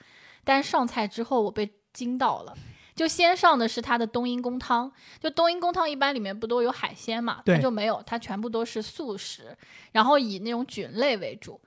[0.44, 2.56] 但上菜之后，我被惊到了。
[2.94, 9.56] 就先上的是它的冬阴功汤，就冬阴功汤一般里面不都有海鲜嘛，它对就没有，它全部都是素食，
[9.92, 11.58] 然后以那种菌类为主。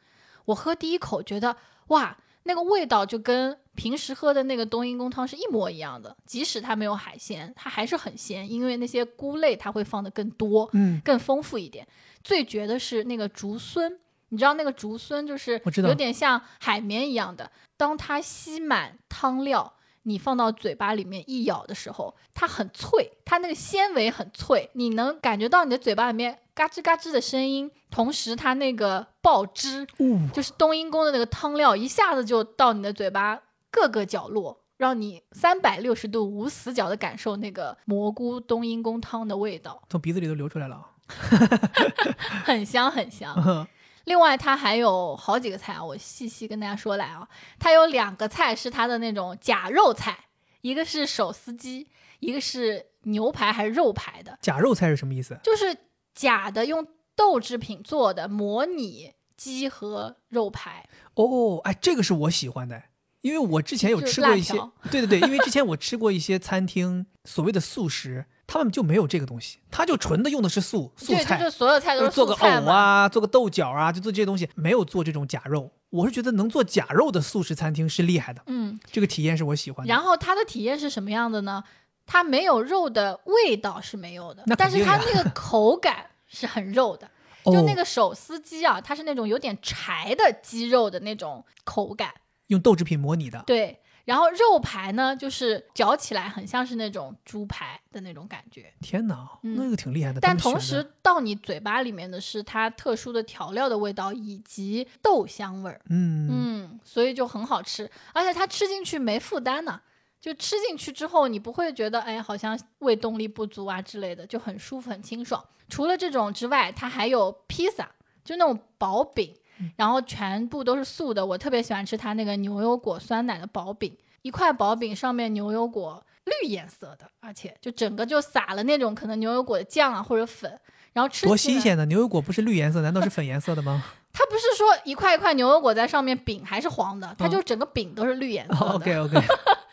[0.45, 1.55] 我喝第一口觉得，
[1.87, 11.87] 哇，那个味道就跟平时喝的那个冬阴功汤是一模一样的，即使它没有海鲜，它还是很鲜，因为那些菇类它会放的更多，嗯，更丰富一点。
[12.23, 13.99] 最绝的是那个竹荪，
[14.29, 19.73] 你知道那个竹荪就是有点像海绵一样的，当它吸满汤料。
[20.03, 33.39] 你放到嘴巴里面一咬的时候，它很脆，它那个纤维很脆，你能感觉到你的嘴巴里面嘎吱嘎吱的声音，同时它那个爆汁，哦，就是冬阴功的那个汤料，一下子就到你的嘴巴
[33.71, 40.89] 各个角落，让你三百六十度无死角的感受那个蘑菇冬阴功汤的味道，从鼻子里都流出来了。
[42.45, 43.67] 很香很香。
[44.05, 47.27] 另外，它还有好几个菜啊，我细细跟大家说来啊。
[47.57, 50.25] 它有两个菜是它的那种假肉菜，
[50.61, 51.87] 一个是手撕鸡，
[52.19, 55.39] 一个是牛排还是肉排的，假肉菜是什么意思？
[55.43, 55.75] 就是
[56.13, 56.85] 假的用
[57.15, 60.87] 豆制品做的模拟鸡和肉排。
[61.15, 62.83] 哦，哎，这个是我喜欢的，
[63.21, 64.53] 因为我之前有吃过一些，
[64.91, 72.71] 对对对，因为之前我吃过一些餐厅所谓的素食，他们就没有这个东西，他就纯的用的是素素对，菜，就是所有菜都就是做个素菜嘛。
[72.71, 75.71] 藕啊，做个豆角啊，就做这些东西，没有做这种假肉。
[75.89, 79.93] 我是觉得能做假肉的素食餐厅是厉害的，嗯，这个体验是我喜欢的。
[79.93, 81.63] 然后它的体验是什么样的呢？
[82.05, 87.09] 它没有肉的味道是没有的，但是它那个 口感是很肉的。
[87.45, 92.13] 就那个手撕鸡啊，它是那种有点柴的鸡肉的那种口感，
[92.47, 93.79] 用豆制品模拟的，对。
[94.05, 100.19] 然后肉排呢，就是嚼起来很像是那种猪排的那种感觉，天哪，嗯那个挺厉害的。
[100.19, 109.81] 但同时到你嘴巴里面的是它特殊的调料的味道以及豆香味儿，嗯，嗯，所以就很好吃，而且它吃进去没负担呢。
[110.19, 115.43] 就吃进去之后，你不会觉得哎，好像胃动力不足啊之类的，就很舒服、很清爽。
[115.67, 117.91] 除了这种之外，它还有披萨，
[118.23, 119.35] 就那种薄饼，
[119.75, 121.25] 然后全部都是素的。
[121.25, 130.59] 我特别喜欢吃它那个牛油果酸奶的薄饼，一块薄饼上面牛油果绿颜色的，而且就整个就撒了那种可能牛油果的酱啊或者粉，
[130.93, 138.75] 然后吃多新鲜的牛油果不是绿颜色，难道是粉颜色的吗 它不是说一块一块牛油果在上面，饼还是黄的，它就整个饼都是绿颜色的。
[138.75, 139.21] ？OK OK，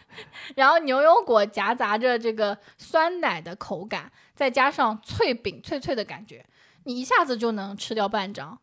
[0.57, 6.45] 然后牛油果夹杂着这个酸奶的口感，再加上脆饼脆脆的感觉，
[6.85, 8.59] 你一下子就能吃掉半张。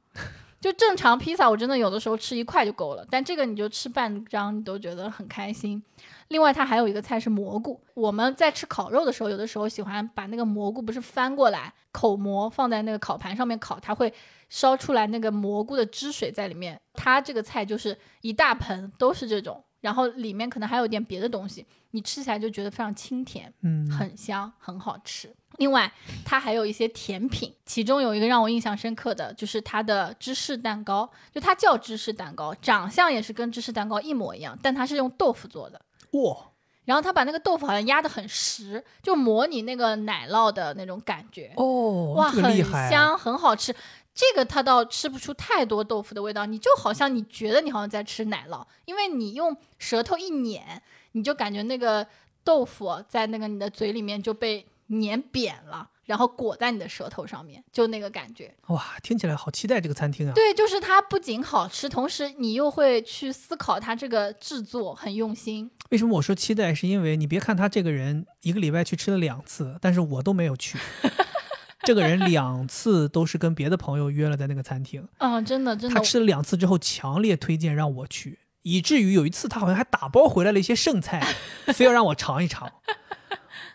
[0.60, 5.82] 就正常披萨，我真的有的时候吃一块就够了，但这个你就吃半张，你都觉得很开心。
[6.30, 7.80] 另外，它还有一个菜是蘑菇。
[7.94, 14.14] 我们在吃烤肉的时候，有的时候喜欢把那个蘑菇不是翻过来，口蘑放在那个烤盘上面烤，它会
[14.50, 16.80] 烧出来那个蘑菇的汁水在里面。
[16.94, 25.34] 它这个菜就是一大盆都是这种，然后里面可能还有点别的东西，你吃起来就觉得非常清甜，嗯，很香，很好吃。
[25.58, 25.92] 另外，
[26.26, 35.82] 它还有一些甜品，其中有一个让我印象深刻的就是它的芝士蛋糕，就它叫芝士蛋糕，长相也是跟芝士蛋糕一模一样，但它是用豆腐做的。
[36.12, 36.38] 哇，
[36.86, 41.52] 然后他把那个豆腐好像压得很实，就模拟那个奶酪的那种感觉。
[41.58, 43.76] 哦，哇，这个很香，很好吃。
[44.14, 50.82] 这个它倒吃不出太多豆腐的味道，你就好像你觉得你好像在吃奶酪，因为你用舌头一捻，
[51.12, 52.08] 你就感觉那个
[52.44, 58.54] 豆腐在那个你的嘴里面就被碾扁了，然后裹在你的舌头上面，就那个感觉。
[58.68, 60.34] 哇，听起来好期待这个餐厅啊！
[60.34, 65.70] 对，就是它不仅好吃，同时你又会去思考它这个制作很用心。
[65.90, 66.74] 为什么我说期待？
[66.74, 70.78] 是因为你别看他这个人一个礼拜去吃了两次，但是我都没有去。
[71.84, 81.26] 这个人两次都是跟别的朋友约了在那个餐厅，嗯，真的真的他，吃了两次之后强烈推荐让我去，以至于有一次他好像还打包回来了一些剩菜，
[81.68, 82.70] 非要让我尝一尝。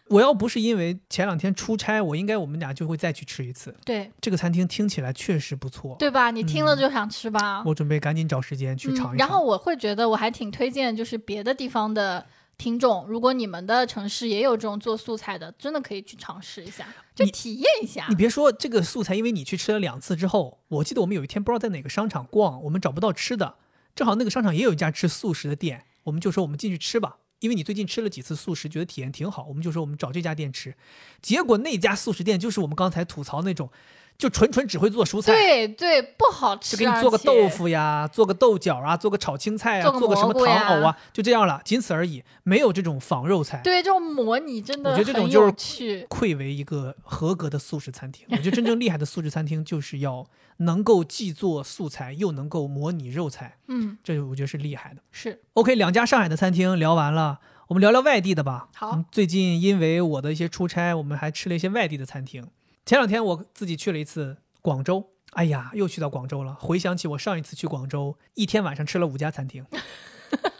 [0.09, 3.74] 我要不是因为前两天出差，我应该我们俩就会再去吃一次。
[3.85, 6.31] 对这个餐厅听起来确实不错，对吧？
[6.31, 7.62] 你听了就想吃吧。
[7.65, 9.16] 我准备赶紧找时间去尝一尝。
[9.16, 9.19] 嗯。
[9.19, 12.27] 然后我会觉得我还挺推荐，就是别的地方的
[12.59, 18.15] 听众，如果你们的城市也有这种做素菜的，真的可以去尝试一下，就体验一下你。
[18.15, 23.55] 别说这个素菜，因为你去吃了两次之后，我记得我们有一天不知道在哪个商场逛，我们找不到吃的，
[23.95, 27.16] 正好那个商场也有一家吃素食的店，我们就说我们进去吃吧。
[27.43, 30.73] 因为你最近吃了几次素食，觉得体验挺好，我们就说我们找这家店吃。
[31.20, 33.69] 结果那家素食店就是我们刚才吐槽那种，
[34.18, 43.60] 就纯纯只会做蔬菜，对对，不好吃，就给你做个豆，腐呀，做个豆角啊，做个炒青菜啊，做个什么糖藕啊，就这样了，仅此而已，没有这种仿肉菜。
[43.64, 46.06] 对这种模拟真的我觉得这种就是。
[46.09, 48.26] 愧为一个合格的素食餐厅。
[48.30, 50.24] 我觉得真正厉害的素食餐厅就是要
[50.59, 55.02] 能够既做素菜又能够模拟肉菜，嗯，这我觉得是厉害的。
[55.10, 58.68] 是 OK，两家上海的餐厅聊完了，我们聊聊外地的吧。
[58.74, 62.47] 好嗯最近因为我的一些出差，我们还吃了一些外地的餐厅。
[62.84, 66.54] 前两天我自己去了一次广州，哎呀，又去到广州了。
[66.54, 69.64] 回想起我上一次去广州，一天晚上吃了五家餐厅，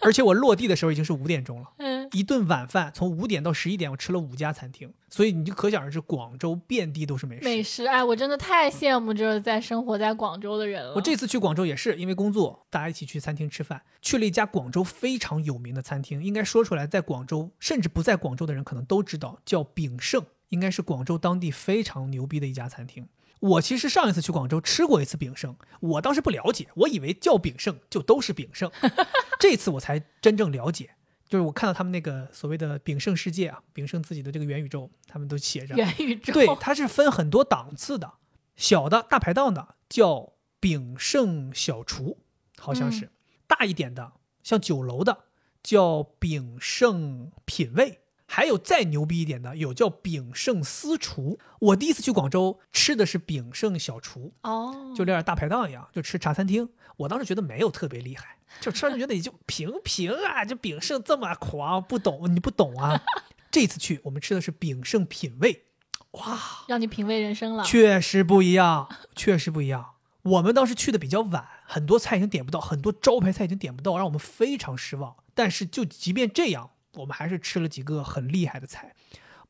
[0.01, 1.73] 而且我落地的时候已经是五点钟了。
[1.79, 7.45] 嗯，一顿晚饭从五点到十一点，我吃了五家餐厅，所以你就可想而知，广州遍地都是美食。
[7.45, 10.95] 美食，哎，我真的太羡慕这在生活在广州的人了。
[10.95, 23.09] 我这次去广州也是因为工作，大家一起去餐厅吃饭，去了一家广州非常有名的餐厅，应该说出来，在广州甚至不在广州的人可能都知道，叫炳胜，应该是广州当地非常牛逼的一家餐厅。
[23.41, 28.71] 我其实上一次去广州吃过一次炳胜，我当时不了解，我以为叫炳胜就都是炳胜，
[29.41, 30.91] 这次我才真正了解。
[31.29, 38.13] 就是我看到他们那个所谓的炳胜世界啊，炳胜自己的这个元宇宙，他们都写着元宇宙，对，它是分很多档次的，
[38.55, 42.19] 小的大排档的叫炳胜小厨，
[42.59, 43.11] 好像是、
[43.47, 44.13] 大一点的，
[44.43, 45.25] 像酒楼的
[45.63, 48.02] 叫炳胜品味，
[48.35, 51.39] 还有再牛逼一点的有叫炳胜私厨。
[51.61, 56.71] 我第一次去广州吃的是炳胜小厨，哦，就有点大排档一样，就吃茶餐厅。
[56.97, 63.03] 我当时觉得没有特别厉害，就吃完就觉得也就平平啊，就炳胜这么狂，不懂你不懂啊。
[63.53, 65.65] 这次去我们吃的是炳胜品味，
[66.13, 67.63] 哇，让你品味人生了。
[67.65, 69.91] 确实不一样，确实不一样。
[70.23, 75.17] 我们当时去的比较晚，很多菜已经点不到，很多招牌菜已经点不到，让我们非常失望。
[75.35, 78.95] 但是就即便这样，我们还是吃了几个很厉害的菜。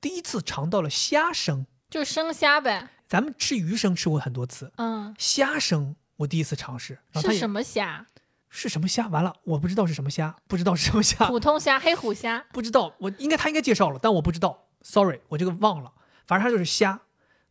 [0.00, 6.94] 第一次尝到了虾生，就生虾呗，咱们吃鱼生吃过很多次，嗯，虾生我第一次尝试。
[7.10, 8.06] 然后它是什么虾？
[8.48, 9.08] 是什么虾？
[9.08, 12.44] 完了，我不知道是什么虾，不知道是什么虾，普通虾、黑虎虾。
[12.52, 12.94] 不知道。
[12.98, 15.92] 我应该他应该介绍了，但我不知道，sorry，我这个忘了。
[16.26, 17.00] 反正它就是虾，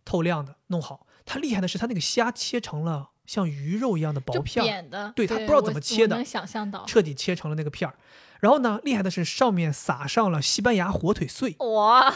[0.06, 1.08] 透亮的，弄好。
[1.26, 6.86] 它厉害的是，它那个虾切成了像鱼肉一样的薄片儿，扁的，对它不知道怎么切的能想象到。
[6.86, 7.96] 彻底切成了那个片儿。
[8.42, 12.14] 然后呢，厉害的是上面撒上了西班牙火腿碎，哇，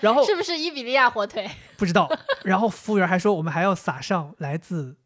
[0.00, 1.50] 然后是不是伊比利亚火腿？
[1.76, 2.08] 不知道，
[2.44, 4.96] 然后服务员还说我们还要撒上来自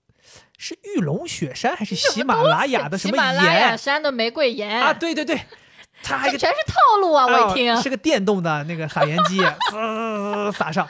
[0.59, 5.41] 是玉龙雪山还是喜马拉雅的什么喜马拉雅山的玫瑰盐啊？，对对对，
[6.03, 7.24] 它还有个全是套路啊！
[7.27, 9.39] 我一啊听，是个电动的那个撒盐机，
[9.70, 10.87] 滋撒上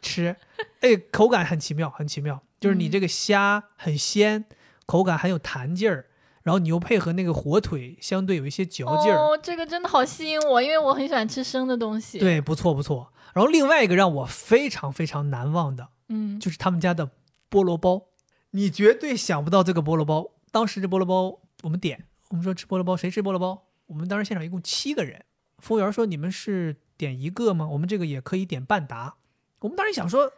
[0.00, 0.34] 吃，
[0.80, 2.40] 哎，口感很奇妙，很奇妙。
[2.58, 4.46] 就是你这个虾很鲜，
[4.86, 6.06] 口感很有弹劲儿，
[6.42, 13.12] 然后你又配合那个火腿，相对有一些嚼劲儿，哦，这个真的好吸引我，因为我很喜欢吃生的东西。，对，不错不错。
[13.34, 17.10] 然后另外一个让我非常非常难忘的，嗯，就是他们家的
[17.50, 18.06] 菠萝包，
[18.50, 20.32] 你绝对想不到这个菠萝包。
[20.50, 23.64] 当时这菠萝包我们点，我们说吃菠萝包，谁吃菠萝包？
[23.86, 25.24] 我们当时现场一共七个人，
[25.58, 27.68] 服务员说你们是点一个吗？
[27.68, 29.14] 我们这个也可以点半打。
[29.60, 30.32] 我们当时想说。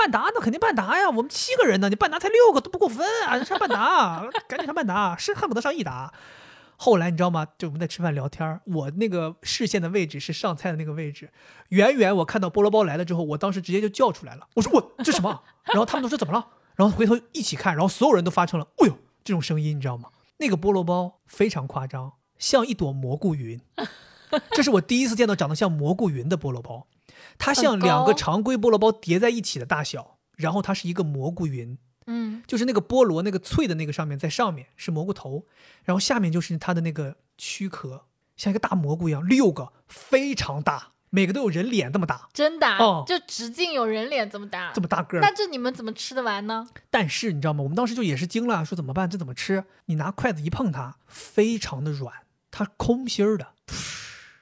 [0.00, 6.10] 半达那肯定半达呀，我们七个人呢，你半达才六个都不够分啊，上半达，赶紧上半达，是恨不得上一达。
[6.76, 7.46] 后来你知道吗？
[7.58, 11.30] 就我们在吃饭聊天，我那个视线的位置是上菜的那个位置，
[11.68, 15.42] 远远我看到菠萝包来了之后，我当时直接就叫出来了，我说我这什么？
[15.64, 16.46] 然后他们都说怎么了？
[16.76, 20.08] 然后回头一起看，然后所有人都发成了“哎呦”这种声音，你知道吗？
[20.38, 23.60] 那个菠萝包非常夸张，像一朵蘑菇云。
[24.52, 26.86] 这是我第一次见到长得像蘑菇云的菠萝包，
[27.38, 35.46] 它像两个常规菠萝包叠在一起的大小，然后它是一个蘑菇云，嗯，就是那个菠萝那个脆的那个上面，在上面是蘑菇头，
[35.84, 38.06] 然后下面就是它的那个躯壳，
[38.36, 44.80] 像一个大蘑菇一样，六个非常大，每个都有人脸这么大，真的啊、哦就直径有人脸这么大这。
[44.80, 45.20] 么大个儿。
[45.20, 46.68] 那这你们怎么吃得完呢？
[46.90, 47.62] 但是你知道吗？
[47.62, 49.08] 我们当时就也是惊了，说怎么办？
[49.08, 49.64] 这怎么吃？
[49.86, 52.14] 你拿筷子一碰它，非常的软，
[52.50, 53.54] 它空心儿的，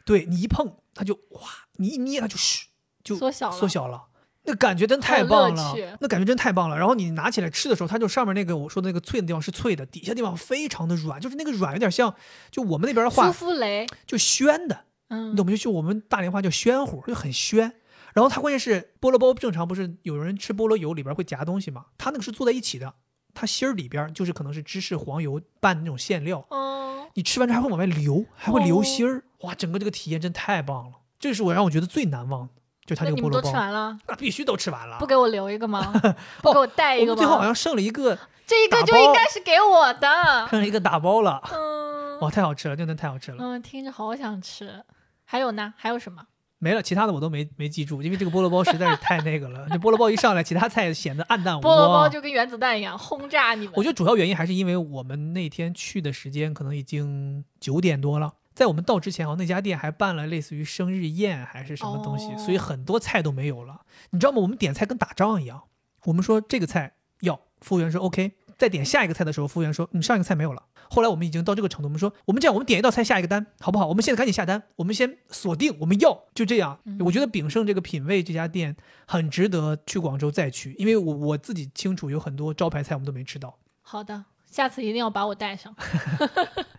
[0.04, 1.40] 对你一碰它就哇，
[1.76, 2.67] 你一捏它就嘘
[3.08, 4.04] 就缩小了缩小了。
[4.44, 6.78] 那感觉真太棒了那感觉真太棒了。
[6.78, 12.14] 然后你拿起来吃的时候，它就上面那个我说的那个脆的地方是脆的，底下地方非常的软，就是那个软有点像，
[12.50, 15.54] 就我们那边的舒话芙蕾，就宣的，嗯你，懂吗？
[15.54, 17.74] 就我们大连话叫宣乎，就很宣。
[18.14, 21.86] 然后它关键是菠萝包正常不是有人吃菠萝油里边会夹东西吗？
[21.98, 22.94] 它那个是做在一起的，
[23.34, 32.54] 它芯儿里边就是可能是芝士黄油拌的那种馅料，哦，你吃完之后还会往外流，还会流芯儿，哇，整个这个体验真太棒了，这是我让我觉得最难忘的，
[32.88, 34.96] 就他那你们都这个菠萝包，吃完了，那必须都吃完了。
[34.98, 35.92] 不给我留一个吗？
[36.42, 37.44] 不给我带一个我们最后好？
[37.44, 40.08] 像剩了一个，这一个就应该是给我的。
[40.48, 43.36] 剩了一个打包了，嗯哇，太好吃了，真的太好吃了。
[43.38, 44.82] 嗯，听着好想吃。
[45.26, 45.74] 还有呢？
[45.76, 46.22] 还有什么？
[46.60, 49.66] 没了，其他的我都没没记住，因为这个菠萝包实在是太那个了。
[49.70, 52.08] 这菠萝包一上来，其他菜显得暗淡无菠萝包。
[52.08, 53.74] 就跟原子弹一样轰炸你们。
[53.76, 63.82] 我觉得主要原因还是因为我们那天去的时间可能已经九点多了，在我们到之前，好像那家店还办了类似于生日宴还是什么东西，哦所以很多菜都没有了。
[64.10, 64.38] 你知道吗？
[64.40, 65.62] 我们点菜跟打仗一样，
[66.06, 70.64] 我们说这个菜要，服务员说 OK，再点下一个菜的时候，服务员说你上一个菜没有了。
[70.90, 73.86] 后来我们已经到这个程度，我们说我们这样，我们点一道菜下一个单，好不好？
[73.86, 76.80] 我们现在赶紧下单，我们先锁定我们要，就这样。
[76.84, 78.76] 嗯我觉得炳胜这个品味这家店
[79.06, 83.56] 很值得去广州再去，因为我我自己清楚有很多招牌菜我们都没吃到。
[83.82, 85.72] 好的，下次一定要把我带上。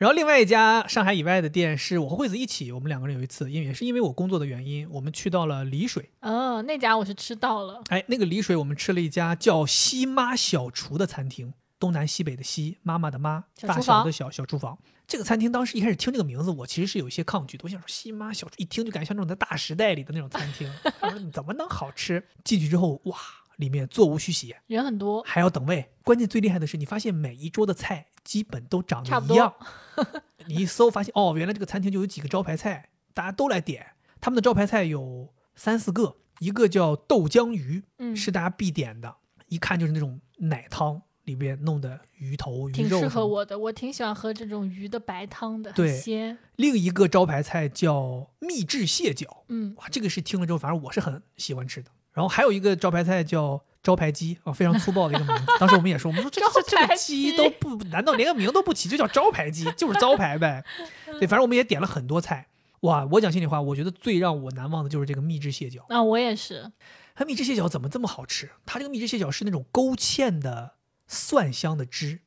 [0.00, 6.08] 然后另外一家上海以外的店是我和惠子一起，我们两个人有一次，因为也是因为我工作的原因，我们去到了丽水。
[6.22, 7.82] 哦，那家我是吃到了。
[7.90, 14.78] 哎，那个丽水我们吃了一家叫西妈小厨的餐厅，东南西北的西，妈妈的妈，大小的小小厨房。
[15.06, 17.64] 这个餐厅当时一开始听这个名字，我其实是有一些抗拒的。
[17.64, 20.66] 我想说西妈小厨，一听就感觉像那种在大时代里的那种餐厅。
[21.02, 22.26] 我说你怎么能好吃？
[22.42, 23.18] 进去之后，哇，
[23.60, 25.92] 里面座无虚席，人很多，还要等位。
[26.02, 29.54] 关键最厉害的是，你发现每一桌的菜基本都长得一样。
[30.48, 33.86] 你一搜发现，哦，原来这个餐厅就有几个招牌菜，大家都来点。
[34.20, 39.14] 他们的招牌菜有三四个，一个叫豆浆鱼，嗯，是大家必点的，
[39.48, 43.08] 一看就是那种奶汤里边弄的鱼头、鱼肉挺适。
[43.08, 46.36] 合我的，我挺喜欢喝这种鱼的白汤的，很对鲜。
[46.56, 51.90] 另一个招牌菜叫秘制蟹脚，嗯，哇，这个是听了之后，反正我是很喜欢吃的。
[52.12, 55.52] 然后还有一个招牌菜叫招牌鸡啊，非常粗暴的一个名字。
[55.58, 60.64] 当时我们也说，我们说这这这个鸡鸡都不， 难道连个名都不起就叫招牌鸡，就是招牌呗？
[61.18, 62.48] 对，反正我们也点了很多菜。
[62.80, 65.84] 哇，我讲心里话，我觉得最让我难忘的就是这个秘制蟹脚。
[65.88, 66.72] 啊，我也是。
[67.14, 68.50] 它秘制蟹脚怎么这么好吃？
[68.64, 70.72] 它这个秘制蟹脚是那种勾芡的
[71.06, 72.20] 蒜香的汁，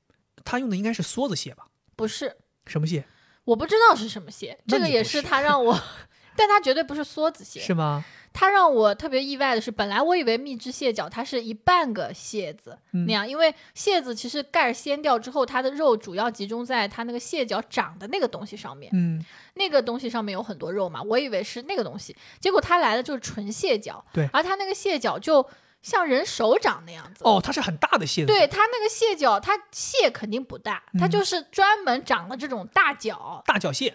[0.45, 1.67] 它用的应该是梭子蟹吧？
[1.95, 2.37] 不是，
[2.67, 3.05] 什么蟹？
[3.45, 5.81] 我不知道是什么蟹，这个也是那你不是他让我，
[6.35, 7.59] 但它绝对不是梭子蟹。
[7.59, 8.03] 是吗？
[8.35, 19.23] 它让我特别意外的是，本来我以为蜜汁蟹脚它是一半个蟹子、嗯那样，因为蟹子其实盖儿掀掉之后，它的肉主要集中在它那个蟹脚长的那个东西上面，嗯，
[19.53, 25.45] 那个东西上面有很多肉嘛，我以为是那个东西，结果它来的就是纯蟹脚，对而它那个蟹脚就
[25.83, 28.27] 像人手掌那样子，哦，它是很大的蟹子。
[28.27, 33.93] 对，它那个蟹脚，它蟹肯定不大，它嗯就是专门长了这种大脚，大脚蟹，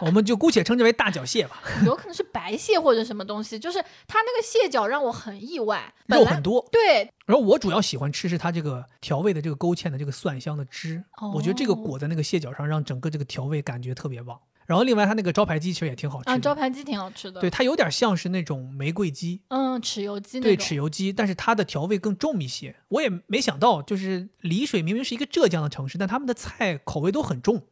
[0.00, 1.60] 我们就姑且称之为大脚蟹吧。
[1.84, 11.02] 有可能是白蟹或者什么东西，就是它那个蟹脚让我很意外，肉很多，对，然后我主要喜欢吃是它这个调味的这个勾芡的这个蒜香的汁，
[11.34, 14.38] 我觉得这个哦裹在那个蟹脚上，让整个这个调味感觉特别棒。
[14.66, 17.40] 然后另外它那个招牌鸡其实也挺好吃的，啊，招牌鸡挺好吃的。
[17.40, 22.76] 对，它有点像是那种玫瑰鸡，嗯，豉油鸡那对，豉油鸡，但是它的调味更重一些。
[22.88, 27.66] 我也没想到，就是丽水明明是一个浙江的城市，但他们的菜口味都很重，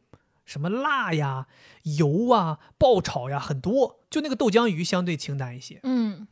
[0.45, 1.47] 什么辣呀、
[1.83, 5.79] 油啊、爆炒呀很多，就那个豆浆鱼相对清淡一些。
[5.83, 6.27] 嗯，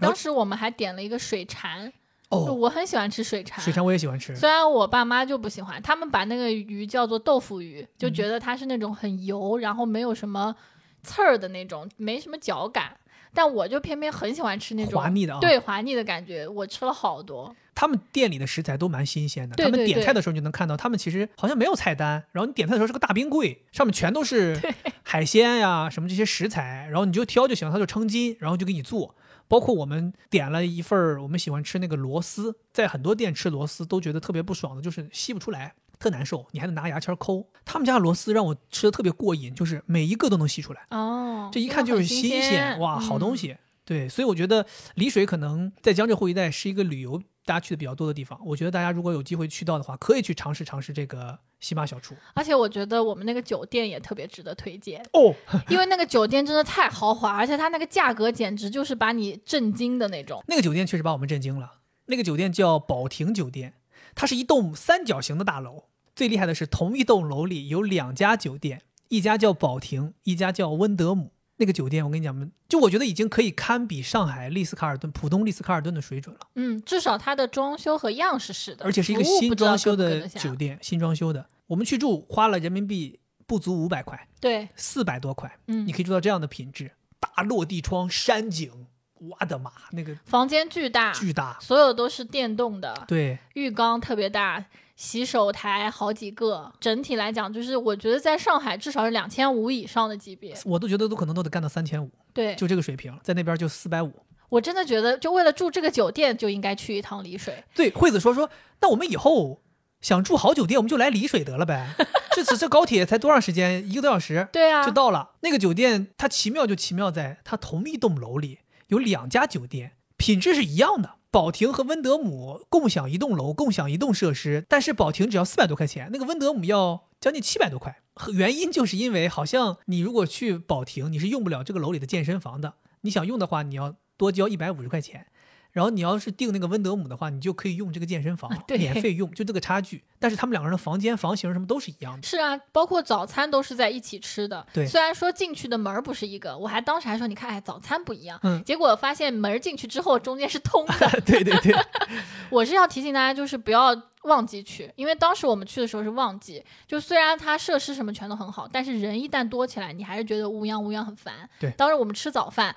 [0.00, 1.92] 当时我们还点了一个水蝉，就
[2.32, 3.62] 哦，我很喜欢吃水蝉。
[3.62, 10.54] 水蝉我也喜欢吃，虽然我爸妈就不喜欢，他们把那个鱼叫做豆腐鱼，就嗯觉得它是那种很油，然后没有什么
[11.02, 12.96] 刺儿的那种，没什么嚼感。
[13.34, 17.54] 但我就偏偏很喜欢吃那种滑腻的啊。，对滑腻的感觉，我吃了好多。
[17.74, 24.60] 他们店里的食材都蛮新鲜的，他们点菜的时候你就能看到，他们其实好像没有菜单，然后你点菜的时候是个大冰柜，上面全都是
[25.02, 29.14] 海鲜呀、什么这些食材，然后你就挑就行，他就称斤，然后就给你做。
[29.52, 37.46] 包括我们点了一份儿，我们喜欢吃那个螺丝，在很多店吃螺丝都觉得特别不爽的，就是吸不出来，特难受，你还得拿牙签抠。
[37.62, 40.86] 他们家的螺丝让我吃的特别过瘾，就是每一个都能吸出来。
[40.88, 43.58] 哦，这一看就是新鲜，哇，好东嗯西。
[43.84, 44.64] 对，所以我觉得
[44.94, 48.38] 丽水可能在江浙沪一带是一个旅游大家去的比较多的地方。
[48.44, 52.14] 我觉得大家如果有机会去到的话，可以去尝试尝试这个西马小厨。
[52.34, 55.34] 而且我觉得我们那个酒店也特别值得推荐，哦，
[55.68, 60.42] 因为那个酒店真的太豪华，而且它那个价格简直就是把你震惊的那种。
[60.46, 61.80] 那个酒店确实把我们震惊了。
[62.06, 63.74] 那个酒店叫宝亭酒店，
[64.14, 65.84] 它是一栋三角形的大楼。
[66.14, 71.32] 最厉害的是，同一栋楼里有两家酒店，一家叫宝亭，一家叫温德姆。
[71.62, 76.40] 那个酒店，我跟你讲，就我觉得已经可以堪比上海丽思卡尔顿、浦东丽思卡尔顿的水准了。
[76.56, 81.46] 嗯，至少它的装修和样式是的，而且是一个新装修的酒店，新装修的。
[81.68, 86.90] 我们去住花了人民币不足五百块，对，四百多块，嗯你，可以住到这样的品质，
[87.20, 94.66] 大落地窗、山景，我的妈，那个房间巨大，巨大，所有都是电动的，对，浴缸特别大，
[95.02, 100.56] 洗手台好几个，整体来讲就是我觉得在上海至少是两千五以上的级别。
[100.64, 104.12] 我都觉得都可能都得干到三千五，对，就这个水平，在那边就四百五。
[104.48, 107.64] 我真的觉得就为了住这个酒店就应该去一趟丽水。
[107.74, 108.48] 对，惠子说说，
[108.80, 109.60] 那我们以后
[110.00, 111.96] 想住好酒店，我们就来丽水得了呗。
[112.36, 113.84] 这此这高铁才多长时间？
[113.90, 115.32] 一个多小时对啊，就到了。
[115.40, 121.16] 那个酒店它奇妙就奇妙在它同一栋楼里有两家酒店，品质是一样的。
[121.32, 128.02] 宝亭和温德姆共享一栋楼，共享一栋设施，但是宝亭只要四百多块钱，那个温德姆要将近七百多块。
[128.34, 135.28] 原因就是因为好像你如果去宝亭，你是用不了这个楼里的健身房的，你想用的话，你要多交一百五十块钱。
[135.72, 140.04] 然后你要是订那个温德姆的话，你就可以用这个健身房，对免费用，就这个差距。
[140.18, 142.26] 但是他们两个人的房间、房型什么都是一样的。
[142.26, 144.64] 是啊，包括早餐都是在一起吃的。
[144.72, 148.38] 对虽然说进去的门儿不是一个，我还当时还说，你看，哎，早餐不一样。
[148.42, 151.20] 嗯结果发现门儿进去之后中间是通的。
[151.24, 151.74] 对 对对，
[152.50, 161.48] 我是要提醒大家，就是不要旺季去，因为当时我们去的时候是旺季，就虽然它设施什么全都很好，但是人一旦多起来，你还是觉得乌泱乌泱很烦。
[161.58, 162.76] 对当时我们吃早饭。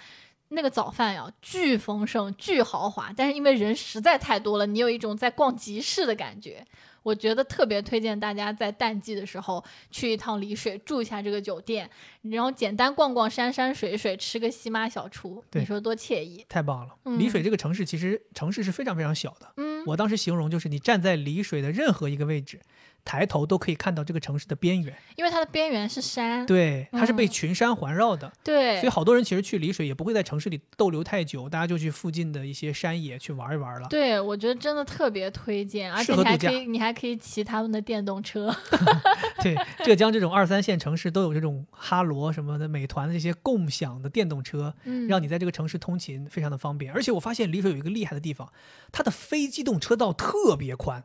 [0.50, 6.66] 那个早饭呀，巨丰盛、巨豪华，但是因为人实在太多了，你有一种在逛集市的感觉。
[7.04, 11.88] 我觉得特别推荐大家在淡季的时候去一趟丽水，住一下这个酒店，
[12.24, 16.44] 然后简单逛逛山山水水，吃个西妈小厨，你说多惬意？
[16.50, 16.96] 太棒了！
[17.06, 19.54] 嗯丽水这个城市其实城市是非常非常小的。
[19.58, 22.60] 嗯，我当时形容就是你站在丽水的任何一个位置，
[23.06, 24.94] 抬头都可以看到这个城市的边缘。
[25.16, 33.88] 因为它的边缘是山，对，它是被嗯群山环绕的，对所以好多人其实去丽水也不会在城市里逗留太久，大家就去附近的一些山野去玩一玩了。
[33.88, 38.54] 对，我觉得真的特别推荐，而且你还可以，你还可以骑他们的电动车。
[39.42, 39.56] 对，
[39.86, 46.92] 浙江这种二三线城市都有这种哈罗什么的、美团的这些共享的电动车，嗯，让你在这个城市通勤非常的方便。
[46.92, 48.52] 而且我发现丽水有一个厉害的地方，
[48.92, 51.04] 它的非机动车道特别宽，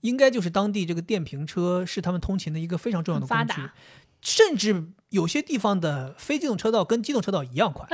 [0.00, 3.70] 应该就是当地这个电瓶车是他们通勤的一个非常重要的工具。
[4.22, 7.88] 甚至有些地方的非机动车道跟机动车道一样宽。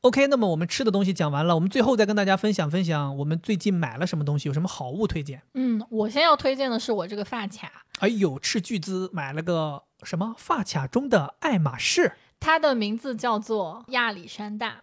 [0.00, 5.42] OK，那么我们吃的东西讲完了，我们最后再跟大家分享分享我们最近买了什么东西，有什么好物推荐。
[5.54, 14.76] 嗯，我先要推荐的是我这个发卡，哎呦，斥巨资买了个什么发卡中的爱马仕，它的名字叫做亚历山大，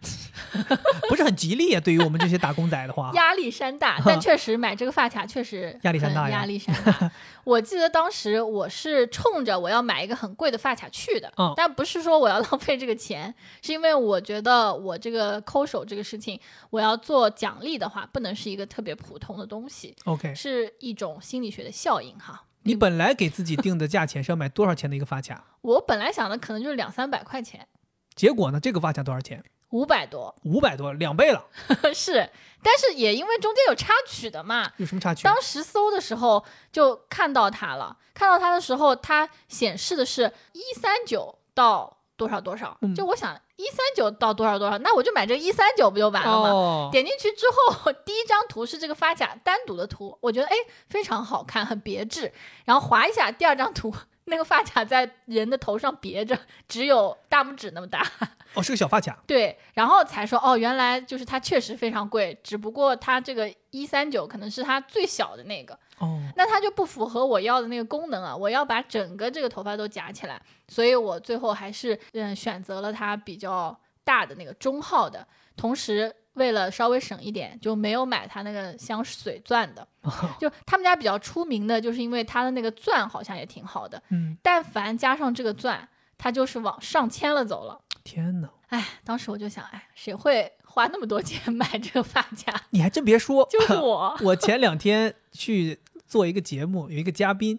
[1.10, 1.80] 不是很吉利啊？
[1.80, 7.10] 对于我们这些打工仔的话， 亚历山大，但确实买这个发卡确实亚历山大呀亚历山大。
[7.44, 22.42] 我记得当时我是冲着我要买一个很贵的发卡去的，嗯但不是说我要浪费这个钱，是因为我觉得我这个抠手这个事情，我要做奖励的话，不能是一个特别普通的东西，OK，是一种心理学的效应哈。
[22.62, 25.42] 你本来给自己定的价钱是要买多少钱的一个发卡？
[25.62, 27.66] 我本来想的可能就是两三百块钱，
[28.14, 29.42] 结果呢，这个发卡多少钱？
[29.70, 31.46] 五百多五百多，两倍了，
[31.94, 32.28] 是，
[32.60, 35.22] 但是也因为中间有插曲的嘛，有什么插曲？
[35.22, 46.50] 当时搜的时候就看到它了，看到它的时候，它显示的是一三九到多少多少，嗯就我想一三九到多少多少，那我就买这个一三九不就完了吗？
[46.50, 50.54] 哦，点进去之后， 第一张图是这个发卡单独的图，我觉得哎
[50.90, 52.30] 非常好看，很别致。
[52.66, 53.90] 然后划一下第二张图，
[54.24, 56.38] 那个发卡在人的头上别着，
[56.68, 58.06] 只有大拇指那么大。
[58.52, 68.34] 哦，是个小发卡，对，然后才说哦，原来就是它确实非常贵，只不过它这个一三九可能是它最小的那个，哦，那它就不符合我要的那个功能啊！
[68.36, 79.86] 我要把整个这个头发都夹起来，所以我最后还是嗯选择了它比较大的那个中号的，同时为了稍微省一点，就没有买它那个镶水钻的。
[80.40, 85.86] 就他们家比较出名的，就是因为它的那个钻好像也挺好的，嗯，但凡加上这个钻，
[86.16, 87.78] 它就是往上千了走了。
[88.02, 92.54] 天哪，哎，当时我就想，哎，谁会花那么多钱买这个发夹？
[92.70, 94.16] 你还真别说，就是我。
[94.24, 95.78] 我前两天去
[96.10, 97.56] 做一个节目，有一个嘉宾，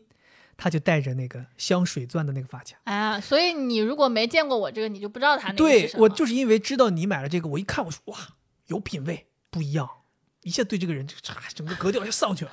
[0.58, 2.76] 他就带着那个镶水钻的那个发卡。
[2.84, 6.02] 哎呀，所以你如果没见过我这个，你就不知道他那个是对。
[6.02, 8.18] 我就是因为知道你买了这个，我一看我说哇，
[8.68, 9.90] 有品位，不一样，
[10.44, 12.52] 一下对这个人这个整个格调就上去了。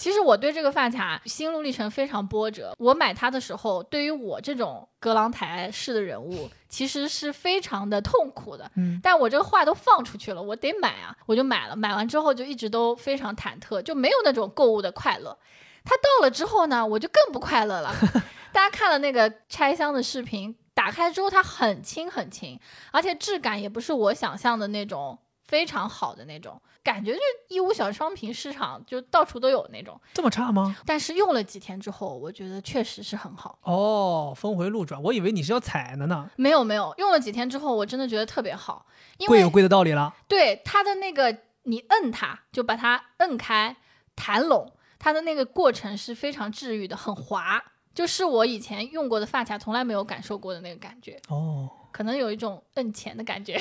[0.00, 2.74] 其实我对这个发卡心路历程非常波折。
[2.78, 8.70] 我买它的时候，对于我这种葛朗台式的人物，其实是非常的痛苦的。
[8.76, 11.76] 嗯，但我这个话都放出去了，我得买啊，我就买了。
[11.76, 15.36] 买完之后就一直都非常忐忑，就没有那种购物的快乐。
[15.84, 17.94] 它到了之后呢，我就更不快乐了。
[18.52, 22.58] 大家看了那个拆箱的视频，打开之后它很轻很轻，
[22.90, 25.18] 而且质感也不是我想象的那种
[25.50, 27.18] 非常好的那种感觉，就
[27.48, 30.00] 义乌小商品市场就到处都有那种。
[30.14, 30.76] 这么差吗？
[30.86, 33.58] 但是用了几天之后，我觉得确实是很好。
[33.62, 36.30] 哦，峰回路转，我以为你是要踩的呢。
[36.36, 38.86] 没有没有，用了几天之后，我真的觉得特别好，
[39.18, 40.14] 因为贵有贵的道理了。
[40.28, 43.74] 对它的那个，你摁它就把它摁开，
[44.14, 47.60] 弹拢，它的那个过程是非常治愈的，很滑，
[47.92, 53.60] 就是我以前用过的发卡从来没有感受过的那个感觉，哦，可能有一种摁钱的感觉。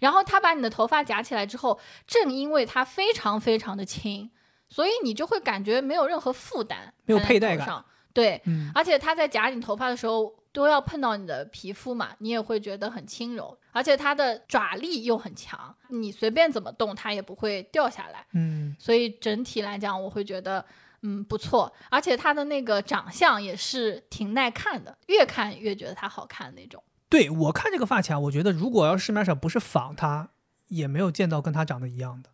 [0.00, 4.30] 然后它把你的头发夹起来之后，正因为它非常非常的轻，
[4.68, 7.84] 所以你就会感觉没有任何负担，没有在佩戴感。
[8.12, 20.64] 对，嗯，而且它在夹你头发的时候都要碰到你的皮肤嘛，你也会觉得很轻柔，而且它的爪力又很强，你随便怎么动它也不会掉下来，嗯，所以整体来讲我会觉得
[21.02, 26.82] 嗯不错，而且它的那个长相也是挺耐看的，越看越觉得它好看那种。
[27.08, 30.30] 对我看这个发卡，我觉得如果要市面上不是仿它，
[30.68, 32.30] 也没有见到跟它长得一样的，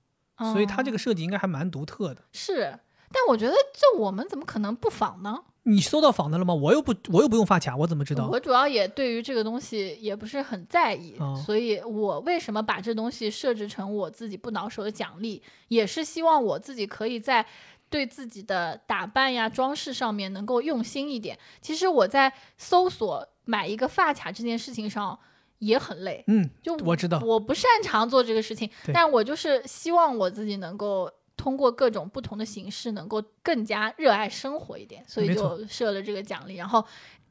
[0.53, 2.23] 所以它这个个设计应该还蛮独特的。
[2.33, 2.79] 是，
[3.11, 5.45] 但我觉得这我们怎么可能不仿呢？
[5.65, 6.53] 你搜到仿的了吗？
[6.53, 8.27] 我又不，我又不用发卡，我怎么知道？
[8.27, 17.47] 我主要也对于这个东西也不是很在意，哦所以我为什么把这东西设置成我自己不挠手的奖励，也是希望我自己可以在
[17.89, 21.39] 对自己的打扮呀、装饰上面能够用心一点。
[21.61, 25.19] 其实我在搜索买一个发卡这件事情上
[25.59, 31.11] 也很累，嗯，就我知道我不擅长做这个事情，但我就是希望我自己能够。
[31.35, 36.85] 通过各种不同的形式，能够更加热爱生活一点，所以就设了这个奖励，然后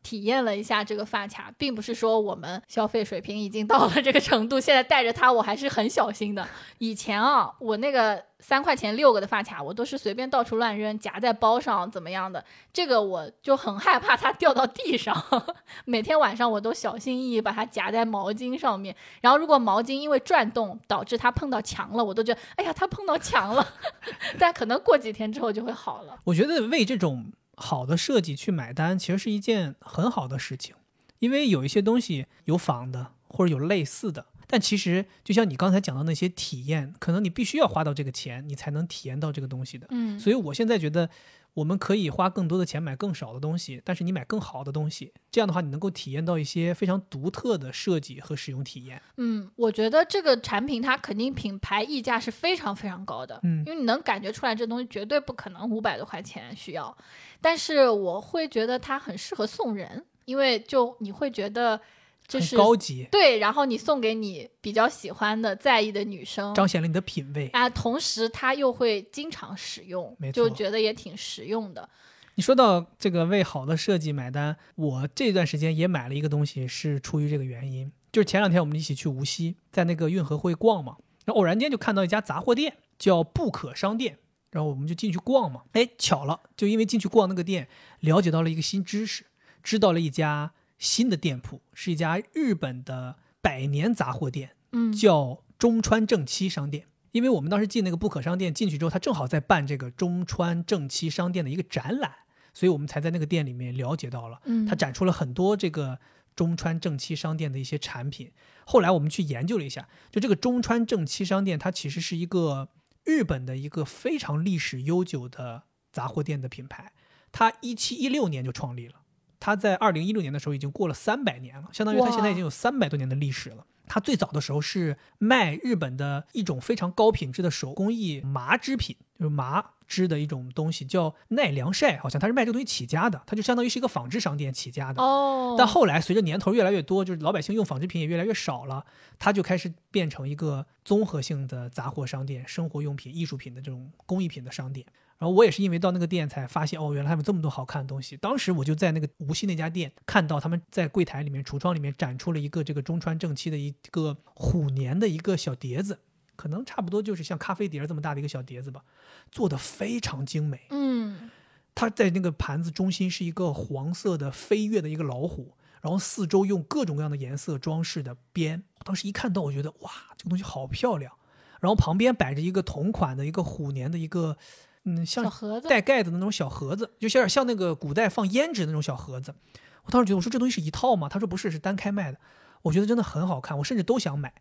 [0.03, 6.47] 体验了一下这个发卡，并不是说我们消费水平已经到了这个程度，现在带着它我还是很小心的。
[6.79, 15.15] 以前啊，我那个三块钱六个的发卡，我都是随便到处乱扔，夹在包上怎么样的，这个我就很害怕它掉到地上。
[15.85, 23.65] 每天晚上我都小心翼翼把它夹在毛巾上面，然后如果毛巾因为转动导致它碰到墙了，我都觉得哎呀它碰到墙了，
[24.39, 26.17] 但可能过几天之后就会好了。
[26.23, 30.75] 我觉得为这种好的设计去买单，其实是一件很好的事情，
[31.19, 39.87] 因为有一些东西有仿的或者有类似的，但其实就像你刚才讲到那些体验，可能你必须要花到这个钱，你才能体验到这个东西的。
[39.91, 41.09] 嗯，所以我现在觉得，
[41.55, 49.01] 我们可以花更多的钱买更少的东西，但是你买更好的东西，这样的话，你能够体验到一些非常独特的设计和使用体验。
[49.17, 56.95] 嗯，我觉得这个产品它肯定品牌溢价是非常非常高的，嗯因为你能感觉出来这东西绝对不可能五百多块钱需要，
[57.41, 61.81] 但是我会觉得它很适合送人，因为就你会觉得
[62.31, 66.55] 这很是高级，对，然后你送给你比较喜欢的、在意的女生。
[66.55, 67.49] 彰显了你的品味。
[67.49, 71.89] 啊，同时它又会经常使用没，就觉得也挺实用的。
[72.35, 80.95] 你说到这个为好的设计买单，我这段时间也买了一个东西，是出于这个原因，就是前两天我们一起去无锡，在那个运河会逛嘛，
[81.25, 84.17] 然后偶然间就看到一家杂货店，叫不可商店，
[84.51, 87.67] 然后我们就进去逛嘛，哎，巧了，就因为进去逛那个店，
[87.99, 89.25] 了解到了一个新知识，
[89.61, 96.87] 知道了一家新的店铺，是一家日本的百年杂货店，嗯，叫中川正七商店。
[97.11, 102.11] 因为我们当时进那个不可商店进去之后，他正好在办这个中川正七商店的一个展览，
[102.51, 105.99] 所以我们才在那个店里面了解到了，嗯他展出了很多这个
[106.35, 108.31] 中川正七商店的一些产品。
[108.65, 112.69] 后来我们去研究了一下，就这个中川正七商店，它其实是一个
[113.03, 116.91] 日本的一个非常历史悠久的杂货店的品牌，
[117.31, 119.00] 它一七一六年就创立了。
[119.41, 123.65] 它在二零一六年的时候已经过了三百年了，相当于它现在已经有三百多年的历史了。
[123.87, 135.01] 它最早的时候是卖日本的一种非常高品质的手工艺麻织品，就是麻织的一种东西，叫奈良晒，好像它是卖这个东西起家的，它就相当于是一个纺织商店起家的。
[135.01, 138.85] 哦，但后来随着年头越来越多，就是老百姓用纺织品也越来越少了，
[139.19, 144.85] 它就开始变成一个综合性的杂货商店、生活用品、艺术品的这种工艺品的商店。
[145.21, 148.17] 然后我也是因为到那个店才发现，哦，原来他们有这么多好看的东西。
[148.17, 155.99] 当时我就在那个无锡那家店看到他们在柜台里面、橱窗里面展出了一个这个中川正七的一个虎年的一个小碟子，
[156.35, 158.83] 可能差不多就是像咖啡碟儿这么大的一个小碟子吧，
[159.29, 160.61] 做的非常精美。
[160.71, 161.29] 嗯，
[161.75, 168.63] 它在那个盘子中心是一个黄色的飞跃的一个老虎，然后四周用各种各样的颜色装饰的边。
[168.83, 171.13] 当时一看到，我觉得哇，这个东西好漂亮。
[171.59, 174.35] 然后旁边摆着一个同款的一个虎年的一个，
[174.83, 179.35] 嗯，像小盒子，带盖子的那种小盒子，就有点像那个古代放胭脂的那种小盒子。
[179.83, 181.09] 我当时觉得，我说这东西是一套吗？
[181.09, 182.19] 他说不是，是单开卖的。
[182.63, 184.33] 我觉得真的很好看，我甚至都想买。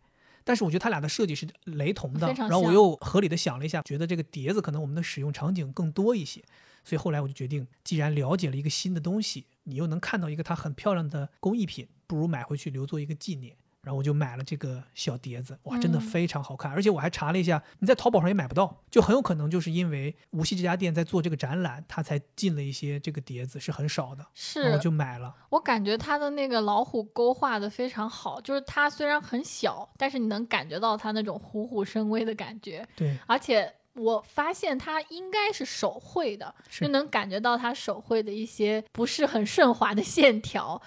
[0.43, 6.43] 但是我觉得它俩的设计是雷同的，然后我又合理的想了一下，觉得这个碟子可能我们的使用场景更多一些，
[6.83, 13.55] 所以后来我就决定，既然了解了一个新的东西，你又能看到一个它很漂亮的工艺品，不如买回去留作一个纪念。
[13.81, 25.35] 然后我就买了这个小碟子，哇，真的嗯非常好看，而且我还查了一下，你在淘宝上也买不到，就很有可能就是因为无锡这家店在做这个展览，它才进了一些这个碟子，是很少的，是我就买了。
[25.49, 40.81] 我感觉它的那个老虎勾画的非常好，就是它虽然很小，但是你能感觉到它那种虎虎生威的感觉，对，而且我发现它应该是手绘的，是就能感觉到它手绘的一些不是很顺滑的线条。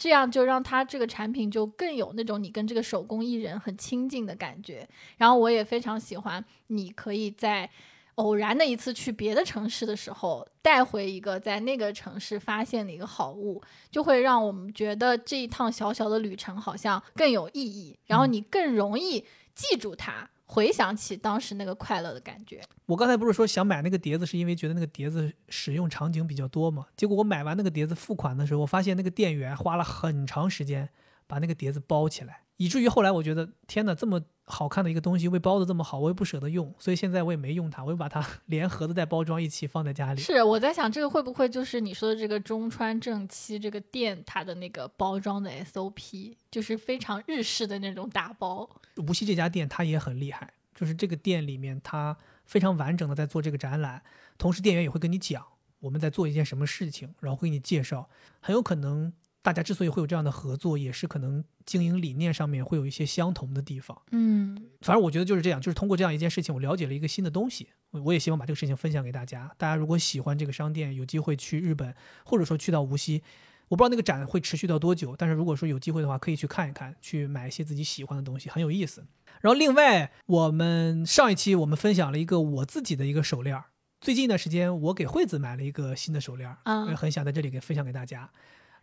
[0.00, 4.88] 这样就让它这个产品就更有那种你跟这个手工艺人很亲近的感觉。
[5.18, 7.68] 然后我也非常喜欢，你可以在
[8.14, 13.60] 偶然的一次去别的城市的时候，带回一个在那个城市发现的一个好物，
[13.90, 19.22] 就会让我们觉得这一趟小小的旅程好像更有意义，然后你更容易
[19.54, 22.60] 记住它，回想起当时那个快乐的感觉。
[22.86, 26.86] 我刚才不是说想买那个碟子，是因为觉得那个碟子使用场景比较多嘛？
[26.96, 30.88] 结果我买完那个碟子付款的时候，我发现那个店员花了很长时间
[31.28, 40.20] 把那个碟子包起来，以至于后来我觉得天哪，这么好看的一个东西为包的这么好，我也不舍得用，所以现在我也没用它，我又把它 连盒子带包装一起放在家里。
[40.20, 48.68] 是我在想，这个会不会就是你说的这个中川正七这个店它的那个包装的 SOP，就是非常日式的那种打包。
[48.98, 52.14] 无锡这家店它也很厉害，就是这个店里面它
[52.44, 54.02] 非常完整的在做这个展览，
[54.36, 55.42] 同时店员也会跟你讲
[55.78, 58.10] 我们在做一件什么事情，然后会给你介绍。
[58.40, 59.10] 很有可能
[59.42, 64.00] 大家之所以会有这样的合作，也是可能经营理念上面会有一些相同的地方。
[64.12, 67.68] 嗯，反正我觉得就是这样，就是通过这样一件事情，我了解了一个新的东西。
[67.90, 69.50] 我我也希望把这个事情分享给大家。
[69.56, 71.94] 大家如果喜欢这个商店，有机会去日本，
[72.24, 73.22] 或者说去到无锡，
[73.68, 79.04] 我不知道那个展会持续到多久，但是如果说有机会的话，可以去看一看，去买一些自己喜欢的东西，很有意思。
[79.40, 83.64] 然后另外，我们上一期我们分享了一个我自己的一个手链儿。
[84.00, 86.54] 最近一段时间，我给惠子买了一个新的手链
[86.88, 88.30] 也很想在这里给分享给大家。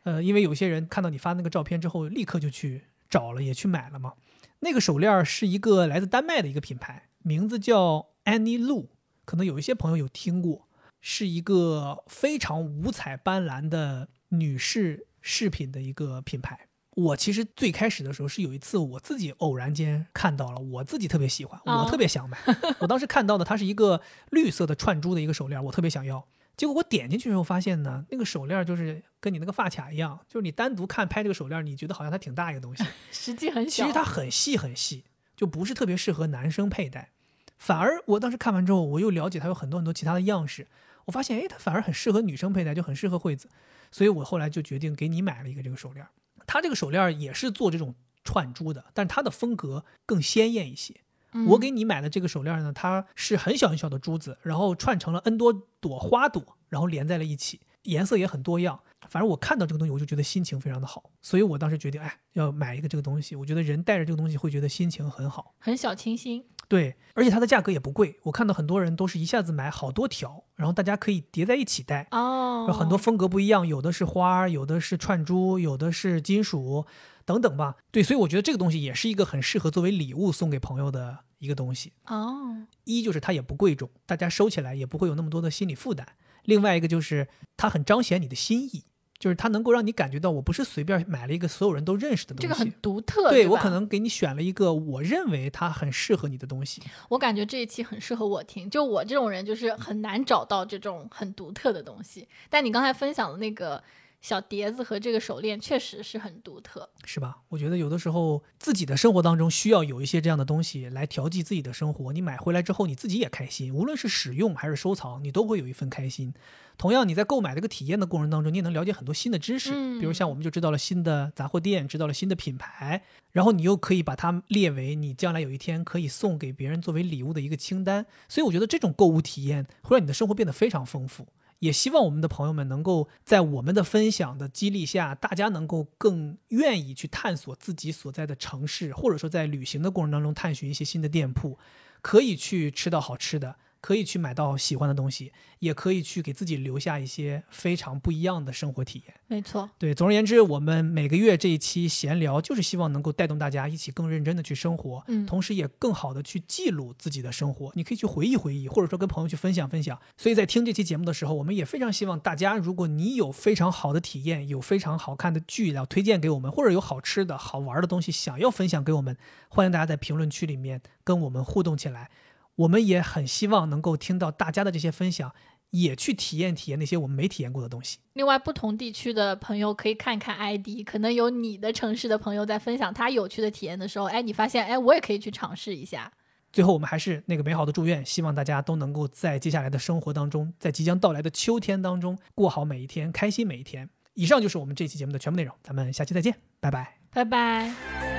[0.08, 4.14] 呃，因为有些人看到你发那个照片之后，立刻就去找了，也去买了嘛。
[4.60, 8.88] 那个手链儿是一个来自丹麦的一个品牌，名字叫 Annie Lu，
[9.26, 10.70] 可能有一些朋友有听过，
[11.02, 16.70] 是一个非常五彩斑斓的女士饰品的一个品牌。
[16.96, 22.38] 我其实最开始的时候是有一次我自己偶然间看到了，我自己特别喜欢，哦我特别想买。
[22.80, 24.02] 我当时看到的它是一个
[24.32, 26.26] 绿色的串珠的一个手链，我特别想要。
[26.58, 33.84] 结果我点进去之后发现呢，那个手链就是跟你那个发卡一样，就是你单独看拍这个手链，你觉得好像它挺大一个东西， 实际很小。
[33.84, 35.06] 其实它很细很细，
[35.36, 37.12] 就不是特别适合男生佩戴。
[37.58, 40.68] 反而我当时看完之后，我又了解它有很多很多其他的样式，
[41.06, 43.48] 我发现哎，它反而很适合女生佩戴，就很适合惠子。
[43.92, 46.06] 所以我后来就决定给你买了一个这个手链。
[46.48, 47.94] 它这个手链也是做这种
[48.24, 50.96] 串珠的，但是它的风格更鲜艳一些。
[51.34, 58.80] 嗯我给你买的这个手链呢，它是很小很小的珠子，然后串成了 N 多朵花朵，然后连在了一起，颜色也很多样。
[59.10, 63.36] 反正我看到这个东西，我就觉得心情非常的好，所以我当时决定，哎，要买一个这个东西。
[63.36, 65.54] 我觉得人带着这个东西会觉得心情很好。
[65.60, 66.44] 很小清新。
[66.68, 68.20] 对，而且它的价格也不贵。
[68.24, 76.86] 我看到很多人都是一下子买好多条，然后大家可以叠在一起戴，哦，有很多风格不一样，有的是花，有的是串珠，有的是金属
[77.26, 77.78] 等等吧。
[77.92, 81.94] 对，所以我觉得这个东西也是一个很适合作为礼物送给朋友的一个东西。
[82.08, 86.06] 哦，一就是它也不贵重，大家收起来也不会有那么多的心理负担。
[86.44, 88.84] 另外一个就是它很彰显你的心意，
[89.20, 92.44] 就是它能够让你感觉到我不是随便买了一个所有人都认识的东西。
[92.44, 96.82] 这个很独特，对对我可能给你选了一个我认为它很适合你的东西。
[97.10, 102.28] 我感觉这一期很适合我听，就我这种人就是很难找到这种很独特的东西。
[102.50, 103.84] 但你刚才分享的那个
[104.22, 106.90] 小碟子和这个手链确实是很独特。
[107.06, 107.38] 是吧？
[107.50, 112.12] 我觉得有的时候自己的生活当中需要有一些这样的东西来调剂自己的生活。
[112.12, 116.34] 你买回来之后，你自己也开心，无论是使用还是收藏，你都会有一份开心。
[116.78, 128.06] 同样，你在购买这个体验的过程当中，你也能了解很多新的知识，嗯比如像我们就知道了新的杂货店，知道了新的品牌，然后你又可以把它列为你将来有一天可以送给别人作为礼物的一个清单。
[128.28, 131.26] 所以我觉得这种购物体验会让你的生活变得非常丰富。
[131.60, 141.58] 也希望我们的朋友们能够在我们的分享的激励下，大家能够更愿意去探索自己所在的城市，或者说在旅行的过程当中探寻一些新的店铺，
[142.02, 143.56] 可以去吃到好吃的，
[143.88, 149.16] 可以去买到喜欢的东西，也可以去给自己留下一些非常不一样的生活体验。
[149.28, 157.72] 没错，对，总而言之，我们每个月这一期闲聊，就是希望能够带动大家一起更认真的去生活，嗯同时也更好的去记录自己的生活。
[157.76, 159.98] 你可以去回忆回忆，或者说跟朋友去分享分享。
[160.18, 169.16] 所以在听这期节目的时候，我们也非常希望大家，如果你有非常好的体验，有非常好看的剧要推荐给我们，或者有好吃的好玩的东西想要分享给我们，
[169.48, 172.12] 欢迎大家在评论区里面跟我们互动起来。
[172.58, 175.34] 我们也很希望能够听到大家的这些分享，
[175.72, 177.98] 也去体验体验那些我们没体验过的东西。
[178.14, 186.12] 另外，不同地区的朋友可以看看 ID，可能有你的城市的朋友在分享他有趣的体验的时候，哎，你发现，哎，我也可以去尝试一下。
[186.52, 193.90] 最后，我们还是那个美好的祝愿，希望大家都能够在接下来的生活当中，在即将到来的秋天当中，过好每一天，开心每一天。
[194.16, 196.98] 以上就是我们这期节目的全部内容，咱们下期再见，拜拜。
[197.12, 198.17] 拜拜。